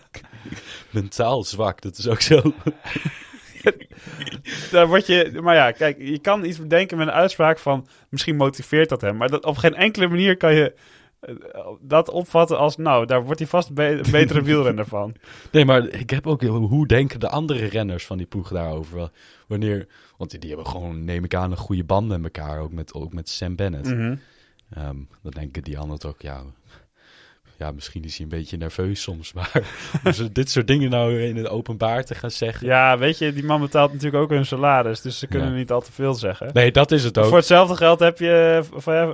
Mentaal 1.00 1.44
zwak, 1.44 1.80
dat 1.80 1.98
is 1.98 2.08
ook 2.08 2.20
zo. 2.20 2.42
daar 4.70 4.88
word 4.88 5.06
je... 5.06 5.38
Maar 5.42 5.54
ja, 5.54 5.70
kijk, 5.70 5.98
je 5.98 6.18
kan 6.18 6.44
iets 6.44 6.58
bedenken 6.58 6.98
met 6.98 7.06
een 7.06 7.12
uitspraak 7.12 7.58
van... 7.58 7.86
Misschien 8.08 8.36
motiveert 8.36 8.88
dat 8.88 9.00
hem. 9.00 9.16
Maar 9.16 9.28
dat, 9.28 9.44
op 9.44 9.56
geen 9.56 9.74
enkele 9.74 10.08
manier 10.08 10.36
kan 10.36 10.54
je 10.54 10.74
eh, 11.20 11.34
dat 11.80 12.10
opvatten 12.10 12.58
als... 12.58 12.76
Nou, 12.76 13.06
daar 13.06 13.24
wordt 13.24 13.38
hij 13.38 13.48
vast 13.48 13.74
be- 13.74 13.84
een 14.04 14.10
betere 14.20 14.42
wielrenner 14.42 14.86
van. 14.86 15.14
Nee, 15.50 15.64
maar 15.64 15.88
ik 15.88 16.10
heb 16.10 16.26
ook... 16.26 16.42
Hoe 16.42 16.86
denken 16.86 17.20
de 17.20 17.28
andere 17.28 17.66
renners 17.66 18.06
van 18.06 18.16
die 18.16 18.26
ploeg 18.26 18.48
daarover? 18.48 19.10
Wanneer... 19.46 19.86
Want 20.16 20.30
die, 20.30 20.40
die 20.40 20.48
hebben 20.48 20.66
gewoon, 20.68 21.04
neem 21.04 21.24
ik 21.24 21.34
aan, 21.34 21.50
een 21.50 21.56
goede 21.56 21.84
band 21.84 22.08
met 22.08 22.22
elkaar. 22.22 22.60
Ook 22.60 22.72
met, 22.72 22.94
ook 22.94 23.12
met 23.12 23.28
Sam 23.28 23.56
Bennett. 23.56 23.88
Mhm. 23.88 24.16
Ehm, 24.70 24.96
dan 25.22 25.32
denken 25.32 25.62
die 25.62 25.78
anderen 25.78 26.08
ook, 26.08 26.22
ja, 26.22 26.42
ja, 27.58 27.70
misschien 27.70 28.04
is 28.04 28.16
hij 28.16 28.22
een 28.24 28.38
beetje 28.38 28.56
nerveus 28.56 29.02
soms, 29.02 29.32
maar 29.32 29.62
ze 30.14 30.32
dit 30.32 30.50
soort 30.50 30.66
dingen 30.66 30.90
nou 30.90 31.20
in 31.22 31.36
het 31.36 31.48
openbaar 31.48 32.04
te 32.04 32.14
gaan 32.14 32.30
zeggen. 32.30 32.66
Ja, 32.66 32.98
weet 32.98 33.18
je, 33.18 33.32
die 33.32 33.44
man 33.44 33.60
betaalt 33.60 33.92
natuurlijk 33.92 34.22
ook 34.22 34.30
hun 34.30 34.46
salaris. 34.46 35.00
Dus 35.00 35.18
ze 35.18 35.26
kunnen 35.26 35.50
Ja. 35.50 35.56
niet 35.56 35.70
al 35.70 35.80
te 35.80 35.92
veel 35.92 36.14
zeggen. 36.14 36.50
Nee, 36.52 36.72
dat 36.72 36.90
is 36.92 37.04
het 37.04 37.18
ook. 37.18 37.24
Voor 37.26 37.36
hetzelfde 37.36 37.76
geld 37.76 38.00
heb 38.00 38.18
je 38.18 38.62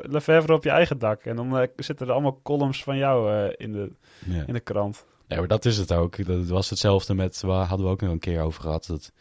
Lefebvre 0.02 0.52
op 0.54 0.64
je 0.64 0.70
eigen 0.70 0.98
dak. 0.98 1.24
En 1.24 1.36
dan 1.36 1.58
eh, 1.58 1.68
zitten 1.76 2.06
er 2.06 2.12
allemaal 2.12 2.40
columns 2.42 2.82
van 2.82 2.96
jou 2.96 3.32
eh, 3.32 3.52
in, 3.56 3.72
de, 3.72 3.90
Ja. 4.26 4.44
in 4.46 4.52
de 4.54 4.60
krant. 4.60 5.04
Nee, 5.28 5.38
maar 5.38 5.48
dat 5.48 5.64
is 5.64 5.76
het 5.76 5.92
ook. 5.92 6.26
Dat 6.26 6.46
was 6.46 6.70
hetzelfde 6.70 7.14
met, 7.14 7.40
waar 7.40 7.66
hadden 7.66 7.86
we 7.86 7.92
ook 7.92 8.00
nog 8.00 8.10
een 8.10 8.18
keer 8.18 8.40
over 8.42 8.62
gehad, 8.62 8.86
dat 8.86 9.12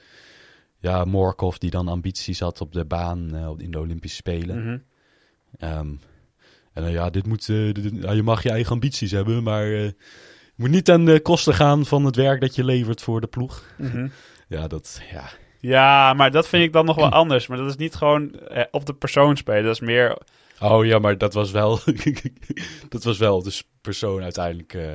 ja, 0.79 1.05
Morkov 1.05 1.55
die 1.57 1.69
dan 1.69 1.87
ambities 1.87 2.39
had 2.39 2.61
op 2.61 2.71
de 2.73 2.85
baan 2.85 3.35
eh, 3.35 3.49
in 3.57 3.71
de 3.71 3.79
Olympische 3.79 4.15
Spelen. 4.17 4.63
Mhm. 4.63 4.77
Ehm, 5.57 5.87
en 6.73 6.83
dan 6.83 6.91
ja, 6.91 7.09
dit 7.09 7.27
moet, 7.27 7.49
eh, 7.49 7.71
dit- 7.73 7.91
ja, 8.01 8.11
je 8.11 8.23
mag 8.23 8.43
je 8.43 8.49
eigen 8.49 8.71
ambities 8.71 9.11
hebben, 9.11 9.43
maar 9.43 9.63
eh, 9.65 9.83
je 9.83 10.55
moet 10.55 10.69
niet 10.69 10.85
ten 10.85 11.05
de 11.05 11.19
kosten 11.19 11.53
gaan 11.53 11.85
van 11.85 12.05
het 12.05 12.15
werk 12.15 12.41
dat 12.41 12.55
je 12.55 12.63
levert 12.63 13.01
voor 13.01 13.21
de 13.21 13.27
ploeg. 13.27 13.63
Mhm. 13.77 14.07
Ja, 14.47 14.67
dat, 14.67 15.01
ja, 15.11 15.29
Ja, 15.59 16.13
maar 16.13 16.31
dat 16.31 16.47
vind 16.47 16.63
ik 16.63 16.73
dan 16.73 16.85
nog 16.85 16.95
wel 16.95 17.09
anders. 17.21 17.47
Maar 17.47 17.57
dat 17.57 17.69
is 17.69 17.75
niet 17.75 17.95
gewoon 17.95 18.33
eh, 18.33 18.63
op 18.71 18.85
de 18.85 18.93
persoon 18.93 19.37
spelen. 19.37 19.63
Dat 19.63 19.73
is 19.73 19.79
meer... 19.79 20.17
Oh 20.59 20.85
ja, 20.85 20.99
maar 20.99 21.17
dat 21.17 21.33
was 21.33 21.51
wel. 21.51 21.79
dat 22.89 23.03
was 23.03 23.17
wel 23.17 23.43
de 23.43 23.61
persoon 23.81 24.21
uiteindelijk. 24.23 24.73
eh 24.73 24.89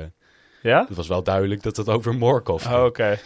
Ja? 0.61 0.85
het 0.87 0.95
was 0.95 1.07
wel 1.07 1.23
duidelijk 1.23 1.63
dat 1.63 1.77
het 1.77 1.89
over 1.89 2.15
Morkov 2.15 2.63
ging. 2.65 2.75
Oh, 2.75 2.83
Oké. 2.85 3.17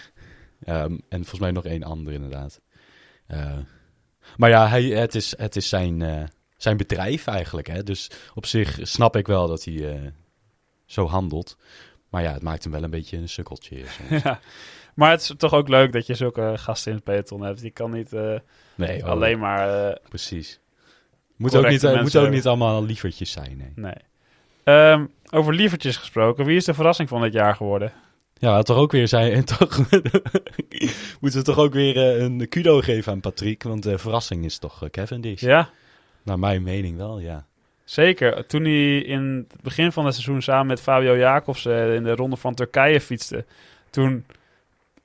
Ehm, 0.64 0.92
en 1.10 1.18
volgens 1.20 1.40
mij 1.40 1.52
nog 1.52 1.66
één 1.66 1.84
ander 1.84 2.14
inderdaad. 2.14 2.62
Eh, 3.28 3.58
maar 4.38 4.50
ja, 4.50 4.68
hij, 4.68 4.84
het 4.84 5.16
is, 5.16 5.38
het 5.38 5.56
is 5.56 5.70
zijn, 5.70 6.02
eh, 6.02 6.24
zijn 6.62 6.78
bedrijf 6.78 7.28
eigenlijk. 7.28 7.68
Hè? 7.68 7.84
Dus 7.84 8.12
op 8.34 8.46
zich 8.46 8.80
snap 8.82 9.16
ik 9.16 9.28
wel 9.28 9.48
dat 9.48 9.64
hij 9.64 9.90
eh, 9.90 10.00
zo 10.86 11.08
handelt. 11.08 11.58
Maar 12.10 12.24
ja, 12.24 12.34
het 12.34 12.42
maakt 12.42 12.64
hem 12.64 12.72
wel 12.72 12.84
een 12.84 12.90
beetje 12.90 13.18
een 13.18 13.30
sukkeltje. 13.30 13.84
soms. 13.88 14.24
Ja. 14.24 14.40
Maar 14.96 15.12
het 15.12 15.22
is 15.22 15.34
toch 15.38 15.54
ook 15.54 15.68
leuk 15.68 15.92
dat 15.94 16.06
je 16.06 16.14
zulke 16.14 16.54
gasten 16.56 16.92
in 16.92 16.98
het 16.98 17.06
peloton 17.06 17.42
hebt. 17.42 17.62
Die 17.62 17.72
kan 17.72 17.92
niet 17.92 18.14
eh, 18.14 18.36
Nee, 18.76 19.02
oh, 19.02 19.10
alleen 19.10 19.40
maar... 19.40 19.90
eh, 19.90 19.96
precies. 20.10 20.60
Moet 21.36 21.56
ook, 21.56 21.68
niet, 21.68 21.82
moet 22.02 22.18
ook 22.18 22.30
niet 22.30 22.48
allemaal 22.48 22.84
lievertjes 22.84 23.32
zijn. 23.32 23.58
Nee. 23.58 23.72
nee. 23.76 23.94
Ehm, 24.64 25.06
over 25.30 25.54
lievertjes 25.54 25.98
gesproken. 25.98 26.46
Wie 26.46 26.56
is 26.56 26.66
de 26.66 26.74
verrassing 26.74 27.10
van 27.10 27.22
dit 27.22 27.34
jaar 27.34 27.56
geworden? 27.56 27.94
Ja, 28.34 28.62
toch 28.62 28.78
ook 28.78 28.92
weer 28.92 29.08
zijn. 29.08 29.32
En 29.32 29.46
toch 29.46 29.78
moeten 31.22 31.40
we 31.40 31.46
toch 31.46 31.58
ook 31.58 31.74
weer 31.74 32.22
een 32.22 32.50
kudo 32.50 32.80
geven 32.80 33.12
aan 33.12 33.20
Patrick. 33.20 33.64
Want 33.64 33.84
de 33.84 33.98
verrassing 33.98 34.46
is 34.46 34.58
toch 34.58 34.84
eh, 34.84 34.90
Cavendish. 34.90 35.42
Ja, 35.42 35.70
Naar 36.24 36.40
mijn 36.40 36.64
mening 36.64 36.98
wel, 36.98 37.20
ja. 37.20 37.46
zeker. 37.84 38.46
Toen 38.48 38.64
hij 38.64 38.98
in 38.98 39.48
het 39.50 39.62
begin 39.62 39.92
van 39.92 40.06
het 40.06 40.14
seizoen 40.14 40.42
samen 40.42 40.68
met 40.68 40.82
Fabio 40.82 41.18
Jacobs 41.18 41.66
in 41.66 42.04
de 42.04 42.16
ronde 42.16 42.36
van 42.36 42.54
Turkije 42.54 43.02
fietste. 43.02 43.46
Toen 43.90 44.26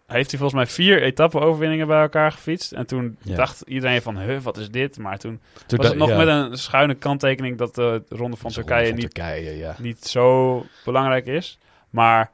heeft 0.07 0.31
hij 0.31 0.39
volgens 0.41 0.61
mij 0.63 0.67
vier 0.75 1.03
etappe-overwinningen 1.03 1.87
bij 1.87 2.01
elkaar 2.01 2.33
gefietst. 2.33 2.73
En 2.73 2.87
toen 2.87 3.17
Ja. 3.23 3.37
dacht 3.37 3.61
iedereen 3.61 4.03
van, 4.03 4.19
huh, 4.19 4.41
wat 4.41 4.57
is 4.57 4.71
dit? 4.71 4.99
Maar 4.99 5.19
toen 5.19 5.41
Toen 5.67 5.79
was 5.79 5.89
het 5.89 5.97
nog 5.97 6.09
ja, 6.09 6.17
met 6.17 6.29
een 6.29 6.59
schuine 6.59 6.95
kanttekening 6.95 7.59
dat 7.59 7.75
de 7.75 8.03
Ronde 8.09 8.37
van 8.37 8.49
de 8.49 8.55
Turkije 8.55 8.77
Ronde 8.79 8.91
van 8.91 9.01
niet, 9.01 9.15
Turkije, 9.15 9.57
ja. 9.57 9.75
niet 9.79 10.05
zo 10.05 10.65
belangrijk 10.85 11.27
is. 11.27 11.59
Maar 11.91 12.31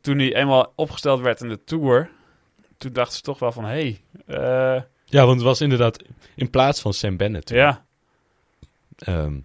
toen 0.00 0.18
hij 0.18 0.34
eenmaal 0.34 0.72
opgesteld 0.74 1.20
werd 1.20 1.40
in 1.40 1.48
de 1.48 1.64
Tour, 1.64 2.10
toen 2.76 2.92
dachten 2.92 3.16
ze 3.16 3.22
toch 3.22 3.38
wel 3.38 3.52
van, 3.52 3.64
hé, 3.64 3.70
hey, 3.70 4.00
eh, 4.76 4.82
Ja, 5.12 5.24
want 5.24 5.36
het 5.36 5.46
was 5.46 5.60
inderdaad 5.60 6.02
in 6.34 6.50
plaats 6.50 6.80
van 6.80 6.92
Sam 6.92 7.16
Bennett. 7.16 7.46
toen. 7.46 7.56
ja, 7.56 7.84
Ehm, 8.98 9.38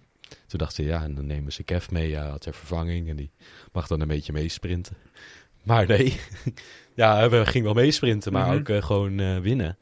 toen 0.46 0.58
dachten 0.58 0.84
ze, 0.84 0.90
ja, 0.90 1.02
en 1.02 1.14
dan 1.14 1.26
nemen 1.26 1.52
ze 1.52 1.62
Kev 1.62 1.88
mee, 1.90 2.08
ja, 2.08 2.38
ter 2.38 2.54
vervanging. 2.54 3.08
En 3.08 3.16
die 3.16 3.30
mag 3.72 3.86
dan 3.86 4.00
een 4.00 4.08
beetje 4.08 4.32
meesprinten. 4.32 4.96
Maar 5.62 5.86
nee, 5.86 6.20
ja, 6.94 7.28
we 7.28 7.46
ging 7.46 7.64
wel 7.64 7.74
meesprinten, 7.74 8.32
maar 8.32 8.46
Mhm. 8.46 8.56
ook 8.56 8.68
eh, 8.68 8.82
gewoon 8.82 9.18
eh, 9.20 9.38
winnen. 9.38 9.78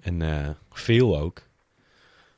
En 0.00 0.22
eh, 0.22 0.48
veel 0.70 1.18
ook. 1.18 1.42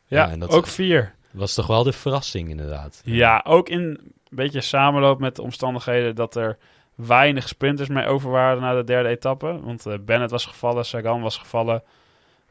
ja, 0.06 0.24
Ja, 0.24 0.30
en 0.30 0.38
dat- 0.38 0.50
ook 0.50 0.66
vier. 0.66 1.14
was 1.30 1.54
toch 1.54 1.66
wel 1.66 1.82
de 1.82 1.92
verrassing, 1.92 2.48
inderdaad. 2.48 3.00
Ja, 3.04 3.42
ook 3.46 3.68
in 3.68 3.80
een 3.80 4.12
beetje 4.30 4.60
samenloop 4.60 5.18
met 5.20 5.36
de 5.36 5.42
omstandigheden 5.42 6.14
dat 6.14 6.36
er 6.36 6.58
weinig 6.94 7.48
sprinters 7.48 7.88
mee 7.88 8.06
over 8.06 8.30
waren 8.30 8.60
na 8.62 8.74
de 8.74 8.84
derde 8.84 9.08
etappe. 9.08 9.60
Want 9.60 9.86
Bennett 10.04 10.30
was 10.30 10.44
gevallen, 10.46 10.84
Sagan 10.84 11.20
was 11.20 11.36
gevallen. 11.38 11.82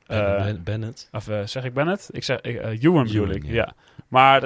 Eh, 0.08 0.44
Ben- 0.44 0.64
Bennett. 0.64 1.10
Of 1.12 1.28
eh, 1.28 1.46
zeg 1.46 1.64
ik 1.64 1.74
Bennett? 1.74 2.10
Ik 2.12 2.24
zeg 2.24 2.42
ik, 2.42 2.56
eh, 2.56 2.84
Ewan 2.84 3.04
bedoel 3.04 3.24
Ewan, 3.24 3.36
ik, 3.36 3.46
ja. 3.46 3.54
ja. 3.54 3.74
Maar 4.08 4.46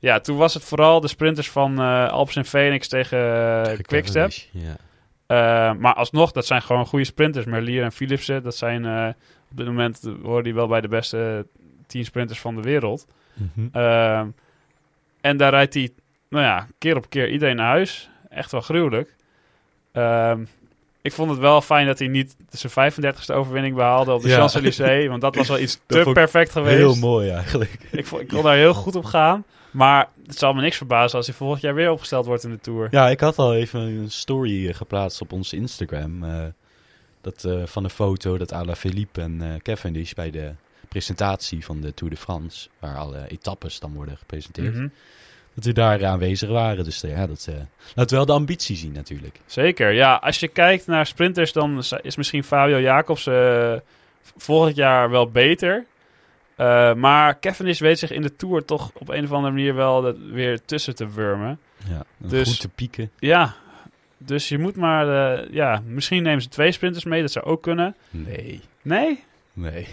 ja, 0.00 0.20
toen 0.20 0.36
was 0.36 0.54
het 0.54 0.64
vooral 0.64 1.00
de 1.00 1.08
sprinters 1.08 1.50
van 1.50 1.80
eh 1.80 2.08
Alps 2.08 2.36
en 2.36 2.44
Phoenix 2.44 2.88
tegen 2.88 3.18
uh, 3.18 3.62
Tegen 3.62 3.84
Quickstep. 3.84 4.32
Maar 5.78 5.94
alsnog, 5.94 6.32
dat 6.32 6.46
zijn 6.46 6.62
gewoon 6.62 6.86
goede 6.86 7.04
sprinters. 7.04 7.44
Merlier 7.44 7.82
en 7.82 7.92
Philipsen, 7.92 8.42
dat 8.42 8.56
zijn 8.56 9.14
op 9.50 9.56
dit 9.56 9.66
moment 9.66 10.02
horen 10.22 10.44
die 10.44 10.54
wel 10.54 10.66
bij 10.68 10.80
de 10.80 10.88
beste 10.88 11.46
tien 11.86 12.04
sprinters 12.04 12.40
van 12.40 12.54
de 12.54 12.62
wereld. 12.62 13.06
Mhm. 13.34 13.68
Ehm, 13.72 14.28
en 15.20 15.36
daar 15.36 15.50
rijdt 15.50 15.74
hij, 15.74 15.90
nou 16.28 16.44
ja, 16.44 16.66
keer 16.78 16.96
op 16.96 17.10
keer 17.10 17.30
iedereen 17.30 17.56
naar 17.56 17.66
huis. 17.70 18.10
Echt 18.28 18.52
wel 18.52 18.60
gruwelijk. 18.60 19.14
Ik 21.06 21.12
vond 21.12 21.30
het 21.30 21.38
wel 21.38 21.60
fijn 21.60 21.86
dat 21.86 21.98
hij 21.98 22.08
niet 22.08 22.36
zijn 22.50 22.92
35e 22.92 23.34
overwinning 23.34 23.74
behaalde 23.74 24.12
op 24.12 24.22
de 24.22 24.28
Ja. 24.28 24.36
Champs-Élysées. 24.36 25.08
Want 25.08 25.20
dat 25.20 25.34
was 25.34 25.48
wel 25.48 25.58
iets 25.64 25.80
te 25.86 26.10
perfect 26.12 26.52
geweest. 26.52 26.76
Heel 26.76 26.94
mooi 26.94 27.30
eigenlijk. 27.30 27.78
Ik, 27.92 28.06
vond, 28.06 28.22
ik 28.22 28.28
kon 28.28 28.42
daar 28.42 28.56
heel 28.56 28.74
goed 28.74 28.96
op 28.96 29.04
gaan. 29.04 29.44
Maar 29.70 30.08
het 30.26 30.38
zal 30.38 30.52
me 30.52 30.60
niks 30.60 30.76
verbazen 30.76 31.16
als 31.16 31.26
hij 31.26 31.36
volgend 31.36 31.60
jaar 31.62 31.74
weer 31.74 31.90
opgesteld 31.90 32.26
wordt 32.26 32.44
in 32.44 32.50
de 32.50 32.60
Tour. 32.60 32.88
Ja, 32.90 33.08
ik 33.08 33.20
had 33.20 33.38
al 33.38 33.54
even 33.54 33.80
een 33.80 34.10
story 34.10 34.72
geplaatst 34.72 35.20
op 35.20 35.32
ons 35.32 35.52
Instagram. 35.52 36.24
eh, 36.24 36.44
dat, 37.20 37.44
eh, 37.44 37.62
van 37.66 37.84
een 37.84 37.90
foto 37.90 38.38
dat 38.38 38.52
Ala 38.52 38.74
Philippe 38.74 39.20
en 39.20 39.42
eh 39.42 39.48
Cavendish 39.62 40.12
bij 40.12 40.30
de 40.30 40.50
presentatie 40.88 41.64
van 41.64 41.80
de 41.80 41.94
Tour 41.94 42.12
de 42.14 42.20
France, 42.20 42.68
waar 42.78 42.96
alle 42.96 43.28
etappes 43.28 43.78
dan 43.80 43.94
worden 43.94 44.16
gepresenteerd, 44.16 44.74
Mhm. 44.74 44.88
Dat 45.56 45.64
die 45.64 45.72
daar 45.72 46.06
aanwezig 46.06 46.48
waren. 46.48 46.84
Dus 46.84 47.00
ja, 47.00 47.26
dat 47.26 47.46
eh, 47.48 47.54
laat 47.94 48.10
wel 48.10 48.26
de 48.26 48.32
ambitie 48.32 48.76
zien 48.76 48.92
natuurlijk. 48.92 49.40
Zeker, 49.46 49.92
ja. 49.92 50.14
Als 50.14 50.40
je 50.40 50.48
kijkt 50.48 50.86
naar 50.86 51.06
sprinters, 51.06 51.52
dan 51.52 51.78
is- 51.78 51.92
is 52.02 52.16
misschien 52.16 52.44
Fabio 52.44 52.80
Jacobs 52.80 53.26
eh, 53.26 53.74
volgend 54.36 54.76
jaar 54.76 55.10
wel 55.10 55.30
beter. 55.30 55.84
Eh, 56.56 56.94
maar 56.94 57.38
Cavendish 57.40 57.80
weet 57.80 57.98
zich 57.98 58.10
in 58.10 58.22
de 58.22 58.36
Tour 58.36 58.64
toch 58.64 58.90
op 58.94 59.08
een 59.08 59.24
of 59.24 59.32
andere 59.32 59.52
manier 59.52 59.74
wel 59.74 60.02
dat 60.02 60.16
weer 60.32 60.60
tussen 60.64 60.94
te 60.94 61.12
wurmen. 61.12 61.58
Ja, 61.88 62.04
Dus- 62.16 62.48
goed 62.48 62.60
te 62.60 62.68
pieken. 62.68 63.10
Ja, 63.18 63.54
dus 64.18 64.48
je 64.48 64.58
moet 64.58 64.76
maar... 64.76 65.06
ja, 65.52 65.82
misschien 65.86 66.22
nemen 66.22 66.42
ze 66.42 66.48
twee 66.48 66.72
sprinters 66.72 67.04
mee, 67.04 67.20
dat 67.20 67.32
zou 67.32 67.44
ook 67.44 67.62
kunnen. 67.62 67.94
Nee, 68.10 68.60
Nee? 68.82 69.24
nee. 69.52 69.86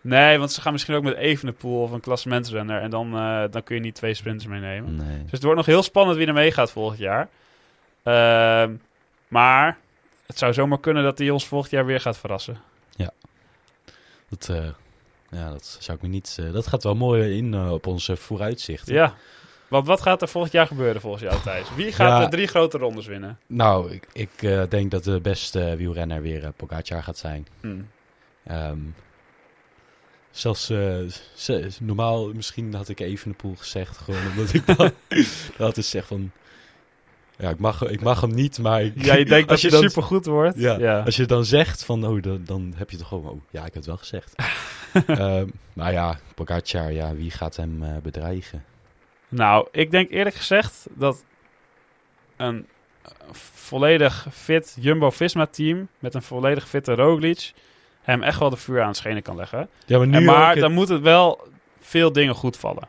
Nee, 0.00 0.38
want 0.38 0.52
ze 0.52 0.60
gaan 0.60 0.72
misschien 0.72 0.94
ook 0.94 1.02
met 1.02 1.16
Evenepoel 1.16 1.82
of 1.82 1.90
een 1.90 2.00
klassementsrenner. 2.00 2.80
En 2.80 2.90
dan, 2.90 3.16
eh, 3.16 3.42
dan 3.50 3.62
kun 3.62 3.74
je 3.74 3.80
niet 3.80 3.94
twee 3.94 4.14
sprinters 4.14 4.46
meenemen. 4.50 4.94
nee. 4.96 5.22
Dus 5.22 5.30
het 5.30 5.42
wordt 5.42 5.56
nog 5.56 5.66
heel 5.66 5.82
spannend 5.82 6.16
wie 6.18 6.26
er 6.26 6.32
meegaat 6.32 6.70
volgend 6.70 6.98
jaar. 6.98 7.28
Ehm, 8.02 8.72
maar 9.28 9.78
het 10.26 10.38
zou 10.38 10.52
zomaar 10.52 10.80
kunnen 10.80 11.02
dat 11.02 11.18
hij 11.18 11.30
ons 11.30 11.46
volgend 11.46 11.72
jaar 11.72 11.86
weer 11.86 12.00
gaat 12.00 12.18
verrassen. 12.18 12.58
Dat, 14.28 14.48
eh, 14.48 14.68
ja, 15.30 15.50
dat 15.50 15.76
zou 15.80 15.96
ik 15.96 16.02
me 16.02 16.08
niet... 16.08 16.36
eh, 16.40 16.52
dat 16.52 16.66
gaat 16.66 16.82
wel 16.82 16.94
mooi 16.94 17.36
in 17.36 17.54
op 17.68 17.86
onze 17.86 18.16
vooruitzichten. 18.16 18.94
Ja. 18.94 19.14
Want 19.68 19.86
wat 19.86 20.00
gaat 20.02 20.22
er 20.22 20.28
volgend 20.28 20.52
jaar 20.52 20.66
gebeuren 20.66 21.00
volgens 21.00 21.22
jou, 21.22 21.40
Thijs? 21.42 21.74
Wie 21.74 21.92
gaat 21.92 22.08
Ja. 22.08 22.24
de 22.24 22.30
drie 22.36 22.46
grote 22.46 22.78
rondes 22.78 23.06
winnen? 23.06 23.38
Nou, 23.46 23.92
ik, 23.92 24.06
ik 24.12 24.30
denk 24.70 24.90
dat 24.90 25.04
de 25.04 25.20
beste 25.20 25.76
wielrenner 25.76 26.22
weer 26.22 26.52
Pogacar 26.56 27.02
gaat 27.02 27.18
zijn. 27.18 27.46
Ehm, 28.44 28.78
zelfs 30.30 30.70
eh, 30.70 30.96
ze- 31.34 31.68
normaal, 31.80 32.32
misschien 32.32 32.74
had 32.74 32.88
ik 32.88 33.00
even 33.00 33.30
de 33.30 33.36
pool 33.36 33.54
gezegd, 33.56 33.96
gewoon 33.98 34.26
omdat 34.30 34.52
ik 34.54 34.66
dan, 34.66 34.76
dan 35.56 35.66
had 35.66 35.74
gezegd 35.74 36.06
van, 36.06 36.30
ja, 37.38 37.50
ik 37.50 37.58
mag, 37.58 37.82
ik 37.88 38.00
mag 38.00 38.20
hem 38.20 38.34
niet, 38.34 38.58
maar 38.58 38.82
ik- 38.82 39.04
Ja, 39.04 39.14
je 39.14 39.24
denkt 39.24 39.48
dat 39.48 39.50
als 39.50 39.60
je, 39.60 39.66
je 39.66 39.72
dan, 39.72 39.82
supergoed 39.82 40.26
wordt? 40.26 40.58
ja, 40.58 41.00
als 41.00 41.16
je 41.16 41.26
dan 41.26 41.44
zegt 41.44 41.84
van, 41.84 42.06
oh, 42.06 42.22
dan, 42.22 42.40
dan 42.44 42.72
heb 42.76 42.90
je 42.90 42.96
toch 42.96 43.08
gewoon, 43.08 43.28
oh, 43.30 43.40
ja, 43.50 43.58
ik 43.58 43.64
heb 43.64 43.74
het 43.74 43.86
wel 43.86 43.96
gezegd. 43.96 44.34
Ehm, 45.06 45.46
maar 45.72 45.92
ja, 45.92 46.18
Pogacar, 46.34 46.92
ja, 46.92 47.14
wie 47.14 47.30
gaat 47.30 47.56
hem 47.56 47.82
eh, 47.82 47.96
bedreigen? 48.02 48.64
Nou, 49.28 49.68
ik 49.72 49.90
denk 49.90 50.10
eerlijk 50.10 50.36
gezegd 50.36 50.86
dat 50.94 51.24
een 52.36 52.66
volledig 53.32 54.26
fit 54.32 54.76
Jumbo-Visma-team 54.80 55.88
met 55.98 56.14
een 56.14 56.22
volledig 56.22 56.68
fitte 56.68 56.94
Roglic 56.94 57.52
hem 58.10 58.22
echt 58.22 58.38
wel 58.38 58.50
de 58.50 58.56
vuur 58.56 58.80
aan 58.80 58.88
het 58.88 58.96
schenen 58.96 59.22
kan 59.22 59.36
leggen. 59.36 59.68
Ja, 59.86 59.98
maar 59.98 60.08
En 60.10 60.24
maar 60.24 60.42
ook 60.48 60.50
het- 60.50 60.60
dan 60.60 60.72
moeten 60.72 61.02
wel 61.02 61.48
veel 61.80 62.12
dingen 62.12 62.34
goed 62.34 62.56
vallen. 62.56 62.88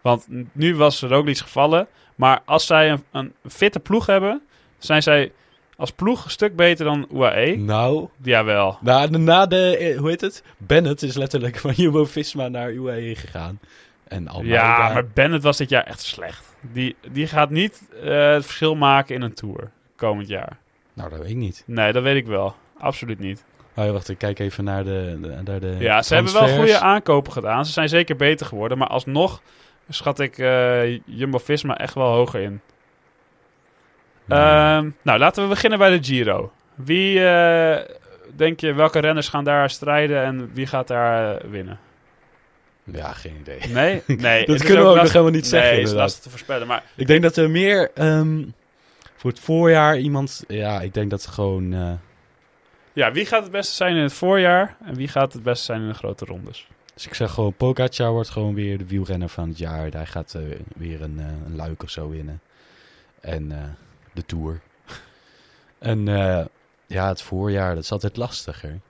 Want 0.00 0.26
nu 0.52 0.76
was 0.76 1.02
Roglic 1.02 1.38
gevallen. 1.38 1.86
Maar 2.14 2.40
als 2.44 2.66
zij 2.66 2.90
een, 2.90 3.02
een 3.12 3.32
fitte 3.48 3.80
ploeg 3.80 4.06
hebben, 4.06 4.42
zijn 4.78 5.02
zij 5.02 5.32
als 5.76 5.90
ploeg 5.92 6.24
een 6.24 6.30
stuk 6.30 6.56
beter 6.56 6.84
dan 6.84 7.06
UAE. 7.12 7.56
Nou, 7.56 8.08
Jawel. 8.22 8.78
na, 8.80 9.06
na 9.06 9.46
de, 9.46 9.76
eh, 9.76 9.98
hoe 9.98 10.08
heet 10.08 10.20
het? 10.20 10.42
Bennett 10.56 11.02
is 11.02 11.16
letterlijk 11.16 11.58
van 11.58 11.72
Jumbo-Visma 11.82 12.48
naar 12.48 12.72
UAE 12.72 13.14
gegaan. 13.14 13.60
En 14.04 14.28
Almeida, 14.28 14.54
Ja, 14.54 14.92
maar 14.92 15.06
Bennett 15.06 15.42
was 15.42 15.56
dit 15.56 15.68
jaar 15.68 15.84
echt 15.84 16.00
slecht. 16.02 16.54
Die, 16.60 16.96
die 17.12 17.26
gaat 17.26 17.50
niet 17.50 17.82
eh, 18.02 18.32
het 18.32 18.44
verschil 18.44 18.74
maken 18.76 19.14
in 19.14 19.22
een 19.22 19.34
Tour 19.34 19.70
komend 19.96 20.28
jaar. 20.28 20.58
Nou, 20.94 21.10
dat 21.10 21.18
weet 21.18 21.30
ik 21.30 21.36
niet. 21.36 21.62
Nee, 21.66 21.92
dat 21.92 22.02
weet 22.02 22.16
ik 22.16 22.26
wel. 22.26 22.54
Absoluut 22.78 23.18
niet. 23.18 23.44
Oh, 23.76 23.90
wacht, 23.90 24.08
ik 24.08 24.18
kijk 24.18 24.38
even 24.38 24.64
naar 24.64 24.84
de, 24.84 25.18
de, 25.20 25.28
naar 25.44 25.60
de 25.60 25.76
Ja, 25.78 26.02
ze 26.02 26.14
hebben 26.14 26.32
wel 26.32 26.48
goede 26.48 26.78
aankopen 26.78 27.32
gedaan. 27.32 27.66
Ze 27.66 27.72
zijn 27.72 27.88
zeker 27.88 28.16
beter 28.16 28.46
geworden. 28.46 28.78
Maar 28.78 28.88
alsnog 28.88 29.42
schat 29.88 30.20
ik 30.20 30.38
eh, 30.38 30.98
Jumbo-Visma 31.04 31.78
echt 31.78 31.94
wel 31.94 32.12
hoger 32.12 32.40
in. 32.40 32.60
Ja. 34.26 34.76
Ehm, 34.76 34.90
nou, 35.02 35.18
laten 35.18 35.42
we 35.42 35.48
beginnen 35.48 35.78
bij 35.78 35.90
de 35.90 36.04
Giro. 36.04 36.52
Wie 36.74 37.24
eh, 37.24 37.80
denk 38.36 38.60
je, 38.60 38.72
welke 38.72 38.98
renners 38.98 39.28
gaan 39.28 39.44
daar 39.44 39.70
strijden 39.70 40.22
en 40.22 40.50
wie 40.52 40.66
gaat 40.66 40.88
daar 40.88 41.36
eh, 41.36 41.50
winnen? 41.50 41.78
ja, 42.84 43.12
geen 43.12 43.36
idee. 43.40 43.60
Nee? 43.68 44.02
Nee. 44.26 44.46
Dat 44.46 44.64
kunnen 44.64 44.84
we 44.84 44.90
ook 44.90 44.96
nog 44.96 45.12
helemaal 45.12 45.32
niet 45.32 45.46
zeggen, 45.46 45.72
Nee, 45.72 45.82
is 45.82 45.92
lastig 45.92 46.22
te 46.22 46.30
voorspellen. 46.30 46.66
Maar 46.66 46.82
Ik 46.96 47.06
denk 47.06 47.22
dat 47.22 47.36
er 47.36 47.50
meer 47.50 47.90
ehm, 47.94 48.44
voor 49.16 49.30
het 49.30 49.40
voorjaar 49.40 49.98
iemand... 49.98 50.44
Ja, 50.48 50.80
ik 50.80 50.94
denk 50.94 51.10
dat 51.10 51.26
gewoon... 51.26 51.98
ja, 52.92 53.12
wie 53.12 53.26
gaat 53.26 53.42
het 53.42 53.52
beste 53.52 53.74
zijn 53.74 53.96
in 53.96 54.02
het 54.02 54.12
voorjaar 54.12 54.76
en 54.84 54.94
wie 54.94 55.08
gaat 55.08 55.32
het 55.32 55.42
beste 55.42 55.64
zijn 55.64 55.80
in 55.80 55.88
de 55.88 55.94
grote 55.94 56.24
rondes? 56.24 56.66
dus 56.94 57.06
ik 57.06 57.14
zeg 57.14 57.30
gewoon, 57.30 57.54
Pogacar 57.54 58.12
wordt 58.12 58.28
gewoon 58.28 58.54
weer 58.54 58.78
de 58.78 58.86
wielrenner 58.86 59.28
van 59.28 59.48
het 59.48 59.58
jaar. 59.58 59.90
Hij 59.90 60.06
gaat 60.06 60.34
eh, 60.34 60.42
weer 60.76 61.02
een, 61.02 61.18
eh, 61.18 61.26
een 61.46 61.56
luik 61.56 61.82
of 61.82 61.90
zo 61.90 62.08
winnen. 62.08 62.40
En 63.20 63.52
eh, 63.52 63.68
de 64.12 64.24
Tour. 64.24 64.60
en 65.78 66.04
ja, 66.86 67.08
het 67.08 67.22
voorjaar, 67.22 67.74
dat 67.74 67.84
is 67.84 67.92
altijd 67.92 68.16
lastiger. 68.16 68.80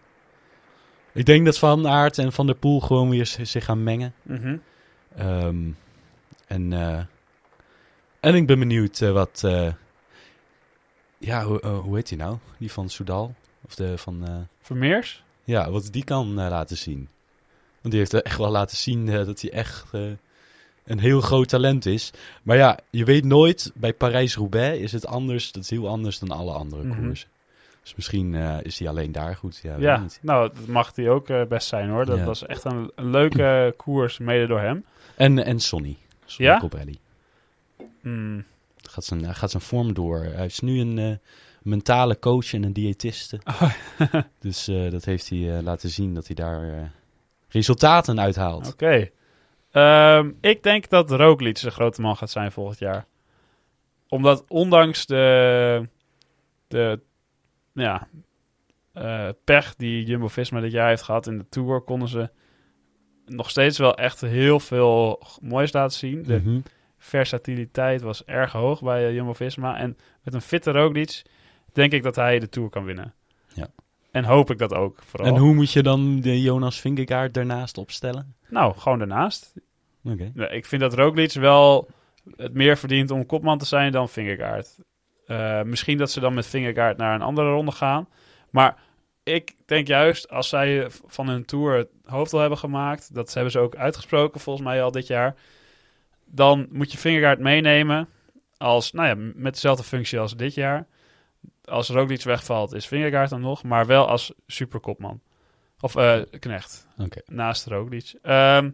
Ik 1.12 1.26
denk 1.26 1.44
dat 1.44 1.58
Van 1.58 1.88
Aert 1.88 2.18
en 2.18 2.32
Van 2.32 2.46
der 2.46 2.54
Poel 2.54 2.80
gewoon 2.80 3.10
weer 3.10 3.26
zich 3.26 3.64
gaan 3.64 3.82
mengen. 3.82 4.14
Mhm. 4.22 4.56
Ehm, 5.16 5.70
en, 6.46 6.72
en 8.20 8.34
ik 8.34 8.46
ben 8.46 8.58
benieuwd 8.58 8.98
wat... 8.98 9.40
ja, 11.18 11.44
hoe, 11.44 11.66
hoe 11.66 11.94
heet 11.96 12.08
die 12.08 12.18
nou? 12.18 12.36
Die 12.58 12.72
van 12.72 12.88
Soudal? 12.88 13.34
Of 13.72 13.78
de 13.78 13.98
van... 13.98 14.26
eh, 14.26 14.34
Vermeers? 14.60 15.22
ja, 15.44 15.70
wat 15.70 15.88
die 15.92 16.04
kan 16.04 16.28
eh, 16.40 16.48
laten 16.48 16.76
zien. 16.76 17.08
Want 17.80 17.94
die 17.94 17.98
heeft 17.98 18.22
echt 18.22 18.38
wel 18.38 18.50
laten 18.50 18.76
zien 18.76 19.08
eh, 19.08 19.24
dat 19.26 19.40
hij 19.40 19.50
echt 19.50 19.84
een 20.84 20.98
heel 20.98 21.20
groot 21.20 21.48
talent 21.48 21.86
is. 21.86 22.10
Maar 22.42 22.56
ja, 22.56 22.78
je 22.90 23.04
weet 23.04 23.24
nooit, 23.24 23.70
bij 23.74 23.92
Parijs-Roubaix 23.92 24.78
is 24.80 24.92
het 24.92 25.06
anders. 25.06 25.52
Dat 25.52 25.62
is 25.62 25.70
heel 25.70 25.88
anders 25.88 26.18
dan 26.18 26.30
alle 26.30 26.52
andere 26.52 26.84
Mhm. 26.84 27.00
koersen. 27.00 27.28
Dus 27.82 27.94
misschien 27.94 28.34
is 28.62 28.78
hij 28.78 28.88
alleen 28.88 29.12
daar 29.12 29.36
goed. 29.36 29.60
Ja, 29.62 29.98
niet. 30.00 30.18
nou, 30.22 30.50
dat 30.54 30.66
mag 30.66 30.92
die 30.92 31.10
ook 31.10 31.48
best 31.48 31.68
zijn 31.68 31.88
hoor. 31.90 32.04
Dat 32.04 32.18
Ja. 32.18 32.24
was 32.24 32.46
echt 32.46 32.64
een, 32.64 32.92
een 32.94 33.10
leuke 33.10 33.74
koers, 33.76 34.18
mede 34.18 34.46
door 34.46 34.60
hem. 34.60 34.84
En, 35.16 35.44
en 35.44 35.60
Sonny. 35.60 35.96
Sonny 36.24 36.52
Ja? 36.52 36.58
Colbrelli. 36.58 36.98
Hmm. 38.00 38.44
Gaat 38.82 39.04
zijn, 39.04 39.24
hij 39.24 39.34
gaat 39.34 39.50
zijn 39.50 39.62
vorm 39.62 39.94
door. 39.94 40.18
Hij 40.22 40.46
is 40.46 40.60
nu 40.60 40.80
een, 40.80 41.20
mentale 41.64 42.18
coach 42.18 42.52
en 42.52 42.62
een 42.62 42.72
diëtiste. 42.72 43.40
dus 44.38 44.68
eh, 44.68 44.90
dat 44.90 45.04
heeft 45.04 45.28
hij 45.28 45.56
eh, 45.56 45.62
laten 45.62 45.88
zien 45.88 46.14
dat 46.14 46.26
hij 46.26 46.34
daar 46.34 46.72
eh, 46.78 46.84
resultaten 47.48 48.20
uithaalt. 48.20 48.72
Oké. 48.72 49.08
Ehm, 49.70 50.32
ik 50.40 50.62
denk 50.62 50.88
dat 50.88 51.10
Roglic 51.10 51.60
de 51.60 51.70
grote 51.70 52.00
man 52.00 52.16
gaat 52.16 52.30
zijn 52.30 52.52
volgend 52.52 52.78
jaar. 52.78 53.06
Omdat 54.08 54.44
ondanks 54.48 55.06
de, 55.06 55.88
de 56.68 57.00
ja, 57.72 58.08
pech 59.44 59.74
die 59.76 60.04
Jumbo-Visma 60.04 60.60
dit 60.60 60.72
jaar 60.72 60.88
heeft 60.88 61.02
gehad 61.02 61.26
in 61.26 61.38
de 61.38 61.48
Tour... 61.48 61.80
konden 61.80 62.08
ze 62.08 62.30
nog 63.26 63.50
steeds 63.50 63.78
wel 63.78 63.94
echt 63.96 64.20
heel 64.20 64.60
veel 64.60 65.22
moois 65.40 65.72
laten 65.72 65.98
zien. 65.98 66.22
De 66.22 66.40
Mhm. 66.44 66.60
versatiliteit 66.98 68.02
was 68.02 68.24
erg 68.24 68.52
hoog 68.52 68.82
bij 68.82 69.12
Jumbo-Visma. 69.14 69.76
En 69.78 69.96
met 70.22 70.34
een 70.34 70.40
fitte 70.40 70.70
Roglic 70.70 71.22
denk 71.72 71.92
ik 71.92 72.02
dat 72.02 72.16
hij 72.16 72.38
de 72.38 72.48
Tour 72.48 72.68
kan 72.68 72.84
winnen. 72.84 73.14
Ja. 73.54 73.68
En 74.10 74.24
hoop 74.24 74.50
ik 74.50 74.58
dat 74.58 74.74
ook 74.74 75.02
vooral. 75.04 75.28
En 75.28 75.40
hoe 75.40 75.54
moet 75.54 75.72
je 75.72 75.82
dan 75.82 76.20
de 76.20 76.42
Jonas 76.42 76.80
Vingegaard 76.80 77.34
daarnaast 77.34 77.78
opstellen? 77.78 78.34
Nou, 78.48 78.76
gewoon 78.78 78.98
daarnaast. 78.98 79.54
Oké. 80.04 80.32
Ik 80.50 80.66
vind 80.66 80.82
dat 80.82 80.94
Roglic 80.94 81.32
wel 81.32 81.88
het 82.36 82.54
meer 82.54 82.76
verdient 82.76 83.10
om 83.10 83.26
kopman 83.26 83.58
te 83.58 83.66
zijn 83.66 83.92
dan 83.92 84.08
Vingegaard. 84.08 84.78
Eh, 85.26 85.62
misschien 85.62 85.98
dat 85.98 86.10
ze 86.10 86.20
dan 86.20 86.34
met 86.34 86.46
Vingegaard 86.46 86.96
naar 86.96 87.14
een 87.14 87.22
andere 87.22 87.50
ronde 87.50 87.72
gaan. 87.72 88.08
Maar 88.50 88.76
ik 89.22 89.54
denk 89.66 89.86
juist, 89.86 90.30
als 90.30 90.48
zij 90.48 90.86
van 91.06 91.28
hun 91.28 91.44
Tour 91.44 91.76
het 91.76 91.88
hoofddoel 92.04 92.40
hebben 92.40 92.58
gemaakt... 92.58 93.14
dat 93.14 93.34
hebben 93.34 93.52
ze 93.52 93.58
ook 93.58 93.76
uitgesproken 93.76 94.40
volgens 94.40 94.66
mij 94.66 94.82
al 94.82 94.90
dit 94.90 95.06
jaar... 95.06 95.34
dan 96.24 96.66
moet 96.70 96.92
je 96.92 96.98
Vingegaard 96.98 97.38
meenemen 97.38 98.08
als, 98.56 98.92
nou 98.92 99.08
ja, 99.08 99.32
met 99.34 99.54
dezelfde 99.54 99.84
functie 99.84 100.18
als 100.18 100.36
dit 100.36 100.54
jaar. 100.54 100.86
Als 101.64 101.88
Roglic 101.88 102.22
wegvalt, 102.22 102.72
is 102.72 102.86
Vingegaard 102.86 103.30
dan 103.30 103.40
nog, 103.40 103.62
maar 103.62 103.86
wel 103.86 104.08
als 104.08 104.32
superkopman. 104.46 105.20
Of 105.80 105.96
eh, 105.96 106.20
knecht 106.38 106.86
Oké. 106.98 107.20
naast 107.26 107.66
Roglic. 107.66 108.14
Ehm, 108.22 108.70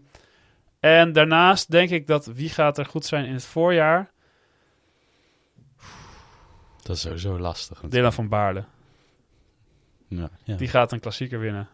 en 0.80 1.12
daarnaast 1.12 1.70
denk 1.70 1.90
ik 1.90 2.06
dat 2.06 2.26
wie 2.26 2.48
gaat 2.48 2.78
er 2.78 2.86
goed 2.86 3.04
zijn 3.04 3.24
in 3.24 3.34
het 3.34 3.44
voorjaar? 3.44 4.10
Dat 6.82 6.96
is 6.96 7.02
sowieso 7.02 7.38
lastig. 7.38 7.80
Dylan 7.88 8.12
van 8.12 8.28
Baarle. 8.28 8.64
Ja, 10.08 10.30
ja. 10.44 10.56
Die 10.56 10.68
gaat 10.68 10.92
een 10.92 11.00
klassieker 11.00 11.38
winnen. 11.38 11.68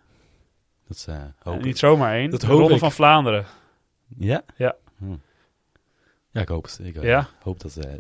dat 0.89 1.07
eh, 1.09 1.23
hoop 1.39 1.63
niet 1.63 1.79
zomaar 1.79 2.15
één. 2.15 2.31
Dat 2.31 2.41
de 2.41 2.47
Ronde 2.47 2.73
ik. 2.75 2.79
van 2.79 2.93
Vlaanderen. 2.93 3.47
Ja? 4.19 4.43
Ja. 4.57 4.77
Hm. 6.35 6.39
Ja, 6.39 6.41
ik 6.43 6.49
hoop. 6.49 6.67
Ik 6.67 6.97
eh, 6.97 7.03
Ja? 7.03 7.29
hoop 7.43 7.61
dat, 7.61 7.77
eh, 7.77 7.93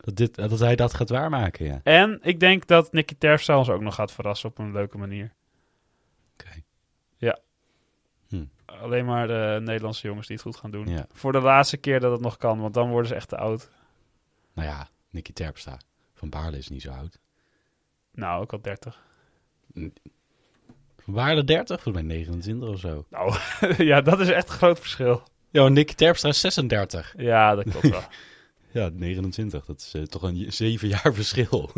dat, 0.00 0.16
dit, 0.16 0.34
dat 0.34 0.58
hij 0.58 0.76
dat 0.76 0.94
gaat 0.94 1.08
waarmaken, 1.08 1.64
ja. 1.64 1.80
En 1.82 2.18
ik 2.22 2.40
denk 2.40 2.66
dat 2.66 2.92
Nicky 2.92 3.14
Terpstra 3.18 3.58
ons 3.58 3.68
ook 3.68 3.80
nog 3.80 3.94
gaat 3.94 4.12
verrassen 4.12 4.48
op 4.48 4.58
een 4.58 4.72
leuke 4.72 4.98
manier. 4.98 5.32
Oké. 6.32 6.62
Alleen 8.82 9.04
maar 9.04 9.26
de 9.26 9.58
Nederlandse 9.62 10.06
jongens 10.06 10.26
die 10.26 10.36
het 10.36 10.44
goed 10.44 10.56
gaan 10.56 10.70
doen. 10.70 10.86
Ja. 10.86 11.06
Voor 11.12 11.32
de 11.32 11.40
laatste 11.40 11.76
keer 11.76 12.00
dat 12.00 12.12
het 12.12 12.20
nog 12.20 12.36
kan, 12.36 12.60
want 12.60 12.74
dan 12.74 12.90
worden 12.90 13.08
ze 13.08 13.14
echt 13.14 13.28
te 13.28 13.36
oud. 13.36 13.70
Nou 14.52 14.68
ja, 14.68 14.88
Nicky 15.10 15.32
Terpstra. 15.32 15.78
Van 16.14 16.30
Baarle 16.30 16.58
is 16.58 16.68
niet 16.68 16.82
zo 16.82 16.90
oud. 16.90 17.18
Nou, 18.12 18.42
ook 18.42 18.52
al 18.52 18.60
30. 18.60 19.00
Van 20.98 21.14
Baarle 21.14 21.44
30? 21.44 21.82
Volgens 21.82 22.04
mij 22.04 22.16
29 22.16 22.68
of 22.68 22.78
zo. 22.78 23.06
Nou, 23.10 23.34
ja, 23.90 24.00
dat 24.00 24.20
is 24.20 24.28
echt 24.28 24.48
een 24.48 24.54
groot 24.54 24.78
verschil. 24.78 25.22
Ja, 25.50 25.68
Nicky 25.68 25.94
Terpstra 25.94 26.28
is 26.28 26.40
36. 26.40 27.14
Ja, 27.16 27.54
dat 27.54 27.70
klopt 27.70 27.90
wel. 27.90 28.02
Ja, 28.72 28.90
29. 28.92 29.64
Dat 29.64 29.80
is 29.80 29.94
eh, 29.94 30.02
toch 30.02 30.22
een 30.22 30.52
zeven 30.52 30.88
jaar 31.02 31.14
verschil. 31.14 31.70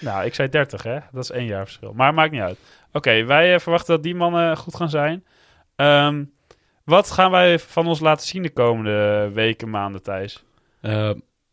Nou, 0.00 0.24
ik 0.24 0.34
zei 0.34 0.48
30, 0.48 0.82
hè? 0.82 0.98
Dat 1.12 1.22
is 1.22 1.30
één 1.30 1.46
jaar 1.46 1.64
verschil. 1.64 1.92
Maar 1.92 2.14
maakt 2.14 2.32
niet 2.32 2.40
uit. 2.40 2.58
Oké, 2.92 3.24
wij 3.24 3.54
eh, 3.54 3.60
verwachten 3.60 3.94
dat 3.94 4.02
die 4.02 4.14
mannen 4.14 4.56
goed 4.56 4.76
gaan 4.76 4.90
zijn. 4.90 5.24
Ehm, 5.76 6.24
wat 6.84 7.10
gaan 7.10 7.30
wij 7.30 7.58
van 7.58 7.86
ons 7.86 8.00
laten 8.00 8.26
zien 8.26 8.42
de 8.42 8.50
komende 8.52 9.30
weken, 9.32 9.70
maanden, 9.70 10.02
Thijs? 10.02 10.44
Eh, 10.80 11.10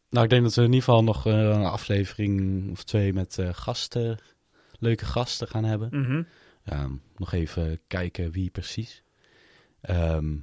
nou, 0.10 0.24
ik 0.24 0.30
denk 0.30 0.44
dat 0.44 0.54
we 0.54 0.62
in 0.62 0.68
ieder 0.68 0.84
geval 0.84 1.04
nog 1.04 1.26
eh, 1.26 1.34
een 1.34 1.66
aflevering 1.66 2.72
of 2.72 2.84
twee 2.84 3.14
met 3.14 3.38
eh, 3.38 3.50
gasten, 3.52 4.18
leuke 4.80 5.06
gasten 5.06 5.48
gaan 5.48 5.64
hebben. 5.64 5.90
Mhm. 5.92 6.24
Ja, 6.64 6.90
nog 7.18 7.34
even 7.34 7.80
kijken 7.88 8.32
wie 8.32 8.50
precies. 8.50 9.04
Ehm, 9.82 10.36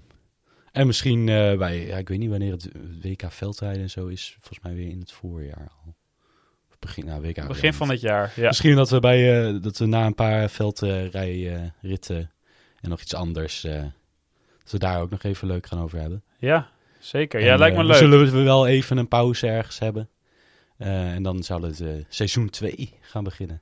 en 0.72 0.86
misschien 0.86 1.28
eh, 1.28 1.58
bij, 1.58 1.86
ja, 1.86 1.96
ik 1.96 2.08
weet 2.08 2.18
niet 2.18 2.30
wanneer 2.30 2.52
het 2.52 2.70
WK 3.02 3.22
veldrijden 3.28 3.82
en 3.82 3.90
zo 3.90 4.06
is. 4.06 4.36
Volgens 4.40 4.60
mij 4.62 4.74
weer 4.74 4.88
in 4.88 5.00
het 5.00 5.12
voorjaar 5.12 5.68
al. 5.84 5.94
Of 6.70 6.78
begin, 6.78 7.04
nou, 7.04 7.22
WK 7.22 7.46
Begin 7.46 7.74
van 7.74 7.88
dit 7.88 8.00
jaar, 8.00 8.32
ja. 8.36 8.46
Misschien 8.46 8.76
dat 8.76 8.90
we, 8.90 9.00
bij, 9.00 9.46
eh, 9.46 9.62
dat 9.62 9.78
we 9.78 9.86
na 9.86 10.06
een 10.06 10.14
paar 10.14 10.50
veldrijritten 10.50 12.30
en 12.80 12.90
nog 12.90 13.00
iets 13.00 13.14
anders, 13.14 13.64
eh, 13.64 13.82
dat 14.62 14.70
we 14.70 14.78
daar 14.78 15.00
ook 15.00 15.10
nog 15.10 15.22
even 15.22 15.46
leuk 15.46 15.66
gaan 15.66 15.80
over 15.80 15.98
hebben. 15.98 16.22
Ja, 16.38 16.68
zeker. 16.98 17.40
Ja, 17.40 17.56
lijkt 17.56 17.76
me 17.76 17.82
eh, 17.82 17.88
leuk. 17.88 17.96
Zullen 17.96 18.32
we 18.32 18.42
wel 18.42 18.66
even 18.66 18.96
een 18.96 19.08
pauze 19.08 19.46
ergens 19.46 19.78
hebben. 19.78 20.08
Eh, 20.76 21.14
en 21.14 21.22
dan 21.22 21.42
zal 21.42 21.62
het 21.62 21.80
eh, 21.80 21.88
seizoen 22.08 22.50
2 22.50 22.92
gaan 23.00 23.24
beginnen. 23.24 23.60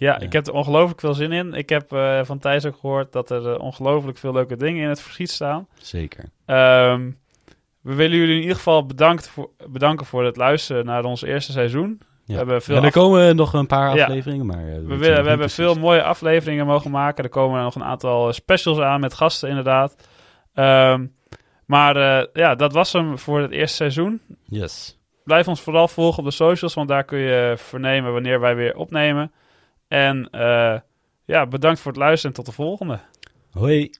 Ja, 0.00 0.12
Ja. 0.12 0.20
ik 0.20 0.32
heb 0.32 0.46
er 0.46 0.52
ongelooflijk 0.52 1.00
veel 1.00 1.14
zin 1.14 1.32
in. 1.32 1.54
Ik 1.54 1.68
heb 1.68 1.92
eh, 1.92 2.20
van 2.24 2.38
Thijs 2.38 2.66
ook 2.66 2.76
gehoord 2.80 3.12
dat 3.12 3.30
er 3.30 3.52
eh, 3.52 3.60
ongelooflijk 3.60 4.18
veel 4.18 4.32
leuke 4.32 4.56
dingen 4.56 4.82
in 4.82 4.88
het 4.88 5.00
verschiet 5.00 5.30
staan. 5.30 5.66
Zeker. 5.78 6.24
Ehm, 6.46 7.10
we 7.80 7.94
willen 7.94 8.16
jullie 8.16 8.34
in 8.34 8.40
ieder 8.40 8.56
geval 8.56 8.86
bedankt 8.86 9.28
voor, 9.28 9.50
bedanken 9.70 10.06
voor 10.06 10.24
het 10.24 10.36
luisteren 10.36 10.84
naar 10.84 11.04
ons 11.04 11.22
eerste 11.22 11.52
seizoen. 11.52 12.00
Ja. 12.24 12.36
hebben 12.36 12.62
veel 12.62 12.76
en 12.76 12.84
er 12.84 12.90
komen 12.92 13.36
nog 13.36 13.52
een 13.52 13.66
paar 13.66 13.94
Ja. 13.96 14.02
afleveringen, 14.04 14.46
maar... 14.46 14.58
eh, 14.68 14.74
We, 14.74 14.80
willen, 14.80 14.98
we 15.00 15.06
hebben 15.28 15.36
precies. 15.36 15.54
veel 15.54 15.74
mooie 15.74 16.02
afleveringen 16.02 16.66
mogen 16.66 16.90
maken. 16.90 17.24
Er 17.24 17.30
komen 17.30 17.62
nog 17.62 17.74
een 17.74 17.84
aantal 17.84 18.32
specials 18.32 18.78
aan 18.78 19.00
met 19.00 19.14
gasten, 19.14 19.48
inderdaad. 19.48 19.96
Ehm, 20.54 21.06
maar 21.66 22.26
ja, 22.32 22.54
dat 22.54 22.72
was 22.72 22.92
hem 22.92 23.18
voor 23.18 23.40
het 23.40 23.50
eerste 23.50 23.76
seizoen. 23.76 24.20
Yes. 24.44 24.98
Blijf 25.24 25.48
ons 25.48 25.60
vooral 25.60 25.88
volgen 25.88 26.18
op 26.18 26.24
de 26.24 26.30
socials, 26.30 26.74
want 26.74 26.88
daar 26.88 27.04
kun 27.04 27.18
je 27.18 27.54
vernemen 27.56 28.12
wanneer 28.12 28.40
wij 28.40 28.54
weer 28.54 28.76
opnemen. 28.76 29.32
En 29.88 30.30
eh, 30.30 30.80
ja, 31.24 31.46
bedankt 31.46 31.80
voor 31.80 31.92
het 31.92 32.00
luisteren 32.00 32.36
en 32.36 32.42
tot 32.42 32.46
de 32.46 32.62
volgende. 32.62 33.00
Hoi. 33.50 33.90